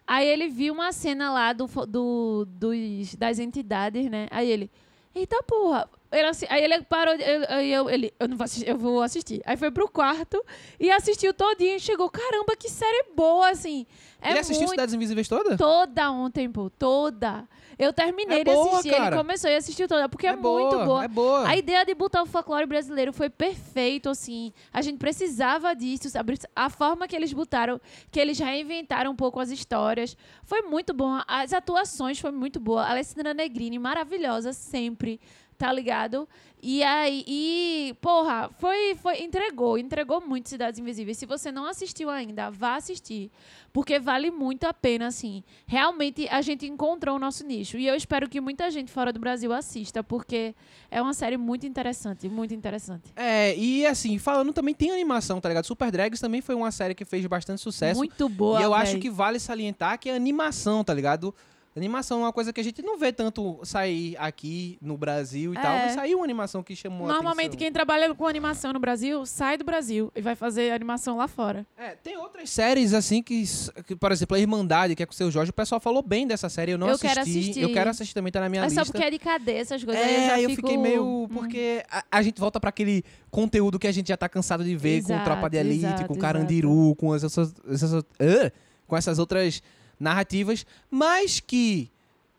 Aí 0.06 0.26
ele 0.26 0.48
viu 0.48 0.72
uma 0.72 0.92
cena 0.92 1.32
lá 1.32 1.52
do, 1.52 1.66
do, 1.86 2.46
dos, 2.46 3.16
das 3.16 3.40
entidades, 3.40 4.09
né? 4.09 4.28
Aí 4.30 4.48
ele, 4.48 4.70
eita 5.12 5.42
porra. 5.42 5.90
Ele 6.11 6.30
aí 6.48 6.64
ele 6.64 6.82
parou, 6.84 7.14
aí 7.48 7.70
eu, 7.70 7.90
ele, 7.90 8.14
eu 8.18 8.28
não 8.28 8.36
vou 8.36 8.44
assistir, 8.44 8.68
eu 8.68 8.78
vou 8.78 9.02
assistir. 9.02 9.42
Aí 9.44 9.56
foi 9.56 9.70
pro 9.70 9.88
quarto 9.88 10.42
e 10.80 10.90
assistiu 10.90 11.34
todinho 11.34 11.76
e 11.76 11.80
chegou, 11.80 12.09
caramba, 12.09 12.56
que 12.56 12.70
série 12.70 13.11
boa, 13.14 13.50
assim. 13.50 13.84
É 14.22 14.30
Ele 14.30 14.38
assistiu 14.38 14.61
muito 14.61 14.70
Cidades 14.70 14.94
Invisíveis 14.94 15.28
toda? 15.28 15.56
toda 15.59 16.11
ontem, 16.11 16.50
pô, 16.50 16.70
toda. 16.70 17.46
Eu 17.79 17.93
terminei 17.93 18.41
É 18.41 18.45
de 18.45 18.51
boa, 18.51 18.72
assistir, 18.72 18.91
cara. 18.91 19.07
ele 19.07 19.16
começou 19.16 19.49
e 19.51 19.55
assistiu 19.57 19.87
toda, 19.87 20.09
porque 20.09 20.26
é, 20.26 20.35
muito 20.35 20.79
boa. 20.85 21.05
É 21.05 21.09
boa. 21.09 21.49
A 21.49 21.57
ideia 21.57 21.85
de 21.85 21.95
botar 21.95 22.22
o 22.22 22.26
folclore 22.26 22.66
brasileiro 22.66 23.12
foi 23.12 23.31
perfeito, 23.31 24.09
assim. 24.11 24.53
A 24.72 24.83
gente 24.83 24.99
precisava 24.99 25.74
disso, 25.74 26.11
sabe? 26.11 26.39
A 26.57 26.68
forma 26.68 27.07
que 27.07 27.14
eles 27.14 27.33
botaram, 27.33 27.81
que 28.11 28.18
eles 28.18 28.39
reinventaram 28.39 29.12
um 29.12 29.16
pouco 29.16 29.39
as 29.39 29.51
histórias, 29.51 30.16
foi 30.43 30.62
muito 30.62 30.93
bom. 30.93 31.20
As 31.29 31.53
atuações 31.53 32.18
foi 32.18 32.33
muito 32.33 32.59
boa. 32.59 32.83
A 32.83 32.91
Alessandra 32.91 33.33
Negrini, 33.33 33.79
maravilhosa 33.79 34.53
sempre, 34.53 35.20
tá 35.59 35.72
ligado? 35.72 36.28
E 36.62 36.82
aí, 36.82 37.24
e, 37.26 37.94
porra, 38.00 38.50
foi, 38.59 38.96
foi, 38.96 39.22
entregou, 39.22 39.78
entregou 39.78 40.20
muito 40.20 40.48
Cidades 40.48 40.78
Invisíveis. 40.80 41.16
Se 41.16 41.26
você 41.26 41.52
não 41.52 41.66
assistiu 41.66 42.11
ainda, 42.11 42.50
vá 42.50 42.76
assistir. 42.76 43.30
Porque 43.72 44.00
vale 44.00 44.30
muito 44.30 44.64
a 44.64 44.74
pena, 44.74 45.06
assim. 45.06 45.44
Realmente 45.66 46.28
a 46.28 46.40
gente 46.42 46.66
encontrou 46.66 47.16
o 47.16 47.18
nosso 47.18 47.44
nicho. 47.44 47.76
E 47.78 47.86
eu 47.86 47.94
espero 47.94 48.28
que 48.28 48.40
muita 48.40 48.70
gente 48.70 48.90
fora 48.90 49.12
do 49.12 49.20
Brasil 49.20 49.52
assista, 49.52 50.02
porque 50.02 50.54
é 50.90 51.00
uma 51.00 51.14
série 51.14 51.36
muito 51.36 51.64
interessante, 51.64 52.28
muito 52.28 52.54
interessante. 52.54 53.12
É, 53.14 53.56
e 53.56 53.86
assim, 53.86 54.18
falando 54.18 54.52
também 54.52 54.74
tem 54.74 54.90
animação, 54.90 55.40
tá 55.40 55.48
ligado? 55.48 55.64
Super 55.64 55.92
Drags 55.92 56.20
também 56.20 56.40
foi 56.40 56.56
uma 56.56 56.72
série 56.72 56.94
que 56.94 57.04
fez 57.04 57.24
bastante 57.26 57.61
sucesso. 57.61 57.98
Muito 57.98 58.28
boa. 58.28 58.61
e 58.61 58.64
eu 58.64 58.74
acho 58.74 58.92
véi. 58.92 59.02
que 59.02 59.11
vale 59.11 59.38
salientar 59.38 59.98
que 59.98 60.09
é 60.09 60.14
animação, 60.14 60.82
tá 60.82 60.92
ligado? 60.92 61.32
Animação 61.77 62.19
é 62.21 62.23
uma 62.25 62.33
coisa 62.33 62.53
que 62.53 62.61
a 62.61 62.64
gente 62.64 62.83
não 62.83 62.99
vê 62.99 63.12
tanto 63.12 63.61
sair 63.62 64.16
aqui 64.19 64.79
no 64.83 64.97
Brasil 64.97 65.55
e 65.55 65.57
É. 65.57 65.61
tal, 65.61 65.77
mas 65.79 65.93
saiu 65.93 66.19
uma 66.19 66.25
animação 66.25 66.62
que 66.62 66.75
chamou 66.75 67.07
Normalmente 67.07 67.57
quem 67.57 67.71
trabalha 67.71 68.12
com 68.14 68.27
animação 68.27 68.73
no 68.73 68.81
Brasil 68.81 69.25
sai 69.25 69.57
do 69.57 69.64
Brasil 69.64 70.11
e 70.16 70.21
vai 70.21 70.35
fazer 70.35 70.73
animação 70.73 71.16
lá 71.19 71.29
fora. 71.29 71.64
É, 71.77 71.91
tem 71.95 72.16
outras 72.16 72.51
séries 72.51 72.93
assim 72.93 73.23
que, 73.23 73.45
que, 73.87 73.95
por 73.95 74.11
exemplo, 74.11 74.37
a 74.37 74.41
Irmandade, 74.41 74.97
que 74.97 75.03
é 75.03 75.07
com 75.07 75.12
o 75.12 75.16
seu 75.16 75.31
Jorge, 75.31 75.51
o 75.51 75.55
pessoal 75.55 75.81
falou 75.81 76.03
bem 76.03 76.27
dessa 76.27 76.49
série, 76.49 76.73
eu 76.73 76.79
não 76.79 76.89
Eu 76.89 76.95
assisti. 76.95 77.09
quero 77.09 77.21
assistir. 77.21 77.61
Eu 77.62 77.73
quero 77.73 77.91
assistir 77.91 78.14
também, 78.14 78.33
tá 78.33 78.41
na 78.41 78.49
minha 78.49 78.62
é 78.62 78.64
lista. 78.66 78.85
só 78.85 78.91
porque 78.91 79.05
é 79.07 79.11
de 79.11 79.19
cadeia 79.19 79.61
essas 79.61 79.85
coisas. 79.85 80.03
aí 80.03 80.14
eu 80.14 80.21
É, 80.33 80.45
eu 80.45 80.51
fico... 80.51 80.62
fiquei 80.62 80.77
meio. 80.77 81.05
Hum. 81.05 81.29
Porque 81.29 81.85
a, 81.91 82.05
a 82.11 82.23
gente 82.23 82.41
volta 82.41 82.59
pra 82.59 82.71
aquele 82.71 83.05
conteúdo 83.31 83.79
que 83.79 83.87
a 83.87 83.93
gente 83.93 84.09
já 84.09 84.16
tá 84.16 84.29
cansado 84.29 84.64
de 84.64 84.75
ver 84.77 85.03
com 85.03 85.12
Exato, 85.12 85.25
Tropa 85.25 85.49
de 85.49 85.57
Elite, 85.59 85.85
exato, 85.85 85.97
com 86.07 86.14
exato. 86.14 86.19
Carandiru, 86.19 86.95
com 86.97 87.14
essas, 87.14 87.55
essas, 87.71 87.93
ah, 88.19 88.53
com 88.87 88.97
essas 88.97 89.19
outras 89.19 89.62
narrativas, 89.99 90.64
mas 90.90 91.40
que 91.40 91.90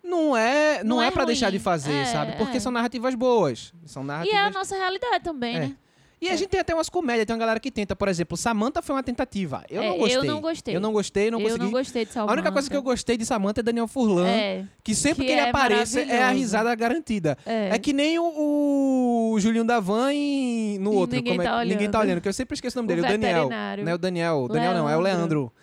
não 0.03 0.35
é 0.35 0.83
não, 0.83 0.97
Não 0.97 1.03
é, 1.03 1.07
é 1.07 1.11
para 1.11 1.25
deixar 1.25 1.51
de 1.51 1.59
fazer, 1.59 1.93
É, 1.93 2.05
sabe? 2.05 2.33
Porque 2.37 2.57
é. 2.57 2.59
são 2.59 2.71
narrativas 2.71 3.13
boas. 3.15 3.73
São 3.85 4.03
E 4.03 4.05
narrativas. 4.05 4.39
é 4.39 4.43
a 4.43 4.49
nossa 4.51 4.75
realidade 4.75 5.23
também, 5.23 5.55
É. 5.55 5.59
né? 5.59 5.75
E 6.21 6.27
a 6.27 6.35
gente 6.35 6.49
tem 6.49 6.59
até 6.59 6.73
umas 6.75 6.89
comédias, 6.89 7.25
tem 7.25 7.33
uma 7.33 7.39
galera 7.39 7.61
que 7.61 7.71
tenta, 7.71 7.95
por 7.95 8.09
exemplo, 8.09 8.35
Samantha 8.35 8.81
foi 8.81 8.93
uma 8.93 9.01
tentativa. 9.03 9.63
Eu 9.69 9.81
É, 9.81 9.85
não 9.87 9.93
eu 9.93 9.99
gostei. 9.99 10.29
não 10.29 10.41
gostei. 10.41 10.75
Eu 10.75 10.81
não 10.81 10.91
gostei, 10.91 11.31
não 11.31 11.39
eu 11.39 11.43
consegui. 11.45 11.63
não 11.63 11.71
gostei 11.71 12.03
de 12.03 12.11
a 12.11 12.13
Salmanta. 12.13 12.33
única 12.33 12.51
coisa 12.51 12.69
que 12.69 12.75
eu 12.75 12.81
gostei 12.83 13.15
de 13.15 13.25
Samantha 13.25 13.61
é 13.61 13.63
Daniel 13.63 13.87
Furlan, 13.87 14.27
É, 14.27 14.65
que 14.83 14.93
sempre 14.93 15.21
que 15.23 15.27
que, 15.27 15.31
ele 15.31 15.39
é 15.39 15.49
aparece 15.49 16.01
é 16.01 16.21
a 16.21 16.31
risada 16.31 16.75
garantida. 16.75 17.37
é. 17.45 17.69
É 17.69 17.77
que 17.79 17.93
nem 17.93 18.19
o, 18.19 19.31
o 19.33 19.39
Julinho 19.39 19.63
Davan 19.63 20.11
em- 20.11 20.77
no 20.79 20.91
E 20.91 20.95
outro. 20.97 21.15
ninguém 21.15 21.33
como 21.37 21.41
é- 21.41 21.45
tá 21.45 21.55
olhando. 21.57 21.69
ninguém 21.71 21.89
tá 21.89 21.99
olhando, 22.01 22.19
que 22.19 22.27
eu 22.27 22.33
sempre 22.33 22.53
esqueço 22.55 22.77
o 22.77 22.81
nome 22.81 22.91
O 22.91 22.95
dele, 22.97 23.07
o 23.07 23.11
Daniel. 23.17 23.43
veterinário. 23.43 23.83
Não 23.85 23.91
é 23.91 23.95
o 23.95 23.97
Daniel. 23.97 24.37
O 24.43 24.47
Daniel 24.49 24.73
não, 24.73 24.89
é 24.89 24.97
o 24.97 24.99
Leandro. 24.99 25.53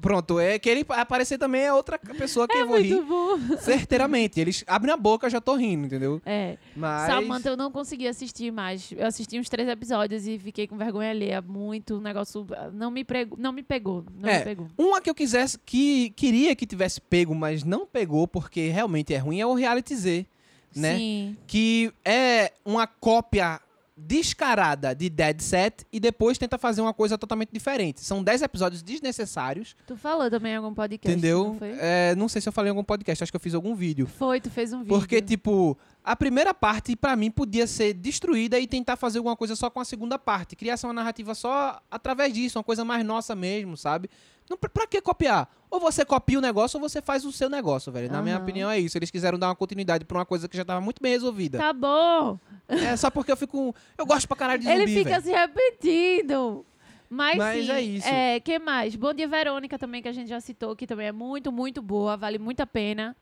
Pronto, 0.00 0.38
é 0.38 0.58
que 0.58 0.68
ele 0.68 0.84
aparecer 0.90 1.38
também 1.38 1.62
é 1.62 1.72
outra 1.72 1.98
pessoa 1.98 2.46
que 2.46 2.56
eu 2.56 2.66
vou 2.66 2.78
muito 2.78 2.94
rir. 2.94 3.02
bom. 3.02 3.38
Certeiramente. 3.60 4.38
Eles 4.40 4.62
abrem 4.66 4.92
a 4.92 4.96
boca, 4.96 5.28
já 5.30 5.40
tô 5.40 5.54
rindo, 5.56 5.86
entendeu? 5.86 6.20
É. 6.24 6.58
Mas. 6.76 7.06
Samantha 7.06 7.48
eu 7.48 7.56
não 7.56 7.70
consegui 7.70 8.06
assistir 8.06 8.52
mais. 8.52 8.92
Eu 8.92 9.06
assisti 9.06 9.38
uns 9.38 9.48
três 9.48 9.68
episódios 9.68 10.26
e 10.26 10.38
fiquei 10.38 10.66
com 10.66 10.76
vergonha 10.76 11.10
alheia. 11.10 11.40
Muito, 11.40 11.96
o 11.96 12.00
negócio 12.00 12.46
não 12.72 12.90
me, 12.90 13.04
prego, 13.04 13.36
não 13.38 13.52
me 13.52 13.62
pegou. 13.62 14.04
Não 14.20 14.28
É. 14.28 14.38
me 14.38 14.44
pegou. 14.44 14.68
Uma 14.76 15.00
que 15.00 15.08
eu 15.08 15.14
quisesse, 15.14 15.58
que 15.64 16.10
queria 16.10 16.54
que 16.54 16.66
tivesse 16.66 17.00
pego, 17.00 17.34
mas 17.34 17.64
não 17.64 17.86
pegou 17.86 18.28
porque 18.28 18.68
realmente 18.68 19.14
é 19.14 19.18
ruim, 19.18 19.40
é 19.40 19.46
o 19.46 19.54
Reality 19.54 19.94
Z, 19.96 20.26
né? 20.74 20.96
Sim. 20.98 21.36
Que 21.46 21.90
é 22.04 22.52
uma 22.64 22.86
cópia 22.86 23.60
descarada 23.96 24.94
de 24.94 25.08
Dead 25.08 25.40
Set 25.40 25.86
e 25.90 25.98
depois 25.98 26.36
tenta 26.36 26.58
fazer 26.58 26.80
uma 26.82 26.92
coisa 26.92 27.16
totalmente 27.16 27.50
diferente. 27.52 28.02
São 28.02 28.22
10 28.22 28.42
episódios 28.42 28.82
desnecessários, 28.82 29.74
Tu 29.86 29.96
falou 29.96 30.28
também 30.30 30.52
em 30.52 30.56
algum 30.56 30.74
podcast, 30.74 31.10
entendeu? 31.10 31.56
não? 31.58 31.66
É, 31.80 32.14
não 32.14 32.28
sei 32.28 32.40
se 32.40 32.48
eu 32.48 32.52
falei 32.52 32.68
em 32.68 32.72
algum 32.72 32.84
podcast, 32.84 33.22
acho 33.22 33.32
que 33.32 33.36
eu 33.36 33.40
fiz 33.40 33.54
algum 33.54 33.74
vídeo. 33.74 34.06
Foi, 34.06 34.40
tu 34.40 34.50
fez 34.50 34.72
um 34.72 34.80
vídeo. 34.80 34.98
Porque, 34.98 35.22
tipo, 35.22 35.78
a 36.06 36.14
primeira 36.14 36.54
parte, 36.54 36.94
pra 36.94 37.16
mim, 37.16 37.32
podia 37.32 37.66
ser 37.66 37.92
destruída 37.92 38.58
e 38.60 38.66
tentar 38.68 38.96
fazer 38.96 39.18
alguma 39.18 39.36
coisa 39.36 39.56
só 39.56 39.68
com 39.68 39.80
a 39.80 39.84
segunda 39.84 40.16
parte. 40.16 40.54
Criar 40.54 40.76
uma 40.84 40.92
narrativa 40.92 41.34
só 41.34 41.80
através 41.90 42.32
disso, 42.32 42.58
uma 42.58 42.64
coisa 42.64 42.84
mais 42.84 43.04
nossa 43.04 43.34
mesmo, 43.34 43.76
sabe? 43.76 44.08
Não, 44.48 44.56
pra, 44.56 44.70
pra 44.70 44.86
que 44.86 45.00
copiar? 45.00 45.50
Ou 45.68 45.80
você 45.80 46.04
copia 46.04 46.38
o 46.38 46.40
negócio 46.40 46.80
ou 46.80 46.88
você 46.88 47.02
faz 47.02 47.24
o 47.24 47.32
seu 47.32 47.50
negócio, 47.50 47.90
velho. 47.90 48.08
Na 48.08 48.22
minha 48.22 48.36
Aham. 48.36 48.44
opinião 48.44 48.70
é 48.70 48.78
isso. 48.78 48.96
Eles 48.96 49.10
quiseram 49.10 49.36
dar 49.36 49.48
uma 49.48 49.56
continuidade 49.56 50.04
pra 50.04 50.18
uma 50.18 50.24
coisa 50.24 50.48
que 50.48 50.56
já 50.56 50.64
tava 50.64 50.80
muito 50.80 51.02
bem 51.02 51.10
resolvida. 51.10 51.58
Tá 51.58 51.72
bom. 51.72 52.38
É 52.68 52.96
só 52.96 53.10
porque 53.10 53.32
eu 53.32 53.36
fico. 53.36 53.74
Eu 53.98 54.06
gosto 54.06 54.28
pra 54.28 54.36
caralho 54.36 54.62
de 54.62 54.68
Ele 54.68 54.86
zumbi, 54.86 54.98
fica 54.98 55.18
velho. 55.18 55.22
se 55.24 55.32
repetindo. 55.32 56.64
Mas, 57.10 57.36
Mas 57.36 57.66
sim, 57.66 57.72
é 57.72 57.80
isso. 57.80 58.08
É, 58.08 58.38
que 58.38 58.58
mais? 58.60 58.94
Bom 58.94 59.12
Dia 59.12 59.26
Verônica 59.26 59.76
também, 59.78 60.00
que 60.02 60.08
a 60.08 60.12
gente 60.12 60.28
já 60.28 60.40
citou, 60.40 60.76
que 60.76 60.86
também 60.86 61.08
é 61.08 61.12
muito, 61.12 61.50
muito 61.50 61.82
boa, 61.82 62.16
vale 62.16 62.38
muito 62.38 62.60
a 62.60 62.66
pena. 62.66 63.16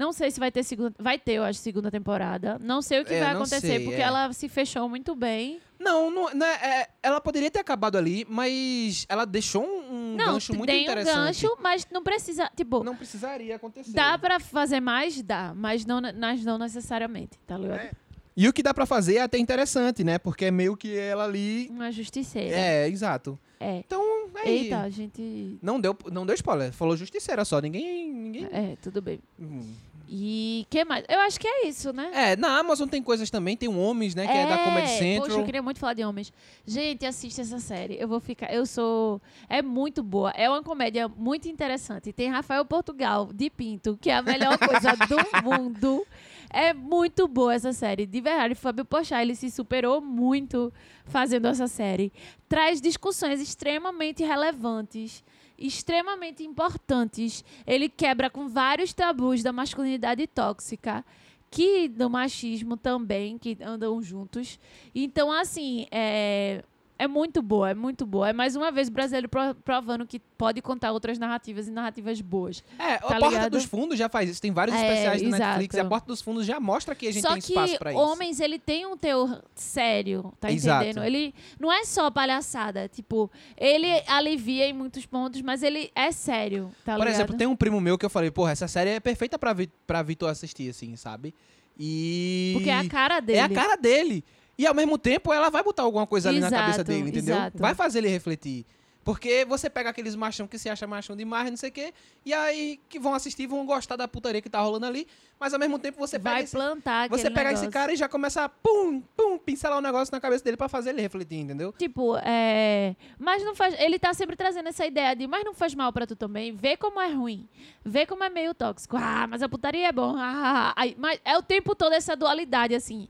Não 0.00 0.14
sei 0.14 0.30
se 0.30 0.40
vai 0.40 0.50
ter 0.50 0.62
segunda. 0.62 0.94
Vai 0.98 1.18
ter, 1.18 1.32
eu 1.32 1.44
acho, 1.44 1.58
segunda 1.58 1.90
temporada. 1.90 2.58
Não 2.58 2.80
sei 2.80 3.02
o 3.02 3.04
que 3.04 3.12
É, 3.12 3.20
vai 3.20 3.34
acontecer, 3.34 3.60
sei, 3.60 3.80
porque 3.84 4.00
é. 4.00 4.04
ela 4.04 4.32
se 4.32 4.48
fechou 4.48 4.88
muito 4.88 5.14
bem. 5.14 5.60
Não, 5.78 6.10
não, 6.10 6.32
não 6.32 6.46
é- 6.46 6.80
é- 6.80 6.88
ela 7.02 7.20
poderia 7.20 7.50
ter 7.50 7.58
acabado 7.58 7.98
ali, 7.98 8.26
mas 8.26 9.04
ela 9.10 9.26
deixou 9.26 9.62
um, 9.62 10.12
um 10.12 10.16
não, 10.16 10.32
gancho 10.32 10.54
muito 10.54 10.70
tem 10.70 10.80
um 10.80 10.82
interessante. 10.84 11.42
gancho, 11.42 11.58
mas 11.62 11.86
não 11.92 12.02
precisa. 12.02 12.50
Tipo, 12.56 12.82
Não 12.82 12.96
precisaria 12.96 13.56
acontecer. 13.56 13.92
dá 13.92 14.16
pra 14.16 14.40
fazer 14.40 14.80
mais? 14.80 15.20
Dá, 15.20 15.52
mas 15.54 15.84
não, 15.84 16.00
mas 16.18 16.42
não 16.46 16.56
necessariamente, 16.56 17.38
tá 17.46 17.58
ligado? 17.58 17.80
É. 17.80 17.90
E 18.34 18.48
o 18.48 18.54
que 18.54 18.62
dá 18.62 18.72
pra 18.72 18.86
fazer 18.86 19.16
é 19.16 19.20
até 19.20 19.36
interessante, 19.36 20.02
né? 20.02 20.18
Porque 20.18 20.46
é 20.46 20.50
meio 20.50 20.74
que 20.78 20.96
ela 20.96 21.24
ali. 21.24 21.68
Uma 21.68 21.92
justiceira. 21.92 22.56
É, 22.56 22.88
exato. 22.88 23.38
É. 23.58 23.78
Então, 23.80 24.02
aí. 24.36 24.64
Eita, 24.64 24.78
a 24.80 24.88
gente. 24.88 25.58
Não 25.60 25.78
deu, 25.78 25.94
não 26.10 26.24
deu 26.24 26.34
spoiler. 26.34 26.72
Falou 26.72 26.96
justiceira 26.96 27.44
só. 27.44 27.60
Ninguém. 27.60 28.10
ninguém... 28.10 28.44
É, 28.50 28.76
tudo 28.80 29.02
bem. 29.02 29.20
Hum. 29.38 29.74
E 30.12 30.66
que 30.68 30.84
mais? 30.84 31.04
Eu 31.08 31.20
acho 31.20 31.38
que 31.38 31.46
é 31.46 31.68
isso, 31.68 31.92
né? 31.92 32.10
É, 32.12 32.36
na 32.36 32.58
Amazon 32.58 32.88
tem 32.88 33.00
coisas 33.00 33.30
também. 33.30 33.56
Tem 33.56 33.68
um 33.68 33.80
Homens, 33.80 34.12
né? 34.12 34.26
Que 34.26 34.32
é, 34.32 34.44
da 34.44 34.58
Comedy 34.58 34.88
Central. 34.88 35.28
Poxa, 35.28 35.40
eu 35.40 35.44
queria 35.44 35.62
muito 35.62 35.78
falar 35.78 35.94
de 35.94 36.04
homens. 36.04 36.32
Gente, 36.66 37.06
assiste 37.06 37.40
essa 37.40 37.60
série. 37.60 37.96
Eu 37.96 38.08
vou 38.08 38.18
ficar. 38.18 38.52
Eu 38.52 38.66
sou. 38.66 39.22
É 39.48 39.62
muito 39.62 40.02
boa. 40.02 40.30
É 40.30 40.50
uma 40.50 40.64
comédia 40.64 41.06
muito 41.06 41.46
interessante. 41.48 42.12
Tem 42.12 42.28
Rafael 42.28 42.64
Portugal 42.64 43.30
de 43.32 43.48
Pinto, 43.50 43.96
que 44.00 44.10
é 44.10 44.16
a 44.16 44.22
melhor 44.22 44.58
coisa 44.58 44.96
do 45.06 45.16
mundo. 45.48 46.04
É 46.52 46.74
muito 46.74 47.28
boa 47.28 47.54
essa 47.54 47.72
série. 47.72 48.04
De 48.04 48.20
verdade, 48.20 48.56
Fábio 48.56 48.84
Pochá, 48.84 49.22
ele 49.22 49.36
se 49.36 49.48
superou 49.48 50.00
muito 50.00 50.72
fazendo 51.04 51.46
essa 51.46 51.68
série. 51.68 52.12
Traz 52.48 52.80
discussões 52.80 53.40
extremamente 53.40 54.24
relevantes, 54.24 55.22
extremamente 55.60 56.42
importantes. 56.42 57.44
Ele 57.66 57.88
quebra 57.88 58.30
com 58.30 58.48
vários 58.48 58.92
tabus 58.92 59.42
da 59.42 59.52
masculinidade 59.52 60.26
tóxica 60.26 61.04
que 61.50 61.88
do 61.88 62.08
machismo 62.08 62.76
também, 62.76 63.36
que 63.36 63.58
andam 63.60 64.00
juntos. 64.00 64.58
Então, 64.94 65.32
assim, 65.32 65.86
é, 65.90 66.62
é 67.04 67.08
muito 67.08 67.40
boa, 67.42 67.70
é 67.70 67.74
muito 67.74 68.04
boa. 68.06 68.28
É 68.28 68.32
mais 68.32 68.54
uma 68.56 68.70
vez 68.70 68.88
o 68.88 68.90
brasileiro 68.92 69.28
pro- 69.28 69.54
provando 69.64 70.06
que 70.06 70.18
pode 70.18 70.60
contar 70.62 70.92
outras 70.92 71.18
narrativas 71.18 71.66
e 71.68 71.70
narrativas 71.70 72.20
boas. 72.20 72.62
É, 72.78 72.96
Tá 72.98 73.16
a 73.16 73.18
Porta 73.18 73.28
ligado? 73.28 73.50
dos 73.52 73.64
Fundos 73.64 73.98
já 73.98 74.08
faz 74.08 74.28
isso. 74.30 74.40
Tem 74.40 74.52
vários 74.52 74.76
É, 74.76 74.80
especiais 74.82 75.22
na. 75.22 75.38
Netflix 75.38 75.74
e 75.76 75.80
a 75.80 75.84
Porta 75.84 76.06
dos 76.06 76.20
Fundos 76.20 76.44
já 76.46 76.60
mostra 76.60 76.94
que 76.94 77.06
a 77.08 77.12
gente 77.12 77.22
Só 77.22 77.30
tem 77.30 77.38
espaço 77.38 77.78
pra 77.78 77.92
isso. 77.92 78.00
Homens, 78.00 78.38
ele 78.40 78.58
tem 78.58 78.86
um 78.86 78.96
teor 78.96 79.42
sério, 79.54 80.32
tá 80.40 80.50
Exato. 80.52 80.84
entendendo? 80.84 81.04
Ele 81.04 81.34
não 81.58 81.72
é 81.72 81.84
só 81.84 82.10
palhaçada, 82.10 82.88
tipo, 82.88 83.30
ele 83.56 83.88
alivia 84.06 84.66
em 84.66 84.72
muitos 84.72 85.06
pontos, 85.06 85.40
mas 85.42 85.62
ele 85.62 85.90
é 85.94 86.12
sério, 86.12 86.70
tá 86.84 86.94
Por 86.96 87.00
ligado? 87.04 87.14
exemplo, 87.14 87.36
tem 87.36 87.46
um 87.46 87.56
primo 87.56 87.80
meu 87.80 87.96
que 87.96 88.04
eu 88.04 88.10
falei, 88.10 88.30
porra, 88.30 88.52
essa 88.52 88.68
série 88.68 88.90
é 88.90 89.00
perfeita 89.00 89.38
pra, 89.38 89.52
Vi- 89.52 89.70
pra 89.86 90.02
Vitor 90.02 90.28
assistir, 90.28 90.68
assim, 90.70 90.94
sabe? 90.96 91.34
E. 91.78 92.50
Porque 92.54 92.68
é 92.70 92.78
a 92.78 92.88
cara 92.88 93.20
dele. 93.20 93.38
É 93.38 93.42
a 93.42 93.48
cara 93.48 93.76
dele. 93.76 94.22
E 94.60 94.66
ao 94.66 94.74
mesmo 94.74 94.98
tempo 94.98 95.32
ela 95.32 95.48
vai 95.48 95.62
botar 95.62 95.84
alguma 95.84 96.06
coisa 96.06 96.28
ali 96.28 96.38
na 96.38 96.48
Exato, 96.48 96.62
cabeça 96.62 96.84
dele, 96.84 97.08
entendeu? 97.08 97.34
exato. 97.34 97.56
Vai 97.58 97.74
fazer 97.74 98.00
ele 98.00 98.08
refletir. 98.08 98.66
Porque 99.02 99.46
você 99.46 99.70
pega 99.70 99.88
aqueles 99.88 100.14
machão 100.14 100.46
que 100.46 100.58
se 100.58 100.68
acha 100.68 100.86
machão 100.86 101.16
demais, 101.16 101.48
não 101.48 101.56
sei 101.56 101.70
o 101.70 101.72
quê, 101.72 101.94
e 102.24 102.34
aí 102.34 102.78
que 102.86 102.98
vão 103.00 103.14
assistir, 103.14 103.46
vão 103.46 103.64
gostar 103.64 103.96
da 103.96 104.06
putaria 104.06 104.42
que 104.42 104.50
tá 104.50 104.60
rolando 104.60 104.84
ali, 104.84 105.06
mas 105.40 105.54
ao 105.54 105.58
mesmo 105.58 105.78
tempo 105.78 105.98
você 105.98 106.18
pega 106.18 106.34
Vai 106.34 106.42
esse, 106.44 106.54
plantar 106.54 107.08
você 107.08 107.30
pega 107.30 107.52
esse 107.52 107.62
negócio. 107.62 107.70
cara 107.70 107.92
e 107.94 107.96
já 107.96 108.06
começa 108.10 108.44
a 108.44 108.48
pum, 108.50 109.00
pum, 109.16 109.38
pincelar 109.38 109.78
um 109.78 109.80
negócio 109.80 110.12
na 110.12 110.20
cabeça 110.20 110.44
dele 110.44 110.58
pra 110.58 110.68
fazer 110.68 110.90
ele 110.90 111.00
refletir, 111.00 111.38
entendeu? 111.38 111.72
Tipo, 111.78 112.18
é. 112.22 112.94
Mas 113.18 113.42
não 113.42 113.54
faz. 113.54 113.74
Ele 113.80 113.98
tá 113.98 114.12
sempre 114.12 114.36
trazendo 114.36 114.68
essa 114.68 114.84
ideia 114.84 115.16
de, 115.16 115.26
mas 115.26 115.42
não 115.46 115.54
faz 115.54 115.74
mal 115.74 115.90
pra 115.94 116.06
tu 116.06 116.14
também. 116.14 116.52
Vê 116.54 116.76
como 116.76 117.00
é 117.00 117.10
ruim. 117.10 117.48
Vê 117.82 118.04
como 118.04 118.22
é 118.22 118.28
meio 118.28 118.52
tóxico. 118.52 118.98
Ah, 118.98 119.26
mas 119.26 119.42
a 119.42 119.48
putaria 119.48 119.88
é 119.88 119.92
bom. 119.92 120.14
Ah, 120.14 120.74
ah, 120.76 120.84
ah. 120.84 120.94
Mas 120.98 121.18
é 121.24 121.38
o 121.38 121.42
tempo 121.42 121.74
todo 121.74 121.94
essa 121.94 122.14
dualidade, 122.14 122.74
assim. 122.74 123.08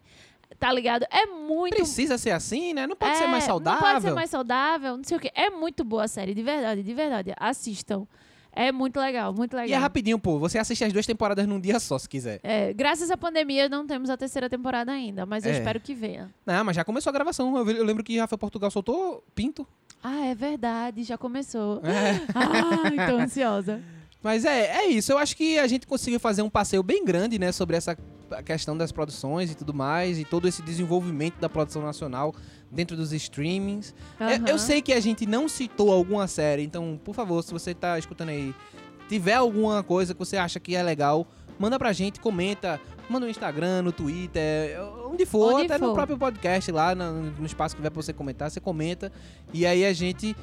Tá 0.61 0.70
ligado? 0.70 1.06
É 1.11 1.24
muito. 1.24 1.74
Precisa 1.74 2.18
ser 2.18 2.32
assim, 2.32 2.74
né? 2.74 2.86
Não 2.86 2.94
pode 2.94 3.12
é, 3.12 3.14
ser 3.14 3.26
mais 3.26 3.44
saudável. 3.44 3.80
Não 3.80 3.92
pode 3.92 4.02
ser 4.04 4.12
mais 4.12 4.30
saudável, 4.30 4.96
não 4.98 5.02
sei 5.04 5.16
o 5.16 5.20
quê. 5.20 5.32
É 5.34 5.48
muito 5.48 5.82
boa 5.82 6.04
a 6.04 6.08
série, 6.08 6.34
de 6.34 6.42
verdade, 6.42 6.82
de 6.82 6.92
verdade. 6.94 7.32
Assistam. 7.38 8.06
É 8.52 8.70
muito 8.70 8.98
legal, 9.00 9.32
muito 9.32 9.54
legal. 9.54 9.68
E 9.68 9.72
é 9.72 9.76
rapidinho, 9.76 10.18
pô. 10.18 10.38
Você 10.38 10.58
assiste 10.58 10.84
as 10.84 10.92
duas 10.92 11.06
temporadas 11.06 11.46
num 11.46 11.58
dia 11.58 11.80
só, 11.80 11.98
se 11.98 12.06
quiser. 12.06 12.40
É, 12.42 12.74
graças 12.74 13.11
à 13.11 13.16
pandemia, 13.16 13.68
não 13.70 13.86
temos 13.86 14.11
a 14.11 14.16
terceira 14.18 14.50
temporada 14.50 14.92
ainda, 14.92 15.24
mas 15.24 15.46
eu 15.46 15.52
É. 15.52 15.58
espero 15.58 15.80
que 15.80 15.94
venha. 15.94 16.30
Não, 16.44 16.62
mas 16.64 16.76
já 16.76 16.84
começou 16.84 17.08
a 17.08 17.12
gravação. 17.14 17.56
Eu, 17.56 17.84
lembro 17.84 18.04
que 18.04 18.18
Rafael 18.18 18.38
Portugal 18.38 18.70
soltou 18.70 19.24
Pinto. 19.34 19.66
Ah, 20.02 20.26
é 20.26 20.34
verdade, 20.34 21.04
já 21.04 21.16
começou. 21.16 21.80
É. 21.84 22.20
Ai, 22.34 23.08
tô 23.08 23.16
ansiosa. 23.16 23.80
Mas 24.22 24.44
é, 24.44 24.78
é 24.78 24.86
isso. 24.88 25.11
Eu 25.11 25.16
acho 25.16 25.34
que 25.34 25.58
a 25.58 25.66
gente 25.66 25.86
conseguiu 25.86 26.20
fazer 26.20 26.42
um 26.42 26.50
passeio 26.50 26.82
bem 26.82 27.02
grande, 27.02 27.38
né, 27.38 27.52
sobre 27.52 27.76
essa 27.76 27.96
questão 28.45 28.76
das 28.76 28.93
produções 28.93 29.51
e 29.51 29.55
tudo 29.55 29.72
mais, 29.74 30.18
e 30.18 30.24
todo 30.24 30.47
esse 30.49 30.62
desenvolvimento 30.62 31.39
da 31.41 31.49
produção 31.49 31.83
nacional 31.83 32.35
dentro 32.70 32.97
dos 32.97 33.12
streamings. 33.12 33.95
É, 34.18 34.37
Eu, 34.37 34.55
Aham. 34.55 34.59
sei 34.59 34.81
que 34.83 34.93
a 34.93 35.01
gente 35.01 35.26
não 35.26 35.49
citou 35.49 35.93
alguma 35.93 36.26
série, 36.26 36.62
então, 36.62 36.99
por 37.05 37.14
favor, 37.14 37.43
se 37.43 37.53
você 37.53 37.74
tá 37.74 37.99
escutando 37.99 38.28
aí, 38.31 38.55
tiver 39.09 39.35
alguma 39.35 39.83
coisa 39.83 40.14
que 40.14 40.18
você 40.18 40.37
acha 40.37 40.61
que 40.61 40.74
é 40.76 40.83
legal, 40.83 41.26
manda 41.59 41.78
pra 41.78 41.93
gente, 41.93 42.20
comenta, 42.20 42.81
manda 43.09 43.26
no 43.26 43.31
Instagram, 43.31 43.83
no 43.83 43.93
Twitter, 43.93 44.78
onde 45.07 45.26
for, 45.26 45.55
Onde 45.55 45.64
até 45.66 45.78
no 45.78 45.89
for. 45.89 45.95
próprio 45.95 46.16
podcast 46.16 46.70
lá, 46.72 46.95
no, 46.95 47.31
no 47.33 47.45
espaço 47.47 47.74
que 47.74 47.81
tiver 47.83 47.91
pra 47.91 48.01
você 48.01 48.12
comentar, 48.12 48.51
você 48.51 48.61
comenta, 48.61 49.12
e 49.53 49.66
aí 49.66 49.85
a 49.85 49.93
gente 49.93 50.37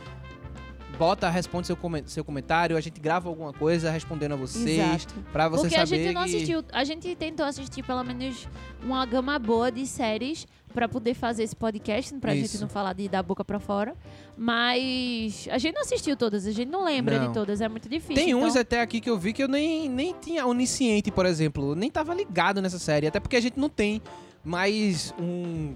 bota, 0.98 1.30
responde 1.30 1.68
seu, 1.68 1.78
seu 2.06 2.24
comentário, 2.24 2.78
a 2.78 2.82
gente 2.82 3.00
grava 3.00 3.30
alguma 3.30 3.54
coisa 3.54 3.90
respondendo 3.92 4.34
a 4.34 4.36
vocês, 4.36 4.80
Exato. 4.80 5.14
pra 5.32 5.48
você 5.50 5.64
Porque 5.64 5.76
a 5.76 5.86
saber 5.86 6.04
gente 6.04 6.14
não 6.14 6.24
que... 6.24 6.36
assistiu, 6.36 6.64
a 6.72 6.84
gente 6.84 7.16
tentou 7.16 7.46
assistir 7.46 7.84
pelo 7.84 8.04
menos 8.04 8.48
uma 8.84 9.06
gama 9.06 9.38
boa 9.38 9.72
de 9.72 9.86
séries 9.86 10.48
pra 10.74 10.88
poder 10.88 11.14
fazer 11.14 11.44
esse 11.44 11.56
podcast, 11.56 12.14
pra 12.16 12.36
Isso. 12.36 12.54
gente 12.54 12.62
não 12.62 12.70
falar 12.70 12.94
de 12.94 13.10
da 13.10 13.24
boca 13.24 13.44
pra 13.44 13.60
fora. 13.60 13.96
Mas 14.38 15.48
a 15.52 15.58
gente 15.58 15.74
não 15.74 15.82
assistiu 15.82 16.16
todas, 16.16 16.46
a 16.46 16.52
gente 16.52 16.70
não 16.70 16.84
lembra 16.84 17.18
Não. 17.20 17.28
de 17.28 17.34
todas, 17.34 17.62
é 17.62 17.68
muito 17.68 17.90
difícil. 17.90 18.16
Tem 18.16 18.36
uns 18.36 18.50
então... 18.50 18.62
até 18.62 18.82
aqui 18.82 19.02
que 19.02 19.10
eu 19.10 19.18
vi 19.18 19.34
que 19.34 19.42
eu 19.42 19.48
nem, 19.48 19.90
nem 19.90 20.14
tinha 20.14 20.46
onisciente, 20.46 21.10
por 21.10 21.26
exemplo. 21.26 21.74
Nem 21.74 21.90
tava 21.90 22.14
ligado 22.14 22.62
nessa 22.62 22.78
série. 22.78 23.08
Até 23.08 23.20
porque 23.20 23.36
a 23.36 23.42
gente 23.42 23.60
não 23.60 23.70
tem 23.70 24.02
mais 24.44 25.14
um. 25.20 25.74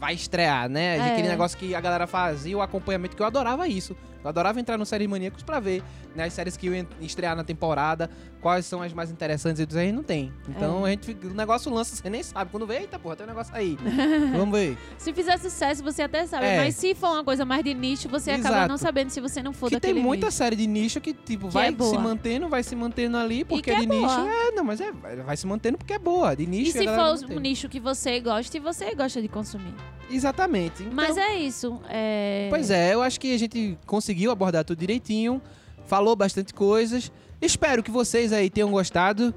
Vai 0.00 0.14
estrear, 0.14 0.68
né? 0.68 0.96
É. 0.96 1.12
Aquele 1.12 1.28
negócio 1.28 1.56
que 1.56 1.74
a 1.74 1.80
galera 1.80 2.06
fazia, 2.06 2.56
o 2.56 2.62
acompanhamento, 2.62 3.14
que 3.14 3.22
eu 3.22 3.26
adorava 3.26 3.68
isso. 3.68 3.94
Eu 4.22 4.28
adorava 4.28 4.60
entrar 4.60 4.76
no 4.76 4.84
Séries 4.84 5.08
Maníacos 5.08 5.42
pra 5.42 5.58
ver 5.60 5.82
né, 6.14 6.24
as 6.24 6.32
séries 6.32 6.56
que 6.56 6.66
iam 6.66 6.86
estrear 7.00 7.34
na 7.34 7.42
temporada, 7.44 8.10
quais 8.40 8.66
são 8.66 8.82
as 8.82 8.92
mais 8.92 9.10
interessantes 9.10 9.60
e 9.60 9.66
tudo, 9.66 9.78
a 9.78 9.82
gente 9.82 9.94
não 9.94 10.02
tem. 10.02 10.32
Então 10.48 10.86
É. 10.86 10.88
a 10.88 10.90
gente, 10.90 11.10
o 11.24 11.34
negócio 11.34 11.72
lança, 11.72 11.94
você 11.96 12.10
nem 12.10 12.22
sabe. 12.22 12.50
Quando 12.50 12.66
vê, 12.66 12.78
eita 12.80 12.98
porra, 12.98 13.16
tem 13.16 13.24
um 13.24 13.28
negócio 13.28 13.54
aí. 13.54 13.78
Vamos 14.36 14.58
ver. 14.58 14.76
Se 14.98 15.12
fizer 15.12 15.38
sucesso, 15.38 15.82
você 15.82 16.02
até 16.02 16.26
sabe. 16.26 16.44
É. 16.46 16.56
Mas 16.64 16.74
se 16.76 16.94
for 16.94 17.08
uma 17.12 17.24
coisa 17.24 17.44
mais 17.44 17.64
de 17.64 17.72
nicho, 17.74 18.08
você 18.08 18.32
acaba 18.32 18.48
Exato. 18.56 18.68
não 18.68 18.76
sabendo 18.78 19.10
se 19.10 19.20
você 19.20 19.42
não 19.42 19.52
for 19.52 19.68
Que 19.70 19.80
tem 19.80 19.90
daquele 19.92 20.04
muita 20.06 20.26
nicho. 20.26 20.36
série 20.38 20.56
de 20.56 20.66
nicho 20.66 21.00
que, 21.00 21.12
tipo, 21.14 21.48
Que 21.48 21.54
vai 21.54 21.68
é 21.68 21.72
boa. 21.72 21.90
se 21.90 21.98
mantendo, 21.98 22.48
vai 22.48 22.62
se 22.62 22.76
mantendo 22.76 23.16
ali, 23.16 23.44
porque 23.44 23.62
que 23.62 23.70
é 23.70 23.76
de 23.76 23.82
é 23.84 23.86
nicho. 23.86 24.06
boa. 24.06 24.28
É, 24.30 24.50
não, 24.52 24.64
mas 24.64 24.80
é, 24.80 24.92
vai 25.24 25.36
se 25.36 25.46
mantendo 25.46 25.78
porque 25.78 25.92
é 25.94 25.98
boa. 25.98 26.34
De 26.36 26.46
nicho 26.46 26.70
E 26.70 26.72
se 26.72 26.84
for 26.84 27.32
um 27.34 27.40
nicho 27.40 27.68
que 27.68 27.80
você 27.80 28.20
gosta 28.20 28.56
e 28.56 28.60
você 28.60 28.94
gosta 28.94 29.20
de 29.22 29.28
consumir. 29.28 29.74
Exatamente. 30.10 30.82
Então, 30.82 30.94
Mas 30.94 31.16
é 31.16 31.36
isso. 31.36 31.80
É... 31.88 32.48
Pois 32.50 32.70
é, 32.70 32.94
eu 32.94 33.02
acho 33.02 33.18
que 33.20 33.34
a 33.34 33.38
gente 33.38 33.78
conseguiu 33.86 34.30
abordar 34.30 34.64
tudo 34.64 34.78
direitinho, 34.78 35.40
falou 35.86 36.16
bastante 36.16 36.52
coisas. 36.52 37.10
Espero 37.40 37.82
que 37.82 37.90
vocês 37.90 38.32
aí 38.32 38.50
tenham 38.50 38.70
gostado, 38.70 39.34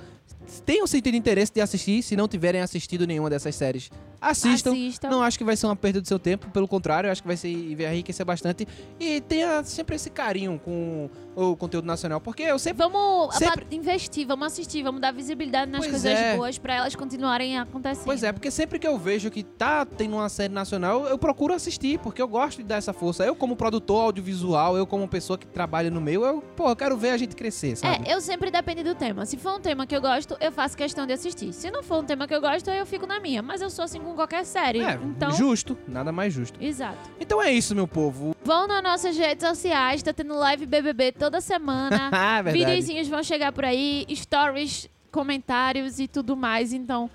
tenham 0.65 0.85
sentido 0.85 1.15
interesse 1.15 1.53
de 1.53 1.61
assistir, 1.61 2.01
se 2.03 2.15
não 2.15 2.27
tiverem 2.27 2.61
assistido 2.61 3.07
nenhuma 3.07 3.29
dessas 3.29 3.55
séries. 3.55 3.89
Assistam. 4.23 4.71
Assistam. 4.71 5.09
Não 5.09 5.21
acho 5.21 5.37
que 5.37 5.43
vai 5.43 5.55
ser 5.55 5.65
uma 5.65 5.75
perda 5.75 6.01
do 6.01 6.07
seu 6.07 6.17
tempo, 6.19 6.49
pelo 6.51 6.67
contrário, 6.67 7.11
acho 7.11 7.21
que 7.21 7.27
vai 7.27 7.37
ser 7.37 7.53
vai 7.75 7.93
enriquecer 7.93 8.25
bastante. 8.25 8.67
E 8.99 9.21
tenha 9.21 9.63
sempre 9.63 9.95
esse 9.95 10.09
carinho 10.09 10.59
com 10.63 11.09
o 11.35 11.55
conteúdo 11.55 11.85
nacional, 11.85 12.21
porque 12.21 12.43
eu 12.43 12.57
sempre. 12.59 12.83
Vamos 12.83 13.35
Sempre- 13.35 13.65
investir, 13.71 14.25
vamos 14.27 14.47
assistir, 14.47 14.83
vamos 14.83 15.01
dar 15.01 15.11
visibilidade 15.11 15.69
nas 15.71 15.79
Pois 15.81 15.91
coisas 15.91 16.11
é. 16.19 16.35
boas 16.35 16.57
pra 16.57 16.75
elas 16.75 16.95
continuarem 16.95 17.57
acontecendo. 17.59 18.05
Pois 18.05 18.23
é, 18.23 18.31
porque 18.31 18.49
sempre 18.51 18.79
que 18.79 18.87
eu 18.87 18.97
vejo 18.97 19.29
que 19.31 19.43
tá 19.43 19.85
tendo 19.85 20.15
uma 20.15 20.29
série 20.29 20.53
nacional, 20.53 21.05
eu 21.07 21.17
procuro 21.17 21.53
assistir, 21.53 21.99
porque 21.99 22.21
eu 22.21 22.27
gosto 22.27 22.57
de 22.57 22.63
dar 22.63 22.77
essa 22.77 22.93
força. 22.93 23.23
Eu, 23.25 23.35
como 23.35 23.55
produtor 23.55 24.05
audiovisual, 24.05 24.77
eu, 24.77 24.85
como 24.85 25.07
pessoa 25.07 25.37
que 25.37 25.45
trabalha 25.47 25.89
no 25.89 25.99
meio, 26.01 26.23
eu, 26.23 26.41
pô, 26.55 26.69
eu 26.69 26.75
quero 26.75 26.95
ver 26.97 27.09
a 27.11 27.17
gente 27.17 27.35
crescer, 27.35 27.75
sabe? 27.75 28.07
É, 28.07 28.13
eu 28.13 28.21
sempre 28.21 28.49
depende 28.51 28.83
do 28.83 28.95
tema. 28.95 29.25
Se 29.25 29.37
for 29.37 29.55
um 29.57 29.59
tema 29.59 29.85
que 29.87 29.95
eu 29.95 30.01
gosto, 30.01 30.37
eu 30.39 30.51
faço 30.51 30.77
questão 30.77 31.05
de 31.07 31.13
assistir. 31.13 31.51
Se 31.53 31.69
não 31.71 31.81
for 31.83 31.99
um 31.99 32.03
tema 32.05 32.27
que 32.27 32.33
eu 32.35 32.41
gosto, 32.41 32.69
eu 32.69 32.85
fico 32.85 33.05
na 33.07 33.19
minha. 33.19 33.41
Mas 33.41 33.61
eu 33.61 33.69
sou 33.69 33.83
assim 33.85 33.99
com 33.99 34.12
qualquer 34.13 34.45
série. 34.45 34.81
É, 34.81 34.99
então, 35.03 35.31
justo, 35.31 35.77
nada 35.87 36.11
mais 36.11 36.33
justo. 36.33 36.57
exato. 36.63 37.09
Então 37.19 37.41
é 37.41 37.51
isso, 37.51 37.75
meu 37.75 37.87
povo. 37.87 38.35
Vão 38.43 38.67
nas 38.67 38.83
nossas 38.83 39.17
redes 39.17 39.47
sociais, 39.47 40.03
tá 40.03 40.13
tendo 40.13 40.35
live 40.35 40.65
BBB 40.65 41.11
toda 41.13 41.41
semana. 41.41 42.11
Ah, 42.25 42.41
verdade. 42.41 42.65
Videozinhos 42.65 43.07
vão 43.07 43.23
chegar 43.23 43.51
por 43.51 43.65
aí, 43.65 44.05
stories, 44.13 44.87
comentários 45.11 45.99
e 45.99 46.07
tudo 46.07 46.35
mais. 46.35 46.73
Então, 46.73 47.09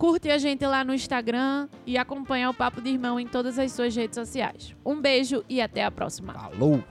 Curte 0.00 0.30
a 0.30 0.38
gente 0.38 0.64
lá 0.64 0.82
no 0.82 0.94
Instagram 0.94 1.68
e 1.84 1.98
acompanha 1.98 2.48
o 2.48 2.54
Papo 2.54 2.80
de 2.80 2.88
Irmão 2.88 3.20
em 3.20 3.26
todas 3.26 3.58
as 3.58 3.70
suas 3.70 3.94
redes 3.94 4.14
sociais. 4.14 4.74
Um 4.82 4.98
beijo 4.98 5.44
e 5.46 5.60
até 5.60 5.84
a 5.84 5.90
próxima. 5.90 6.32
Falou! 6.32 6.82